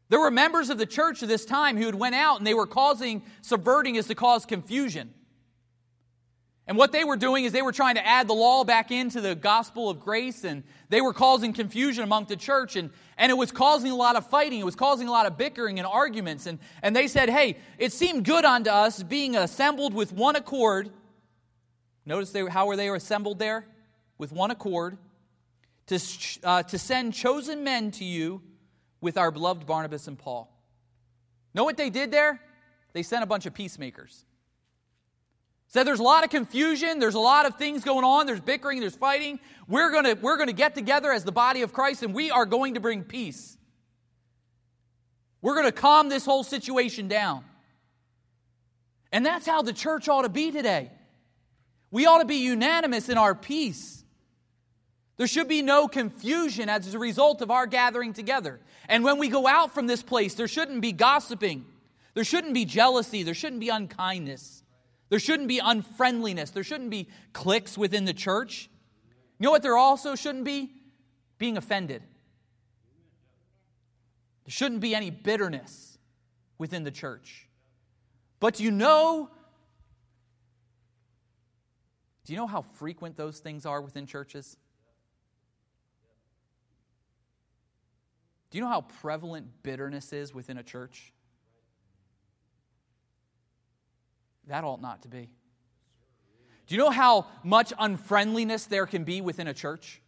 There 0.10 0.20
were 0.20 0.32
members 0.32 0.70
of 0.70 0.78
the 0.78 0.86
church 0.86 1.24
at 1.24 1.30
this 1.30 1.46
time 1.46 1.78
who 1.78 1.88
had 1.88 1.96
went 1.96 2.14
out 2.14 2.38
and 2.38 2.46
they 2.46 2.54
were 2.54 2.68
causing, 2.68 3.24
subverting 3.42 3.96
is 3.96 4.06
to 4.06 4.16
cause 4.16 4.46
confusion. 4.46 5.16
And 6.68 6.78
what 6.78 6.92
they 6.92 7.04
were 7.04 7.16
doing 7.16 7.46
is 7.46 7.52
they 7.52 7.62
were 7.62 7.72
trying 7.72 7.96
to 7.96 8.06
add 8.06 8.28
the 8.28 8.34
law 8.34 8.64
back 8.64 8.90
into 8.90 9.22
the 9.22 9.36
gospel 9.36 9.88
of 9.88 10.00
grace, 10.00 10.44
and 10.44 10.64
they 10.90 11.00
were 11.00 11.14
causing 11.14 11.54
confusion 11.54 12.04
among 12.04 12.26
the 12.26 12.36
church, 12.36 12.76
and, 12.76 12.90
and 13.18 13.30
it 13.30 13.36
was 13.36 13.52
causing 13.52 13.92
a 13.92 13.96
lot 13.96 14.16
of 14.16 14.28
fighting. 14.28 14.60
It 14.60 14.66
was 14.66 14.76
causing 14.76 15.08
a 15.08 15.12
lot 15.12 15.28
of 15.28 15.38
bickering 15.38 15.78
and 15.78 15.88
arguments. 15.88 16.48
And, 16.48 16.58
and 16.82 16.96
they 16.96 17.08
said, 17.08 17.30
Hey, 17.30 17.58
it 17.78 17.94
seemed 17.94 18.26
good 18.26 18.46
unto 18.46 18.72
us 18.72 19.04
being 19.04 19.36
assembled 19.36 19.94
with 19.94 20.12
one 20.12 20.36
accord. 20.36 20.90
Notice 22.04 22.32
they, 22.32 22.48
how 22.48 22.66
were 22.66 22.76
they 22.76 22.90
assembled 22.90 23.38
there? 23.38 23.66
With 24.18 24.32
one 24.32 24.50
accord, 24.50 24.98
to, 25.88 26.00
uh, 26.44 26.64
to 26.64 26.80
send 26.80 27.14
chosen 27.14 27.64
men 27.64 27.92
to 27.92 28.04
you 28.04 28.42
with 29.02 29.18
our 29.18 29.30
beloved 29.30 29.68
Barnabas 29.68 30.08
and 30.08 30.18
Paul. 30.18 30.52
Know 31.54 31.64
what 31.64 31.78
they 31.78 31.92
did 31.92 32.12
there? 32.12 32.42
They 32.94 33.04
sent 33.04 33.24
a 33.24 33.28
bunch 33.28 33.46
of 33.46 33.54
peacemakers. 33.54 34.26
Said 35.68 35.86
there's 35.86 36.00
a 36.00 36.04
lot 36.04 36.24
of 36.24 36.30
confusion, 36.30 37.00
there's 37.00 37.16
a 37.16 37.20
lot 37.20 37.46
of 37.46 37.56
things 37.56 37.84
going 37.84 38.06
on, 38.06 38.26
there's 38.26 38.40
bickering, 38.40 38.80
there's 38.80 38.96
fighting. 38.96 39.40
We're 39.68 39.92
going 39.92 40.06
to 40.06 40.14
we're 40.14 40.38
going 40.38 40.48
to 40.48 40.54
get 40.54 40.76
together 40.76 41.12
as 41.12 41.24
the 41.24 41.32
body 41.32 41.62
of 41.62 41.74
Christ 41.74 42.04
and 42.04 42.14
we 42.14 42.32
are 42.32 42.46
going 42.46 42.76
to 42.76 42.80
bring 42.80 43.04
peace. 43.04 43.58
We're 45.42 45.56
going 45.56 45.66
to 45.66 45.72
calm 45.72 46.10
this 46.10 46.26
whole 46.26 46.44
situation 46.44 47.08
down. 47.08 47.44
And 49.12 49.26
that's 49.26 49.46
how 49.46 49.62
the 49.62 49.74
church 49.74 50.10
ought 50.10 50.24
to 50.24 50.30
be 50.30 50.52
today. 50.52 50.92
We 51.92 52.06
ought 52.06 52.18
to 52.18 52.26
be 52.26 52.38
unanimous 52.38 53.10
in 53.10 53.18
our 53.18 53.36
peace. 53.36 54.04
There 55.18 55.28
should 55.28 55.48
be 55.48 55.62
no 55.62 55.88
confusion 55.88 56.68
as 56.68 56.94
a 56.94 57.00
result 57.00 57.42
of 57.42 57.50
our 57.50 57.68
gathering 57.68 58.12
together. 58.12 58.60
And 58.90 59.04
when 59.04 59.18
we 59.18 59.30
go 59.30 59.48
out 59.48 59.74
from 59.74 59.88
this 59.88 60.04
place, 60.04 60.34
there 60.34 60.48
shouldn't 60.48 60.82
be 60.82 60.92
gossiping. 60.92 61.66
There 62.14 62.26
shouldn't 62.26 62.54
be 62.54 62.66
jealousy. 62.66 63.24
There 63.24 63.34
shouldn't 63.34 63.62
be 63.62 63.70
unkindness. 63.70 64.64
There 65.16 65.20
shouldn't 65.22 65.48
be 65.48 65.60
unfriendliness. 65.60 66.50
There 66.50 66.62
shouldn't 66.62 66.90
be 66.90 67.08
cliques 67.32 67.78
within 67.78 68.04
the 68.04 68.14
church. 68.14 68.70
You 69.40 69.46
know 69.46 69.52
what 69.52 69.64
there 69.64 69.78
also 69.78 70.14
shouldn't 70.14 70.44
be? 70.44 70.74
Being 71.38 71.56
offended. 71.56 72.02
There 74.44 74.52
shouldn't 74.52 74.82
be 74.82 74.94
any 74.94 75.12
bitterness 75.12 75.98
within 76.58 76.84
the 76.84 76.92
church. 76.92 77.48
But 78.42 78.56
do 78.56 78.66
you 78.66 78.72
know, 78.72 79.30
do 82.26 82.34
you 82.34 82.38
know 82.38 82.46
how 82.46 82.64
frequent 82.64 83.16
those 83.16 83.40
things 83.40 83.66
are 83.66 83.80
within 83.80 84.08
churches? 84.08 84.58
Do 88.52 88.58
you 88.58 88.66
know 88.66 88.70
how 88.70 88.82
prevalent 88.82 89.64
bitterness 89.64 90.12
is 90.12 90.34
within 90.34 90.58
a 90.58 90.64
church? 90.64 91.14
That 94.48 94.64
ought 94.64 94.82
not 94.82 95.02
to 95.04 95.08
be. 95.08 95.30
Do 96.68 96.76
you 96.76 96.80
know 96.80 96.90
how 96.90 97.28
much 97.44 97.72
unfriendliness 97.78 98.66
there 98.66 98.86
can 98.86 99.04
be 99.04 99.22
within 99.22 99.48
a 99.48 99.54
church? 99.54 100.02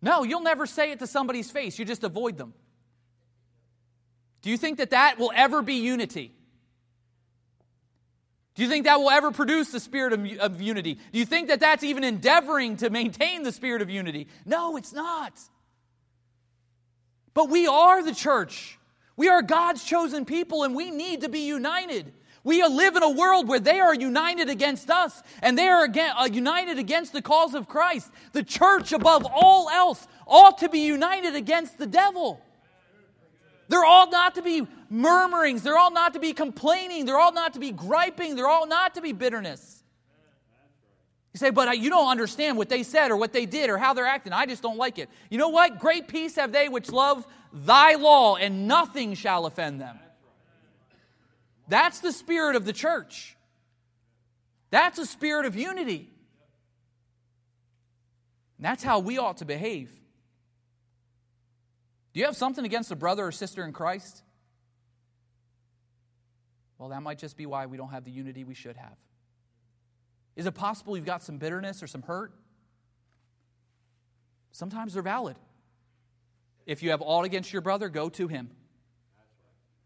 No, 0.00 0.24
you'll 0.24 0.42
never 0.42 0.66
say 0.66 0.90
it 0.90 0.98
to 0.98 1.06
somebody's 1.06 1.50
face. 1.50 1.78
You 1.78 1.84
just 1.84 2.02
avoid 2.02 2.36
them. 2.36 2.54
Do 4.42 4.50
you 4.50 4.56
think 4.56 4.78
that 4.78 4.90
that 4.90 5.18
will 5.18 5.32
ever 5.34 5.62
be 5.62 5.74
unity? 5.74 6.32
Do 8.54 8.62
you 8.62 8.68
think 8.68 8.84
that 8.84 8.98
will 8.98 9.10
ever 9.10 9.30
produce 9.30 9.70
the 9.70 9.80
spirit 9.80 10.12
of, 10.12 10.26
of, 10.38 10.60
unity? 10.60 10.98
Do 11.12 11.18
you 11.18 11.24
think 11.24 11.48
that 11.48 11.60
that's 11.60 11.84
even 11.84 12.04
endeavoring 12.04 12.76
to 12.78 12.90
maintain 12.90 13.44
the 13.44 13.52
spirit 13.52 13.80
of 13.80 13.88
unity? 13.88 14.26
No, 14.44 14.76
it's 14.76 14.92
not. 14.92 15.32
But 17.32 17.48
we 17.48 17.66
are 17.66 18.02
the 18.02 18.14
church. 18.14 18.78
We 19.16 19.28
are 19.28 19.42
God's 19.42 19.84
chosen 19.84 20.24
people 20.24 20.64
and 20.64 20.74
we 20.74 20.90
need 20.90 21.20
to 21.22 21.28
be 21.28 21.40
united. 21.40 22.12
We 22.44 22.64
live 22.64 22.96
in 22.96 23.02
a 23.02 23.10
world 23.10 23.46
where 23.46 23.60
they 23.60 23.78
are 23.78 23.94
united 23.94 24.48
against 24.48 24.90
us 24.90 25.22
and 25.42 25.56
they 25.56 25.68
are 25.68 25.86
uh, 25.86 26.26
united 26.26 26.78
against 26.78 27.12
the 27.12 27.22
cause 27.22 27.54
of 27.54 27.68
Christ. 27.68 28.10
The 28.32 28.42
church, 28.42 28.92
above 28.92 29.24
all 29.24 29.70
else, 29.70 30.08
ought 30.26 30.58
to 30.58 30.68
be 30.68 30.80
united 30.80 31.36
against 31.36 31.78
the 31.78 31.86
devil. 31.86 32.40
There 33.68 33.84
ought 33.84 34.10
not 34.10 34.34
to 34.34 34.42
be 34.42 34.66
murmurings. 34.90 35.62
There 35.62 35.78
ought 35.78 35.94
not 35.94 36.14
to 36.14 36.20
be 36.20 36.32
complaining. 36.32 37.06
There 37.06 37.18
ought 37.18 37.34
not 37.34 37.54
to 37.54 37.60
be 37.60 37.70
griping. 37.70 38.34
There 38.34 38.48
ought 38.48 38.68
not 38.68 38.94
to 38.96 39.00
be 39.00 39.12
bitterness. 39.12 39.81
You 41.32 41.38
say, 41.38 41.50
but 41.50 41.68
uh, 41.68 41.72
you 41.72 41.88
don't 41.88 42.08
understand 42.08 42.58
what 42.58 42.68
they 42.68 42.82
said 42.82 43.10
or 43.10 43.16
what 43.16 43.32
they 43.32 43.46
did 43.46 43.70
or 43.70 43.78
how 43.78 43.94
they're 43.94 44.06
acting. 44.06 44.32
I 44.32 44.44
just 44.44 44.62
don't 44.62 44.76
like 44.76 44.98
it. 44.98 45.08
You 45.30 45.38
know 45.38 45.48
what? 45.48 45.78
Great 45.78 46.08
peace 46.08 46.36
have 46.36 46.52
they 46.52 46.68
which 46.68 46.90
love 46.90 47.26
thy 47.52 47.94
law, 47.94 48.36
and 48.36 48.68
nothing 48.68 49.14
shall 49.14 49.46
offend 49.46 49.80
them. 49.80 49.98
That's 51.68 52.00
the 52.00 52.12
spirit 52.12 52.56
of 52.56 52.64
the 52.64 52.72
church. 52.72 53.36
That's 54.70 54.98
a 54.98 55.06
spirit 55.06 55.46
of 55.46 55.56
unity. 55.56 56.10
And 58.58 58.66
that's 58.66 58.82
how 58.82 58.98
we 58.98 59.18
ought 59.18 59.38
to 59.38 59.44
behave. 59.44 59.90
Do 62.12 62.20
you 62.20 62.26
have 62.26 62.36
something 62.36 62.64
against 62.64 62.90
a 62.90 62.96
brother 62.96 63.26
or 63.26 63.32
sister 63.32 63.64
in 63.64 63.72
Christ? 63.72 64.22
Well, 66.78 66.90
that 66.90 67.02
might 67.02 67.18
just 67.18 67.36
be 67.36 67.46
why 67.46 67.66
we 67.66 67.76
don't 67.76 67.90
have 67.90 68.04
the 68.04 68.10
unity 68.10 68.44
we 68.44 68.54
should 68.54 68.76
have. 68.76 68.96
Is 70.36 70.46
it 70.46 70.52
possible 70.52 70.96
you've 70.96 71.06
got 71.06 71.22
some 71.22 71.38
bitterness 71.38 71.82
or 71.82 71.86
some 71.86 72.02
hurt? 72.02 72.32
Sometimes 74.52 74.94
they're 74.94 75.02
valid. 75.02 75.36
If 76.66 76.82
you 76.82 76.90
have 76.90 77.02
aught 77.02 77.24
against 77.24 77.52
your 77.52 77.62
brother, 77.62 77.88
go 77.88 78.08
to 78.10 78.28
him 78.28 78.50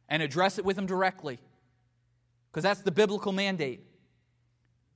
and 0.09 0.22
address 0.22 0.59
it 0.59 0.64
with 0.64 0.78
him 0.78 0.86
directly. 0.86 1.38
Because 2.51 2.62
that's 2.62 2.80
the 2.80 2.90
biblical 2.90 3.32
mandate. 3.32 3.80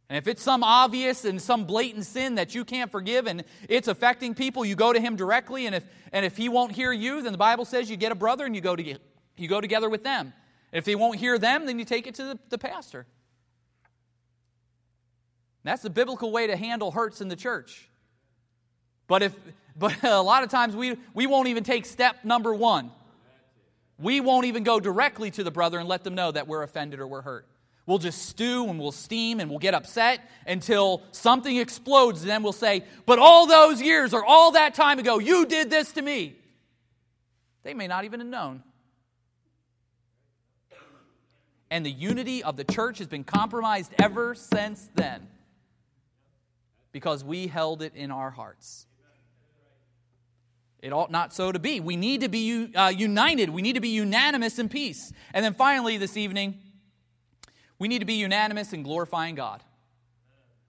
And 0.09 0.17
if 0.17 0.27
it's 0.27 0.43
some 0.43 0.65
obvious 0.65 1.25
and 1.25 1.41
some 1.41 1.65
blatant 1.65 2.05
sin 2.05 2.35
that 2.35 2.55
you 2.55 2.65
can't 2.65 2.91
forgive 2.91 3.29
and 3.29 3.45
it's 3.69 3.87
affecting 3.87 4.35
people, 4.35 4.65
you 4.65 4.75
go 4.75 4.93
to 4.93 5.01
him 5.01 5.15
directly. 5.15 5.67
And 5.67 5.75
if, 5.75 5.87
and 6.13 6.27
if 6.27 6.37
he 6.37 6.49
won't 6.49 6.73
hear 6.73 6.93
you, 6.93 7.23
then 7.23 7.33
the 7.33 7.39
Bible 7.39 7.65
says 7.65 7.89
you 7.89 7.97
get 7.97 8.11
a 8.11 8.17
brother 8.17 8.45
and 8.45 8.55
you 8.55 8.61
go, 8.61 8.75
to, 8.75 8.99
you 9.37 9.49
go 9.49 9.61
together 9.61 9.89
with 9.89 10.03
them. 10.03 10.33
If 10.73 10.87
he 10.87 10.97
won't 10.97 11.19
hear 11.19 11.39
them, 11.39 11.65
then 11.67 11.79
you 11.79 11.85
take 11.85 12.09
it 12.09 12.17
to 12.17 12.25
the, 12.25 12.39
the 12.49 12.59
pastor. 12.59 13.07
That's 15.63 15.83
the 15.83 15.91
biblical 15.91 16.33
way 16.33 16.47
to 16.47 16.57
handle 16.57 16.91
hurts 16.91 17.21
in 17.21 17.29
the 17.29 17.37
church. 17.37 17.89
But 19.07 19.23
if 19.23 19.35
but 19.81 19.97
a 20.05 20.21
lot 20.21 20.45
of 20.45 20.51
times 20.51 20.77
we, 20.77 20.97
we 21.15 21.27
won't 21.27 21.49
even 21.49 21.65
take 21.65 21.87
step 21.87 22.25
number 22.25 22.55
one. 22.55 22.91
We 23.99 24.21
won't 24.21 24.47
even 24.47 24.63
go 24.63 24.81
directly 24.81 25.31
to 25.33 25.45
the 25.45 25.51
brother 25.51 25.79
and 25.79 25.89
let 25.89 26.05
them 26.05 26.15
know 26.15 26.31
that 26.33 26.47
we're 26.47 26.63
offended 26.63 27.01
or 27.01 27.07
we're 27.07 27.23
hurt. 27.23 27.47
We'll 27.87 27.99
just 27.99 28.27
stew 28.29 28.67
and 28.69 28.79
we'll 28.79 28.93
steam 28.93 29.41
and 29.41 29.51
we'll 29.51 29.59
get 29.59 29.75
upset 29.75 30.21
until 30.47 31.03
something 31.13 31.57
explodes. 31.57 32.21
And 32.23 32.31
then 32.31 32.43
we'll 32.43 32.53
say, 32.53 32.85
But 33.05 33.19
all 33.19 33.47
those 33.47 33.83
years 33.83 34.15
or 34.15 34.25
all 34.25 34.53
that 34.53 34.75
time 34.75 34.99
ago, 34.99 35.19
you 35.19 35.45
did 35.47 35.71
this 35.71 35.93
to 35.93 36.03
me. 36.03 36.37
They 37.63 37.75
may 37.75 37.89
not 37.89 38.05
even 38.05 38.21
have 38.21 38.29
known. 38.29 38.63
And 41.71 41.85
the 41.85 41.91
unity 41.91 42.43
of 42.43 42.57
the 42.57 42.65
church 42.65 42.99
has 42.99 43.07
been 43.07 43.25
compromised 43.25 43.93
ever 43.99 44.35
since 44.35 44.89
then 44.95 45.27
because 46.93 47.25
we 47.25 47.47
held 47.47 47.83
it 47.83 47.95
in 47.95 48.11
our 48.11 48.31
hearts. 48.31 48.87
It 50.83 50.93
ought 50.93 51.11
not 51.11 51.35
so 51.35 51.53
to 51.53 51.59
be. 51.59 51.81
We 51.81 51.97
need 51.97 52.23
to 52.23 52.29
be 52.29 52.75
uh, 52.75 52.89
united. 52.89 53.51
We 53.51 53.63
need 53.63 53.75
to 53.75 53.81
be 53.81 53.91
unanimous 53.91 54.59
in 54.59 54.69
peace. 54.69 55.13
And 55.35 55.45
then 55.45 55.53
finally, 55.53 55.99
this 55.99 56.17
evening, 56.17 56.59
we 57.79 57.89
need 57.89 57.99
to 57.99 58.07
be 58.07 58.15
unanimous 58.15 58.73
in 58.73 58.83
glorifying 58.83 59.35
God. 59.35 59.63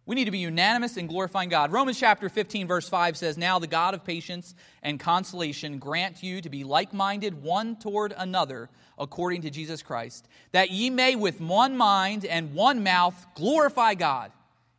We 0.06 0.16
need 0.16 0.26
to 0.26 0.32
be 0.32 0.40
unanimous 0.40 0.98
in 0.98 1.08
glorifying 1.08 1.50
God. 1.50 1.72
Romans 1.72 1.98
chapter 1.98 2.28
15, 2.28 2.68
verse 2.68 2.90
5 2.90 3.16
says, 3.16 3.38
Now 3.38 3.60
the 3.60 3.68
God 3.68 3.94
of 3.94 4.04
patience 4.04 4.56
and 4.84 5.00
consolation 5.00 5.78
grant 5.78 6.22
you 6.24 6.42
to 6.42 6.50
be 6.50 6.64
like 6.64 6.94
minded 6.94 7.42
one 7.42 7.78
toward 7.78 8.14
another 8.18 8.70
according 8.98 9.44
to 9.44 9.50
Jesus 9.50 9.82
Christ, 9.82 10.28
that 10.52 10.72
ye 10.72 10.90
may 10.90 11.16
with 11.16 11.40
one 11.40 11.78
mind 11.78 12.26
and 12.26 12.54
one 12.54 12.84
mouth 12.84 13.26
glorify 13.36 13.94
God, 13.94 14.32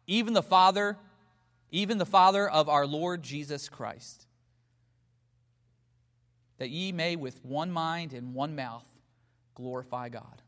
even 0.07 0.35
the 0.35 0.43
Father, 0.43 0.99
even 1.73 1.99
the 1.99 2.07
Father 2.07 2.49
of 2.49 2.69
our 2.69 2.87
Lord 2.87 3.23
Jesus 3.23 3.69
Christ 3.69 4.27
that 6.63 6.71
ye 6.71 6.93
may 6.93 7.17
with 7.17 7.45
one 7.45 7.73
mind 7.73 8.13
and 8.13 8.35
one 8.35 8.55
mouth 8.55 8.87
glorify 9.57 10.09
God. 10.09 10.41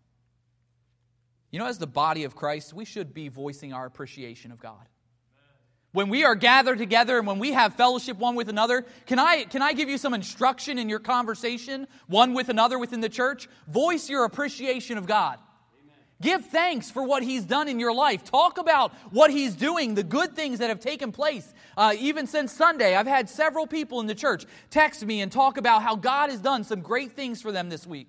You 1.51 1.59
know, 1.59 1.67
as 1.67 1.79
the 1.79 1.89
body 1.89 2.23
of 2.23 2.37
Christ, 2.37 2.73
we 2.73 2.85
should 2.85 3.13
be 3.13 3.27
voicing 3.27 3.73
our 3.73 3.85
appreciation 3.85 4.53
of 4.53 4.61
God. 4.61 4.87
When 5.91 6.09
we 6.09 6.23
are 6.23 6.37
gathered 6.37 6.79
together 6.79 7.19
and 7.19 7.27
when 7.27 7.41
we 7.41 7.51
have 7.51 7.75
fellowship 7.75 8.17
one 8.17 8.37
with 8.37 8.49
another, 8.49 8.85
can 9.07 9.19
I, 9.19 9.43
can 9.43 9.61
I 9.61 9.73
give 9.73 9.89
you 9.89 9.99
some 9.99 10.15
instruction 10.15 10.79
in 10.79 10.89
your 10.89 11.01
conversation 11.01 11.89
one 12.07 12.33
with 12.33 12.49
another 12.49 12.79
within 12.79 13.01
the 13.01 13.09
church? 13.09 13.49
Voice 13.67 14.09
your 14.09 14.25
appreciation 14.25 14.99
of 14.99 15.07
God. 15.07 15.41
Give 16.23 16.45
thanks 16.45 16.91
for 16.91 17.03
what 17.03 17.23
He's 17.23 17.45
done 17.45 17.69
in 17.69 17.81
your 17.81 17.93
life. 17.93 18.25
Talk 18.25 18.59
about 18.59 18.95
what 19.11 19.31
He's 19.31 19.55
doing, 19.55 19.95
the 19.95 20.03
good 20.03 20.35
things 20.35 20.61
that 20.61 20.69
have 20.69 20.81
taken 20.81 21.13
place. 21.13 21.53
Uh, 21.77 21.95
even 21.99 22.27
since 22.27 22.53
Sunday, 22.53 22.95
I've 22.95 23.07
had 23.07 23.29
several 23.29 23.67
people 23.67 24.01
in 24.01 24.07
the 24.07 24.15
church 24.15 24.45
text 24.71 25.05
me 25.05 25.21
and 25.21 25.31
talk 25.31 25.57
about 25.57 25.83
how 25.83 25.97
God 25.97 26.31
has 26.31 26.41
done 26.41 26.65
some 26.65 26.81
great 26.81 27.13
things 27.13 27.43
for 27.43 27.53
them 27.53 27.69
this 27.69 27.87
week. 27.87 28.09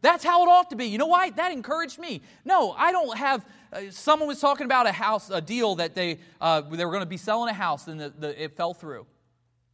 That's 0.00 0.24
how 0.24 0.42
it 0.42 0.48
ought 0.48 0.68
to 0.70 0.76
be. 0.76 0.86
You 0.86 0.98
know 0.98 1.06
why? 1.06 1.30
That 1.30 1.52
encouraged 1.52 1.98
me. 1.98 2.22
No, 2.44 2.72
I 2.72 2.92
don't 2.92 3.16
have. 3.16 3.46
Uh, 3.72 3.82
someone 3.90 4.28
was 4.28 4.38
talking 4.38 4.66
about 4.66 4.86
a 4.86 4.92
house, 4.92 5.30
a 5.30 5.40
deal 5.40 5.76
that 5.76 5.94
they 5.94 6.18
uh, 6.40 6.60
they 6.60 6.84
were 6.84 6.90
going 6.90 7.04
to 7.04 7.08
be 7.08 7.16
selling 7.16 7.48
a 7.48 7.54
house, 7.54 7.88
and 7.88 7.98
the, 7.98 8.10
the, 8.10 8.42
it 8.42 8.56
fell 8.56 8.74
through, 8.74 9.06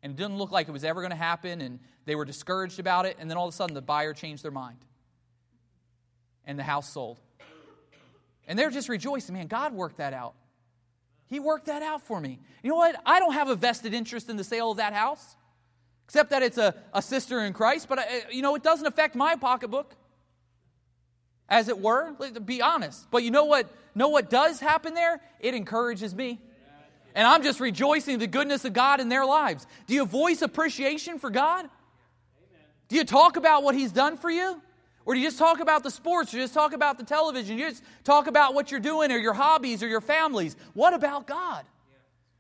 and 0.03 0.13
it 0.13 0.17
didn't 0.17 0.39
look 0.39 0.53
like 0.53 0.69
it 0.69 0.73
was 0.73 0.85
ever 0.85 1.01
going 1.01 1.11
to 1.11 1.17
happen, 1.17 1.61
and 1.61 1.81
they 2.05 2.15
were 2.15 2.25
discouraged 2.25 2.79
about 2.79 3.07
it, 3.07 3.17
and 3.19 3.29
then 3.29 3.37
all 3.37 3.49
of 3.49 3.55
a 3.55 3.57
sudden 3.57 3.75
the 3.75 3.83
buyer 3.83 4.13
changed 4.13 4.45
their 4.45 4.53
mind, 4.53 4.79
and 6.45 6.59
the 6.59 6.63
house 6.63 6.93
sold. 6.93 7.19
And 8.51 8.59
they're 8.59 8.71
just 8.71 8.89
rejoicing, 8.89 9.37
man, 9.37 9.47
God 9.47 9.73
worked 9.73 9.99
that 9.99 10.13
out. 10.13 10.35
He 11.29 11.39
worked 11.39 11.67
that 11.67 11.83
out 11.83 12.03
for 12.03 12.21
me. 12.21 12.41
You 12.65 12.71
know 12.71 12.77
what? 12.77 13.01
I 13.07 13.21
don't 13.21 13.33
have 13.33 13.49
a 13.49 13.55
vested 13.55 13.95
interest 13.95 14.29
in 14.29 14.37
the 14.37 14.43
sale 14.43 14.73
of 14.73 14.79
that 14.79 14.93
house, 14.93 15.37
except 16.05 16.31
that 16.31 16.43
it's 16.43 16.59
a, 16.59 16.75
a 16.93 17.01
sister 17.01 17.45
in 17.45 17.53
Christ, 17.53 17.89
but, 17.89 18.01
I, 18.01 18.03
uh, 18.03 18.21
you 18.33 18.43
know, 18.43 18.57
it 18.57 18.65
doesn't 18.65 18.85
affect 18.85 19.15
my 19.15 19.37
pocketbook, 19.37 19.95
as 21.49 21.69
it 21.69 21.79
were. 21.79 22.11
Be 22.45 22.61
honest. 22.61 23.09
But 23.13 23.23
you 23.23 23.31
know 23.31 23.45
what? 23.45 23.73
Know 23.95 24.09
what 24.09 24.29
does 24.29 24.59
happen 24.59 24.95
there? 24.95 25.21
It 25.39 25.55
encourages 25.55 26.13
me. 26.13 26.41
And 27.15 27.29
I'm 27.29 27.45
just 27.45 27.61
rejoicing 27.61 28.19
the 28.19 28.27
goodness 28.27 28.65
of 28.65 28.73
God 28.73 28.99
in 28.99 29.09
their 29.09 29.25
lives. 29.25 29.65
Do 29.87 29.95
you 29.95 30.05
voice 30.05 30.43
appreciation 30.43 31.21
for 31.21 31.31
God? 31.31 31.71
Do 32.89 32.97
you 32.97 33.05
talk 33.05 33.37
about 33.37 33.63
what 33.63 33.77
He's 33.77 33.93
done 33.93 34.17
for 34.17 34.29
you? 34.29 34.61
Or 35.11 35.15
do 35.15 35.19
you 35.19 35.27
just 35.27 35.41
talk 35.41 35.59
about 35.59 35.83
the 35.83 35.91
sports, 35.91 36.33
or 36.33 36.37
you 36.37 36.45
just 36.45 36.55
talk 36.55 36.73
about 36.73 36.97
the 36.97 37.03
television, 37.03 37.59
you 37.59 37.69
just 37.69 37.83
talk 38.05 38.29
about 38.29 38.55
what 38.55 38.71
you're 38.71 38.79
doing, 38.79 39.11
or 39.11 39.19
your 39.19 39.33
hobbies, 39.33 39.83
or 39.83 39.89
your 39.89 40.01
families? 40.01 40.55
What 40.73 40.95
about 40.95 41.27
God? 41.27 41.65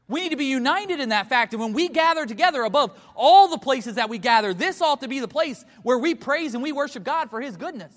We 0.07 0.21
need 0.21 0.29
to 0.29 0.37
be 0.37 0.45
united 0.45 1.01
in 1.01 1.09
that 1.09 1.29
fact. 1.29 1.53
And 1.53 1.61
when 1.61 1.73
we 1.73 1.89
gather 1.89 2.27
together 2.27 2.63
above 2.63 2.97
all 3.17 3.49
the 3.49 3.59
places 3.59 3.97
that 3.97 4.09
we 4.09 4.19
gather, 4.19 4.55
this 4.55 4.81
ought 4.81 5.01
to 5.01 5.09
be 5.09 5.19
the 5.19 5.27
place 5.27 5.65
where 5.83 5.99
we 5.99 6.15
praise 6.15 6.55
and 6.55 6.63
we 6.63 6.71
worship 6.71 7.03
God 7.03 7.29
for 7.29 7.41
His 7.41 7.57
goodness. 7.57 7.93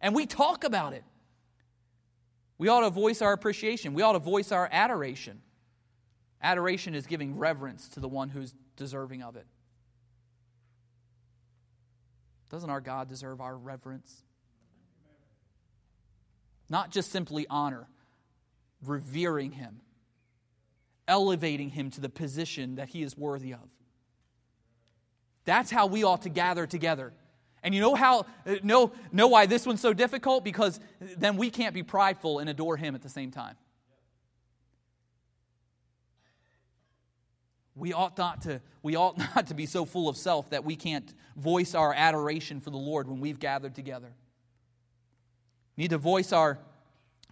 And 0.00 0.12
we 0.12 0.26
talk 0.26 0.64
about 0.64 0.92
it. 0.92 1.04
We 2.58 2.66
ought 2.66 2.80
to 2.80 2.90
voice 2.90 3.22
our 3.22 3.32
appreciation, 3.32 3.94
we 3.94 4.02
ought 4.02 4.14
to 4.14 4.18
voice 4.18 4.50
our 4.50 4.68
adoration. 4.72 5.40
Adoration 6.42 6.96
is 6.96 7.06
giving 7.06 7.38
reverence 7.38 7.88
to 7.90 8.00
the 8.00 8.08
one 8.08 8.28
who's 8.28 8.56
deserving 8.74 9.22
of 9.22 9.36
it. 9.36 9.46
Doesn't 12.50 12.70
our 12.70 12.80
God 12.80 13.08
deserve 13.08 13.40
our 13.40 13.56
reverence? 13.56 14.22
Not 16.70 16.90
just 16.90 17.10
simply 17.10 17.46
honor, 17.48 17.86
revering 18.84 19.52
Him, 19.52 19.80
elevating 21.06 21.70
Him 21.70 21.90
to 21.92 22.00
the 22.00 22.08
position 22.08 22.76
that 22.76 22.88
He 22.88 23.02
is 23.02 23.16
worthy 23.16 23.52
of. 23.52 23.68
That's 25.44 25.70
how 25.70 25.86
we 25.86 26.04
ought 26.04 26.22
to 26.22 26.28
gather 26.28 26.66
together. 26.66 27.12
And 27.62 27.74
you 27.74 27.80
know 27.80 27.94
how 27.94 28.26
know, 28.62 28.92
know 29.12 29.28
why 29.28 29.46
this 29.46 29.66
one's 29.66 29.80
so 29.80 29.92
difficult? 29.92 30.44
Because 30.44 30.78
then 31.16 31.36
we 31.36 31.50
can't 31.50 31.74
be 31.74 31.82
prideful 31.82 32.38
and 32.38 32.48
adore 32.48 32.76
him 32.76 32.94
at 32.94 33.02
the 33.02 33.08
same 33.08 33.30
time. 33.30 33.56
We 37.78 37.92
ought 37.92 38.18
not 38.18 38.42
to, 38.42 38.60
we 38.82 38.96
ought 38.96 39.18
not 39.36 39.46
to 39.48 39.54
be 39.54 39.66
so 39.66 39.84
full 39.84 40.08
of 40.08 40.16
self 40.16 40.50
that 40.50 40.64
we 40.64 40.76
can't 40.76 41.12
voice 41.36 41.74
our 41.74 41.94
adoration 41.94 42.60
for 42.60 42.70
the 42.70 42.78
Lord 42.78 43.08
when 43.08 43.20
we've 43.20 43.38
gathered 43.38 43.74
together. 43.74 44.12
We 45.76 45.84
need 45.84 45.90
to 45.90 45.98
voice 45.98 46.32
our 46.32 46.58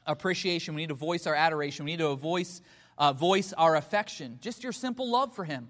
appreciation. 0.06 0.74
We 0.74 0.82
need 0.82 0.88
to 0.88 0.94
voice 0.94 1.26
our 1.26 1.34
adoration. 1.34 1.84
We 1.84 1.92
need 1.92 1.98
to 1.98 2.14
voice, 2.14 2.62
uh, 2.96 3.12
voice 3.12 3.52
our 3.52 3.76
affection. 3.76 4.38
Just 4.40 4.62
your 4.62 4.72
simple 4.72 5.10
love 5.10 5.34
for 5.34 5.44
Him. 5.44 5.68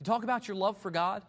You 0.00 0.04
talk 0.04 0.22
about 0.22 0.46
your 0.46 0.56
love 0.56 0.76
for 0.78 0.90
God 0.90 1.22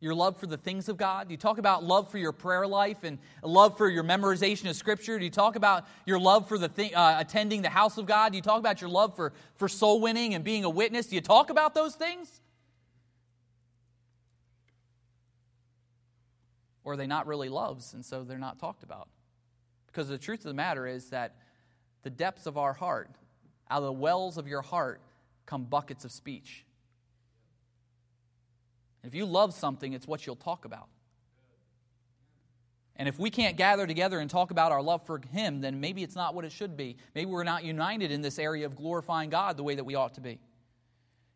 your 0.00 0.14
love 0.14 0.36
for 0.36 0.46
the 0.46 0.56
things 0.56 0.88
of 0.88 0.96
God? 0.96 1.28
Do 1.28 1.32
you 1.32 1.38
talk 1.38 1.58
about 1.58 1.82
love 1.82 2.10
for 2.10 2.18
your 2.18 2.32
prayer 2.32 2.66
life 2.66 3.04
and 3.04 3.18
love 3.42 3.78
for 3.78 3.88
your 3.88 4.04
memorization 4.04 4.68
of 4.68 4.76
Scripture? 4.76 5.18
Do 5.18 5.24
you 5.24 5.30
talk 5.30 5.56
about 5.56 5.86
your 6.04 6.18
love 6.18 6.48
for 6.48 6.58
the 6.58 6.68
thing, 6.68 6.94
uh, 6.94 7.16
attending 7.18 7.62
the 7.62 7.70
house 7.70 7.96
of 7.96 8.06
God? 8.06 8.32
Do 8.32 8.36
you 8.36 8.42
talk 8.42 8.58
about 8.58 8.80
your 8.80 8.90
love 8.90 9.16
for, 9.16 9.32
for 9.56 9.68
soul 9.68 10.00
winning 10.00 10.34
and 10.34 10.44
being 10.44 10.64
a 10.64 10.70
witness? 10.70 11.06
Do 11.06 11.14
you 11.14 11.22
talk 11.22 11.50
about 11.50 11.74
those 11.74 11.94
things? 11.94 12.40
Or 16.84 16.92
are 16.92 16.96
they 16.96 17.06
not 17.06 17.26
really 17.26 17.48
loves, 17.48 17.94
and 17.94 18.04
so 18.04 18.24
they're 18.24 18.38
not 18.38 18.58
talked 18.58 18.82
about? 18.82 19.08
Because 19.86 20.08
the 20.08 20.18
truth 20.18 20.40
of 20.40 20.46
the 20.46 20.54
matter 20.54 20.86
is 20.86 21.10
that 21.10 21.36
the 22.02 22.10
depths 22.10 22.44
of 22.44 22.58
our 22.58 22.74
heart, 22.74 23.10
out 23.70 23.78
of 23.78 23.84
the 23.84 23.92
wells 23.92 24.36
of 24.36 24.46
your 24.46 24.60
heart, 24.60 25.00
come 25.46 25.64
buckets 25.64 26.04
of 26.04 26.12
speech. 26.12 26.66
If 29.04 29.14
you 29.14 29.26
love 29.26 29.54
something, 29.54 29.92
it's 29.92 30.06
what 30.08 30.26
you'll 30.26 30.36
talk 30.36 30.64
about. 30.64 30.88
And 32.96 33.08
if 33.08 33.18
we 33.18 33.30
can't 33.30 33.56
gather 33.56 33.86
together 33.86 34.20
and 34.20 34.30
talk 34.30 34.50
about 34.50 34.70
our 34.70 34.82
love 34.82 35.04
for 35.04 35.20
Him, 35.32 35.60
then 35.60 35.80
maybe 35.80 36.02
it's 36.02 36.14
not 36.14 36.34
what 36.34 36.44
it 36.44 36.52
should 36.52 36.76
be. 36.76 36.96
Maybe 37.14 37.26
we're 37.26 37.44
not 37.44 37.64
united 37.64 38.10
in 38.10 38.22
this 38.22 38.38
area 38.38 38.66
of 38.66 38.76
glorifying 38.76 39.30
God 39.30 39.56
the 39.56 39.64
way 39.64 39.74
that 39.74 39.84
we 39.84 39.94
ought 39.94 40.14
to 40.14 40.20
be. 40.20 40.38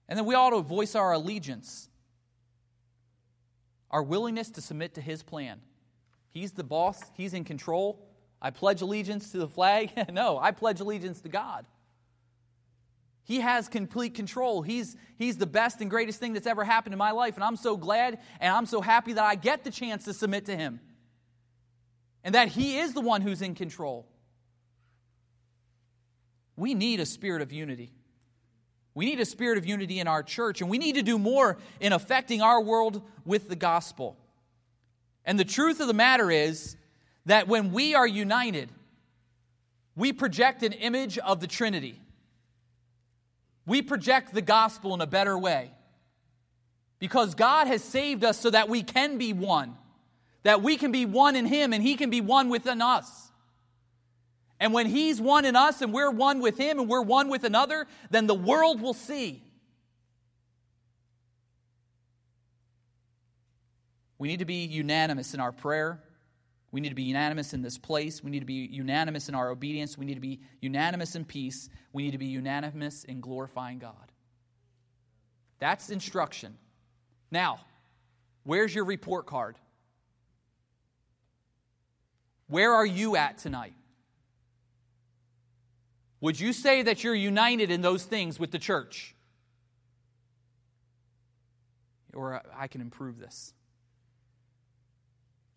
And 0.08 0.16
then 0.16 0.24
we 0.24 0.34
ought 0.34 0.50
to 0.50 0.60
voice 0.60 0.94
our 0.94 1.12
allegiance, 1.12 1.88
our 3.90 4.02
willingness 4.02 4.50
to 4.50 4.60
submit 4.60 4.94
to 4.94 5.00
His 5.00 5.22
plan. 5.22 5.60
He's 6.30 6.52
the 6.52 6.64
boss, 6.64 7.02
He's 7.14 7.34
in 7.34 7.44
control. 7.44 8.04
I 8.40 8.50
pledge 8.50 8.80
allegiance 8.82 9.32
to 9.32 9.38
the 9.38 9.48
flag. 9.48 9.90
no, 10.12 10.38
I 10.38 10.52
pledge 10.52 10.78
allegiance 10.78 11.20
to 11.22 11.28
God. 11.28 11.66
He 13.28 13.40
has 13.40 13.68
complete 13.68 14.14
control. 14.14 14.62
He's, 14.62 14.96
he's 15.18 15.36
the 15.36 15.44
best 15.44 15.82
and 15.82 15.90
greatest 15.90 16.18
thing 16.18 16.32
that's 16.32 16.46
ever 16.46 16.64
happened 16.64 16.94
in 16.94 16.98
my 16.98 17.10
life. 17.10 17.34
And 17.34 17.44
I'm 17.44 17.56
so 17.56 17.76
glad 17.76 18.20
and 18.40 18.50
I'm 18.50 18.64
so 18.64 18.80
happy 18.80 19.12
that 19.12 19.22
I 19.22 19.34
get 19.34 19.64
the 19.64 19.70
chance 19.70 20.06
to 20.06 20.14
submit 20.14 20.46
to 20.46 20.56
Him. 20.56 20.80
And 22.24 22.34
that 22.34 22.48
He 22.48 22.78
is 22.78 22.94
the 22.94 23.02
one 23.02 23.20
who's 23.20 23.42
in 23.42 23.54
control. 23.54 24.08
We 26.56 26.72
need 26.72 27.00
a 27.00 27.06
spirit 27.06 27.42
of 27.42 27.52
unity. 27.52 27.92
We 28.94 29.04
need 29.04 29.20
a 29.20 29.26
spirit 29.26 29.58
of 29.58 29.66
unity 29.66 30.00
in 30.00 30.08
our 30.08 30.22
church, 30.22 30.62
and 30.62 30.70
we 30.70 30.78
need 30.78 30.94
to 30.94 31.02
do 31.02 31.18
more 31.18 31.58
in 31.80 31.92
affecting 31.92 32.40
our 32.40 32.62
world 32.62 33.02
with 33.26 33.50
the 33.50 33.56
gospel. 33.56 34.16
And 35.26 35.38
the 35.38 35.44
truth 35.44 35.80
of 35.80 35.86
the 35.86 35.92
matter 35.92 36.30
is 36.30 36.78
that 37.26 37.46
when 37.46 37.72
we 37.72 37.94
are 37.94 38.06
united, 38.06 38.70
we 39.94 40.14
project 40.14 40.62
an 40.62 40.72
image 40.72 41.18
of 41.18 41.40
the 41.40 41.46
Trinity. 41.46 42.00
We 43.68 43.82
project 43.82 44.32
the 44.32 44.40
gospel 44.40 44.94
in 44.94 45.02
a 45.02 45.06
better 45.06 45.38
way. 45.38 45.70
Because 46.98 47.34
God 47.34 47.68
has 47.68 47.84
saved 47.84 48.24
us 48.24 48.40
so 48.40 48.50
that 48.50 48.68
we 48.68 48.82
can 48.82 49.18
be 49.18 49.32
one, 49.32 49.76
that 50.42 50.62
we 50.62 50.76
can 50.76 50.90
be 50.90 51.04
one 51.04 51.36
in 51.36 51.46
Him 51.46 51.72
and 51.72 51.82
He 51.82 51.94
can 51.94 52.10
be 52.10 52.20
one 52.20 52.48
within 52.48 52.82
us. 52.82 53.30
And 54.58 54.72
when 54.72 54.86
He's 54.86 55.20
one 55.20 55.44
in 55.44 55.54
us 55.54 55.82
and 55.82 55.92
we're 55.92 56.10
one 56.10 56.40
with 56.40 56.58
Him 56.58 56.80
and 56.80 56.88
we're 56.88 57.02
one 57.02 57.28
with 57.28 57.44
another, 57.44 57.86
then 58.10 58.26
the 58.26 58.34
world 58.34 58.80
will 58.80 58.94
see. 58.94 59.44
We 64.18 64.28
need 64.28 64.40
to 64.40 64.46
be 64.46 64.64
unanimous 64.64 65.34
in 65.34 65.40
our 65.40 65.52
prayer. 65.52 66.00
We 66.70 66.80
need 66.80 66.90
to 66.90 66.94
be 66.94 67.04
unanimous 67.04 67.54
in 67.54 67.62
this 67.62 67.78
place. 67.78 68.22
We 68.22 68.30
need 68.30 68.40
to 68.40 68.46
be 68.46 68.68
unanimous 68.70 69.28
in 69.28 69.34
our 69.34 69.50
obedience. 69.50 69.96
We 69.96 70.04
need 70.04 70.14
to 70.14 70.20
be 70.20 70.40
unanimous 70.60 71.14
in 71.14 71.24
peace. 71.24 71.70
We 71.92 72.02
need 72.02 72.12
to 72.12 72.18
be 72.18 72.26
unanimous 72.26 73.04
in 73.04 73.20
glorifying 73.20 73.78
God. 73.78 74.12
That's 75.60 75.90
instruction. 75.90 76.56
Now, 77.30 77.60
where's 78.44 78.74
your 78.74 78.84
report 78.84 79.26
card? 79.26 79.56
Where 82.48 82.72
are 82.72 82.86
you 82.86 83.16
at 83.16 83.38
tonight? 83.38 83.74
Would 86.20 86.38
you 86.38 86.52
say 86.52 86.82
that 86.82 87.04
you're 87.04 87.14
united 87.14 87.70
in 87.70 87.80
those 87.80 88.04
things 88.04 88.38
with 88.38 88.50
the 88.50 88.58
church? 88.58 89.14
Or 92.12 92.42
I 92.56 92.66
can 92.66 92.80
improve 92.80 93.18
this 93.18 93.54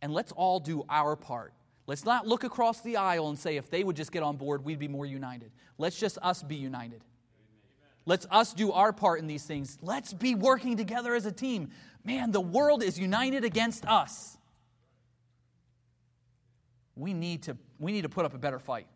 and 0.02 0.14
let's 0.14 0.32
all 0.32 0.60
do 0.60 0.86
our 0.90 1.16
part. 1.16 1.54
Let's 1.88 2.06
not 2.06 2.28
look 2.28 2.44
across 2.44 2.82
the 2.82 2.98
aisle 2.98 3.30
and 3.30 3.38
say 3.38 3.58
if 3.58 3.70
they 3.70 3.84
would 3.84 3.96
just 3.96 4.12
get 4.12 4.24
on 4.24 4.38
board, 4.38 4.64
we'd 4.64 4.80
be 4.80 4.88
more 4.88 5.06
united. 5.06 5.52
Let's 5.78 6.00
just 6.00 6.18
us 6.22 6.42
be 6.42 6.56
united. 6.56 7.02
Let's 8.06 8.26
us 8.32 8.54
do 8.54 8.72
our 8.72 8.94
part 8.94 9.20
in 9.20 9.28
these 9.28 9.44
things. 9.44 9.78
Let's 9.82 10.14
be 10.14 10.34
working 10.34 10.78
together 10.78 11.14
as 11.14 11.26
a 11.26 11.32
team. 11.32 11.70
Man, 12.04 12.32
the 12.32 12.42
world 12.42 12.82
is 12.82 12.98
united 12.98 13.44
against 13.44 13.86
us. 13.86 14.38
We 16.96 17.14
need 17.14 17.44
to, 17.44 17.58
we 17.80 17.92
need 17.92 18.04
to 18.04 18.10
put 18.10 18.26
up 18.26 18.34
a 18.34 18.40
better 18.40 18.60
fight. 18.60 18.88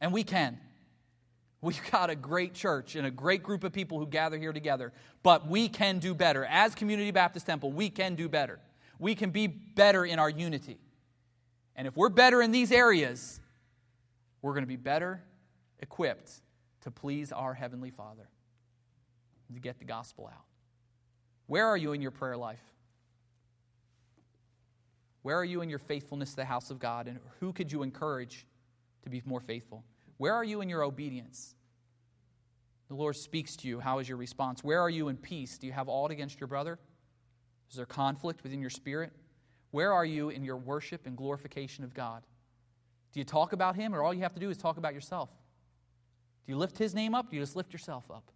And 0.00 0.12
we 0.12 0.24
can. 0.24 0.58
We've 1.60 1.80
got 1.90 2.10
a 2.10 2.16
great 2.16 2.54
church 2.54 2.96
and 2.96 3.06
a 3.06 3.10
great 3.10 3.42
group 3.42 3.62
of 3.62 3.72
people 3.72 3.98
who 3.98 4.06
gather 4.06 4.38
here 4.38 4.52
together, 4.52 4.92
but 5.22 5.46
we 5.46 5.68
can 5.68 5.98
do 5.98 6.14
better. 6.14 6.44
As 6.44 6.74
Community 6.74 7.10
Baptist 7.12 7.46
Temple, 7.46 7.72
we 7.72 7.88
can 7.88 8.14
do 8.14 8.28
better 8.28 8.58
we 9.02 9.16
can 9.16 9.30
be 9.30 9.48
better 9.48 10.04
in 10.04 10.20
our 10.20 10.30
unity. 10.30 10.78
And 11.74 11.88
if 11.88 11.96
we're 11.96 12.08
better 12.08 12.40
in 12.40 12.52
these 12.52 12.70
areas, 12.70 13.40
we're 14.42 14.52
going 14.52 14.62
to 14.62 14.68
be 14.68 14.76
better 14.76 15.20
equipped 15.80 16.30
to 16.82 16.90
please 16.92 17.32
our 17.32 17.52
Heavenly 17.52 17.90
Father, 17.90 18.28
to 19.52 19.58
get 19.58 19.80
the 19.80 19.84
gospel 19.84 20.30
out. 20.32 20.44
Where 21.48 21.66
are 21.66 21.76
you 21.76 21.92
in 21.94 22.00
your 22.00 22.12
prayer 22.12 22.36
life? 22.36 22.62
Where 25.22 25.36
are 25.36 25.44
you 25.44 25.62
in 25.62 25.68
your 25.68 25.80
faithfulness 25.80 26.30
to 26.30 26.36
the 26.36 26.44
house 26.44 26.70
of 26.70 26.78
God? 26.78 27.08
And 27.08 27.18
who 27.40 27.52
could 27.52 27.72
you 27.72 27.82
encourage 27.82 28.46
to 29.02 29.10
be 29.10 29.20
more 29.26 29.40
faithful? 29.40 29.82
Where 30.18 30.34
are 30.34 30.44
you 30.44 30.60
in 30.60 30.68
your 30.68 30.84
obedience? 30.84 31.56
The 32.86 32.94
Lord 32.94 33.16
speaks 33.16 33.56
to 33.56 33.68
you. 33.68 33.80
How 33.80 33.98
is 33.98 34.08
your 34.08 34.18
response? 34.18 34.62
Where 34.62 34.80
are 34.80 34.90
you 34.90 35.08
in 35.08 35.16
peace? 35.16 35.58
Do 35.58 35.66
you 35.66 35.72
have 35.72 35.88
aught 35.88 36.12
against 36.12 36.38
your 36.38 36.46
brother? 36.46 36.78
Is 37.72 37.76
there 37.76 37.86
conflict 37.86 38.42
within 38.42 38.60
your 38.60 38.70
spirit? 38.70 39.12
Where 39.70 39.94
are 39.94 40.04
you 40.04 40.28
in 40.28 40.44
your 40.44 40.58
worship 40.58 41.06
and 41.06 41.16
glorification 41.16 41.84
of 41.84 41.94
God? 41.94 42.22
Do 43.14 43.20
you 43.20 43.24
talk 43.24 43.54
about 43.54 43.76
Him, 43.76 43.94
or 43.94 44.02
all 44.02 44.12
you 44.12 44.20
have 44.20 44.34
to 44.34 44.40
do 44.40 44.50
is 44.50 44.58
talk 44.58 44.76
about 44.76 44.92
yourself? 44.92 45.30
Do 46.44 46.52
you 46.52 46.58
lift 46.58 46.76
His 46.76 46.94
name 46.94 47.14
up? 47.14 47.30
Do 47.30 47.36
you 47.36 47.42
just 47.42 47.56
lift 47.56 47.72
yourself 47.72 48.04
up? 48.10 48.30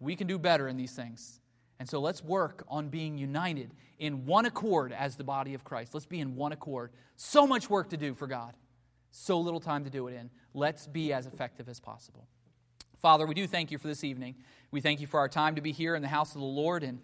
We 0.00 0.16
can 0.16 0.26
do 0.26 0.38
better 0.38 0.66
in 0.66 0.78
these 0.78 0.92
things. 0.92 1.40
And 1.78 1.86
so 1.86 2.00
let's 2.00 2.24
work 2.24 2.64
on 2.68 2.88
being 2.88 3.18
united 3.18 3.74
in 3.98 4.24
one 4.24 4.46
accord 4.46 4.92
as 4.92 5.16
the 5.16 5.24
body 5.24 5.52
of 5.52 5.62
Christ. 5.62 5.92
Let's 5.92 6.06
be 6.06 6.20
in 6.20 6.34
one 6.34 6.52
accord. 6.52 6.90
So 7.16 7.46
much 7.46 7.68
work 7.68 7.90
to 7.90 7.98
do 7.98 8.14
for 8.14 8.26
God, 8.26 8.56
so 9.10 9.38
little 9.38 9.60
time 9.60 9.84
to 9.84 9.90
do 9.90 10.08
it 10.08 10.14
in. 10.14 10.30
Let's 10.54 10.86
be 10.86 11.12
as 11.12 11.26
effective 11.26 11.68
as 11.68 11.80
possible. 11.80 12.26
Father, 13.02 13.26
we 13.26 13.34
do 13.34 13.48
thank 13.48 13.72
you 13.72 13.78
for 13.78 13.88
this 13.88 14.04
evening. 14.04 14.36
We 14.70 14.80
thank 14.80 15.00
you 15.00 15.08
for 15.08 15.18
our 15.18 15.28
time 15.28 15.56
to 15.56 15.60
be 15.60 15.72
here 15.72 15.96
in 15.96 16.02
the 16.02 16.08
house 16.08 16.34
of 16.36 16.40
the 16.40 16.46
Lord. 16.46 16.84
And 16.84 17.00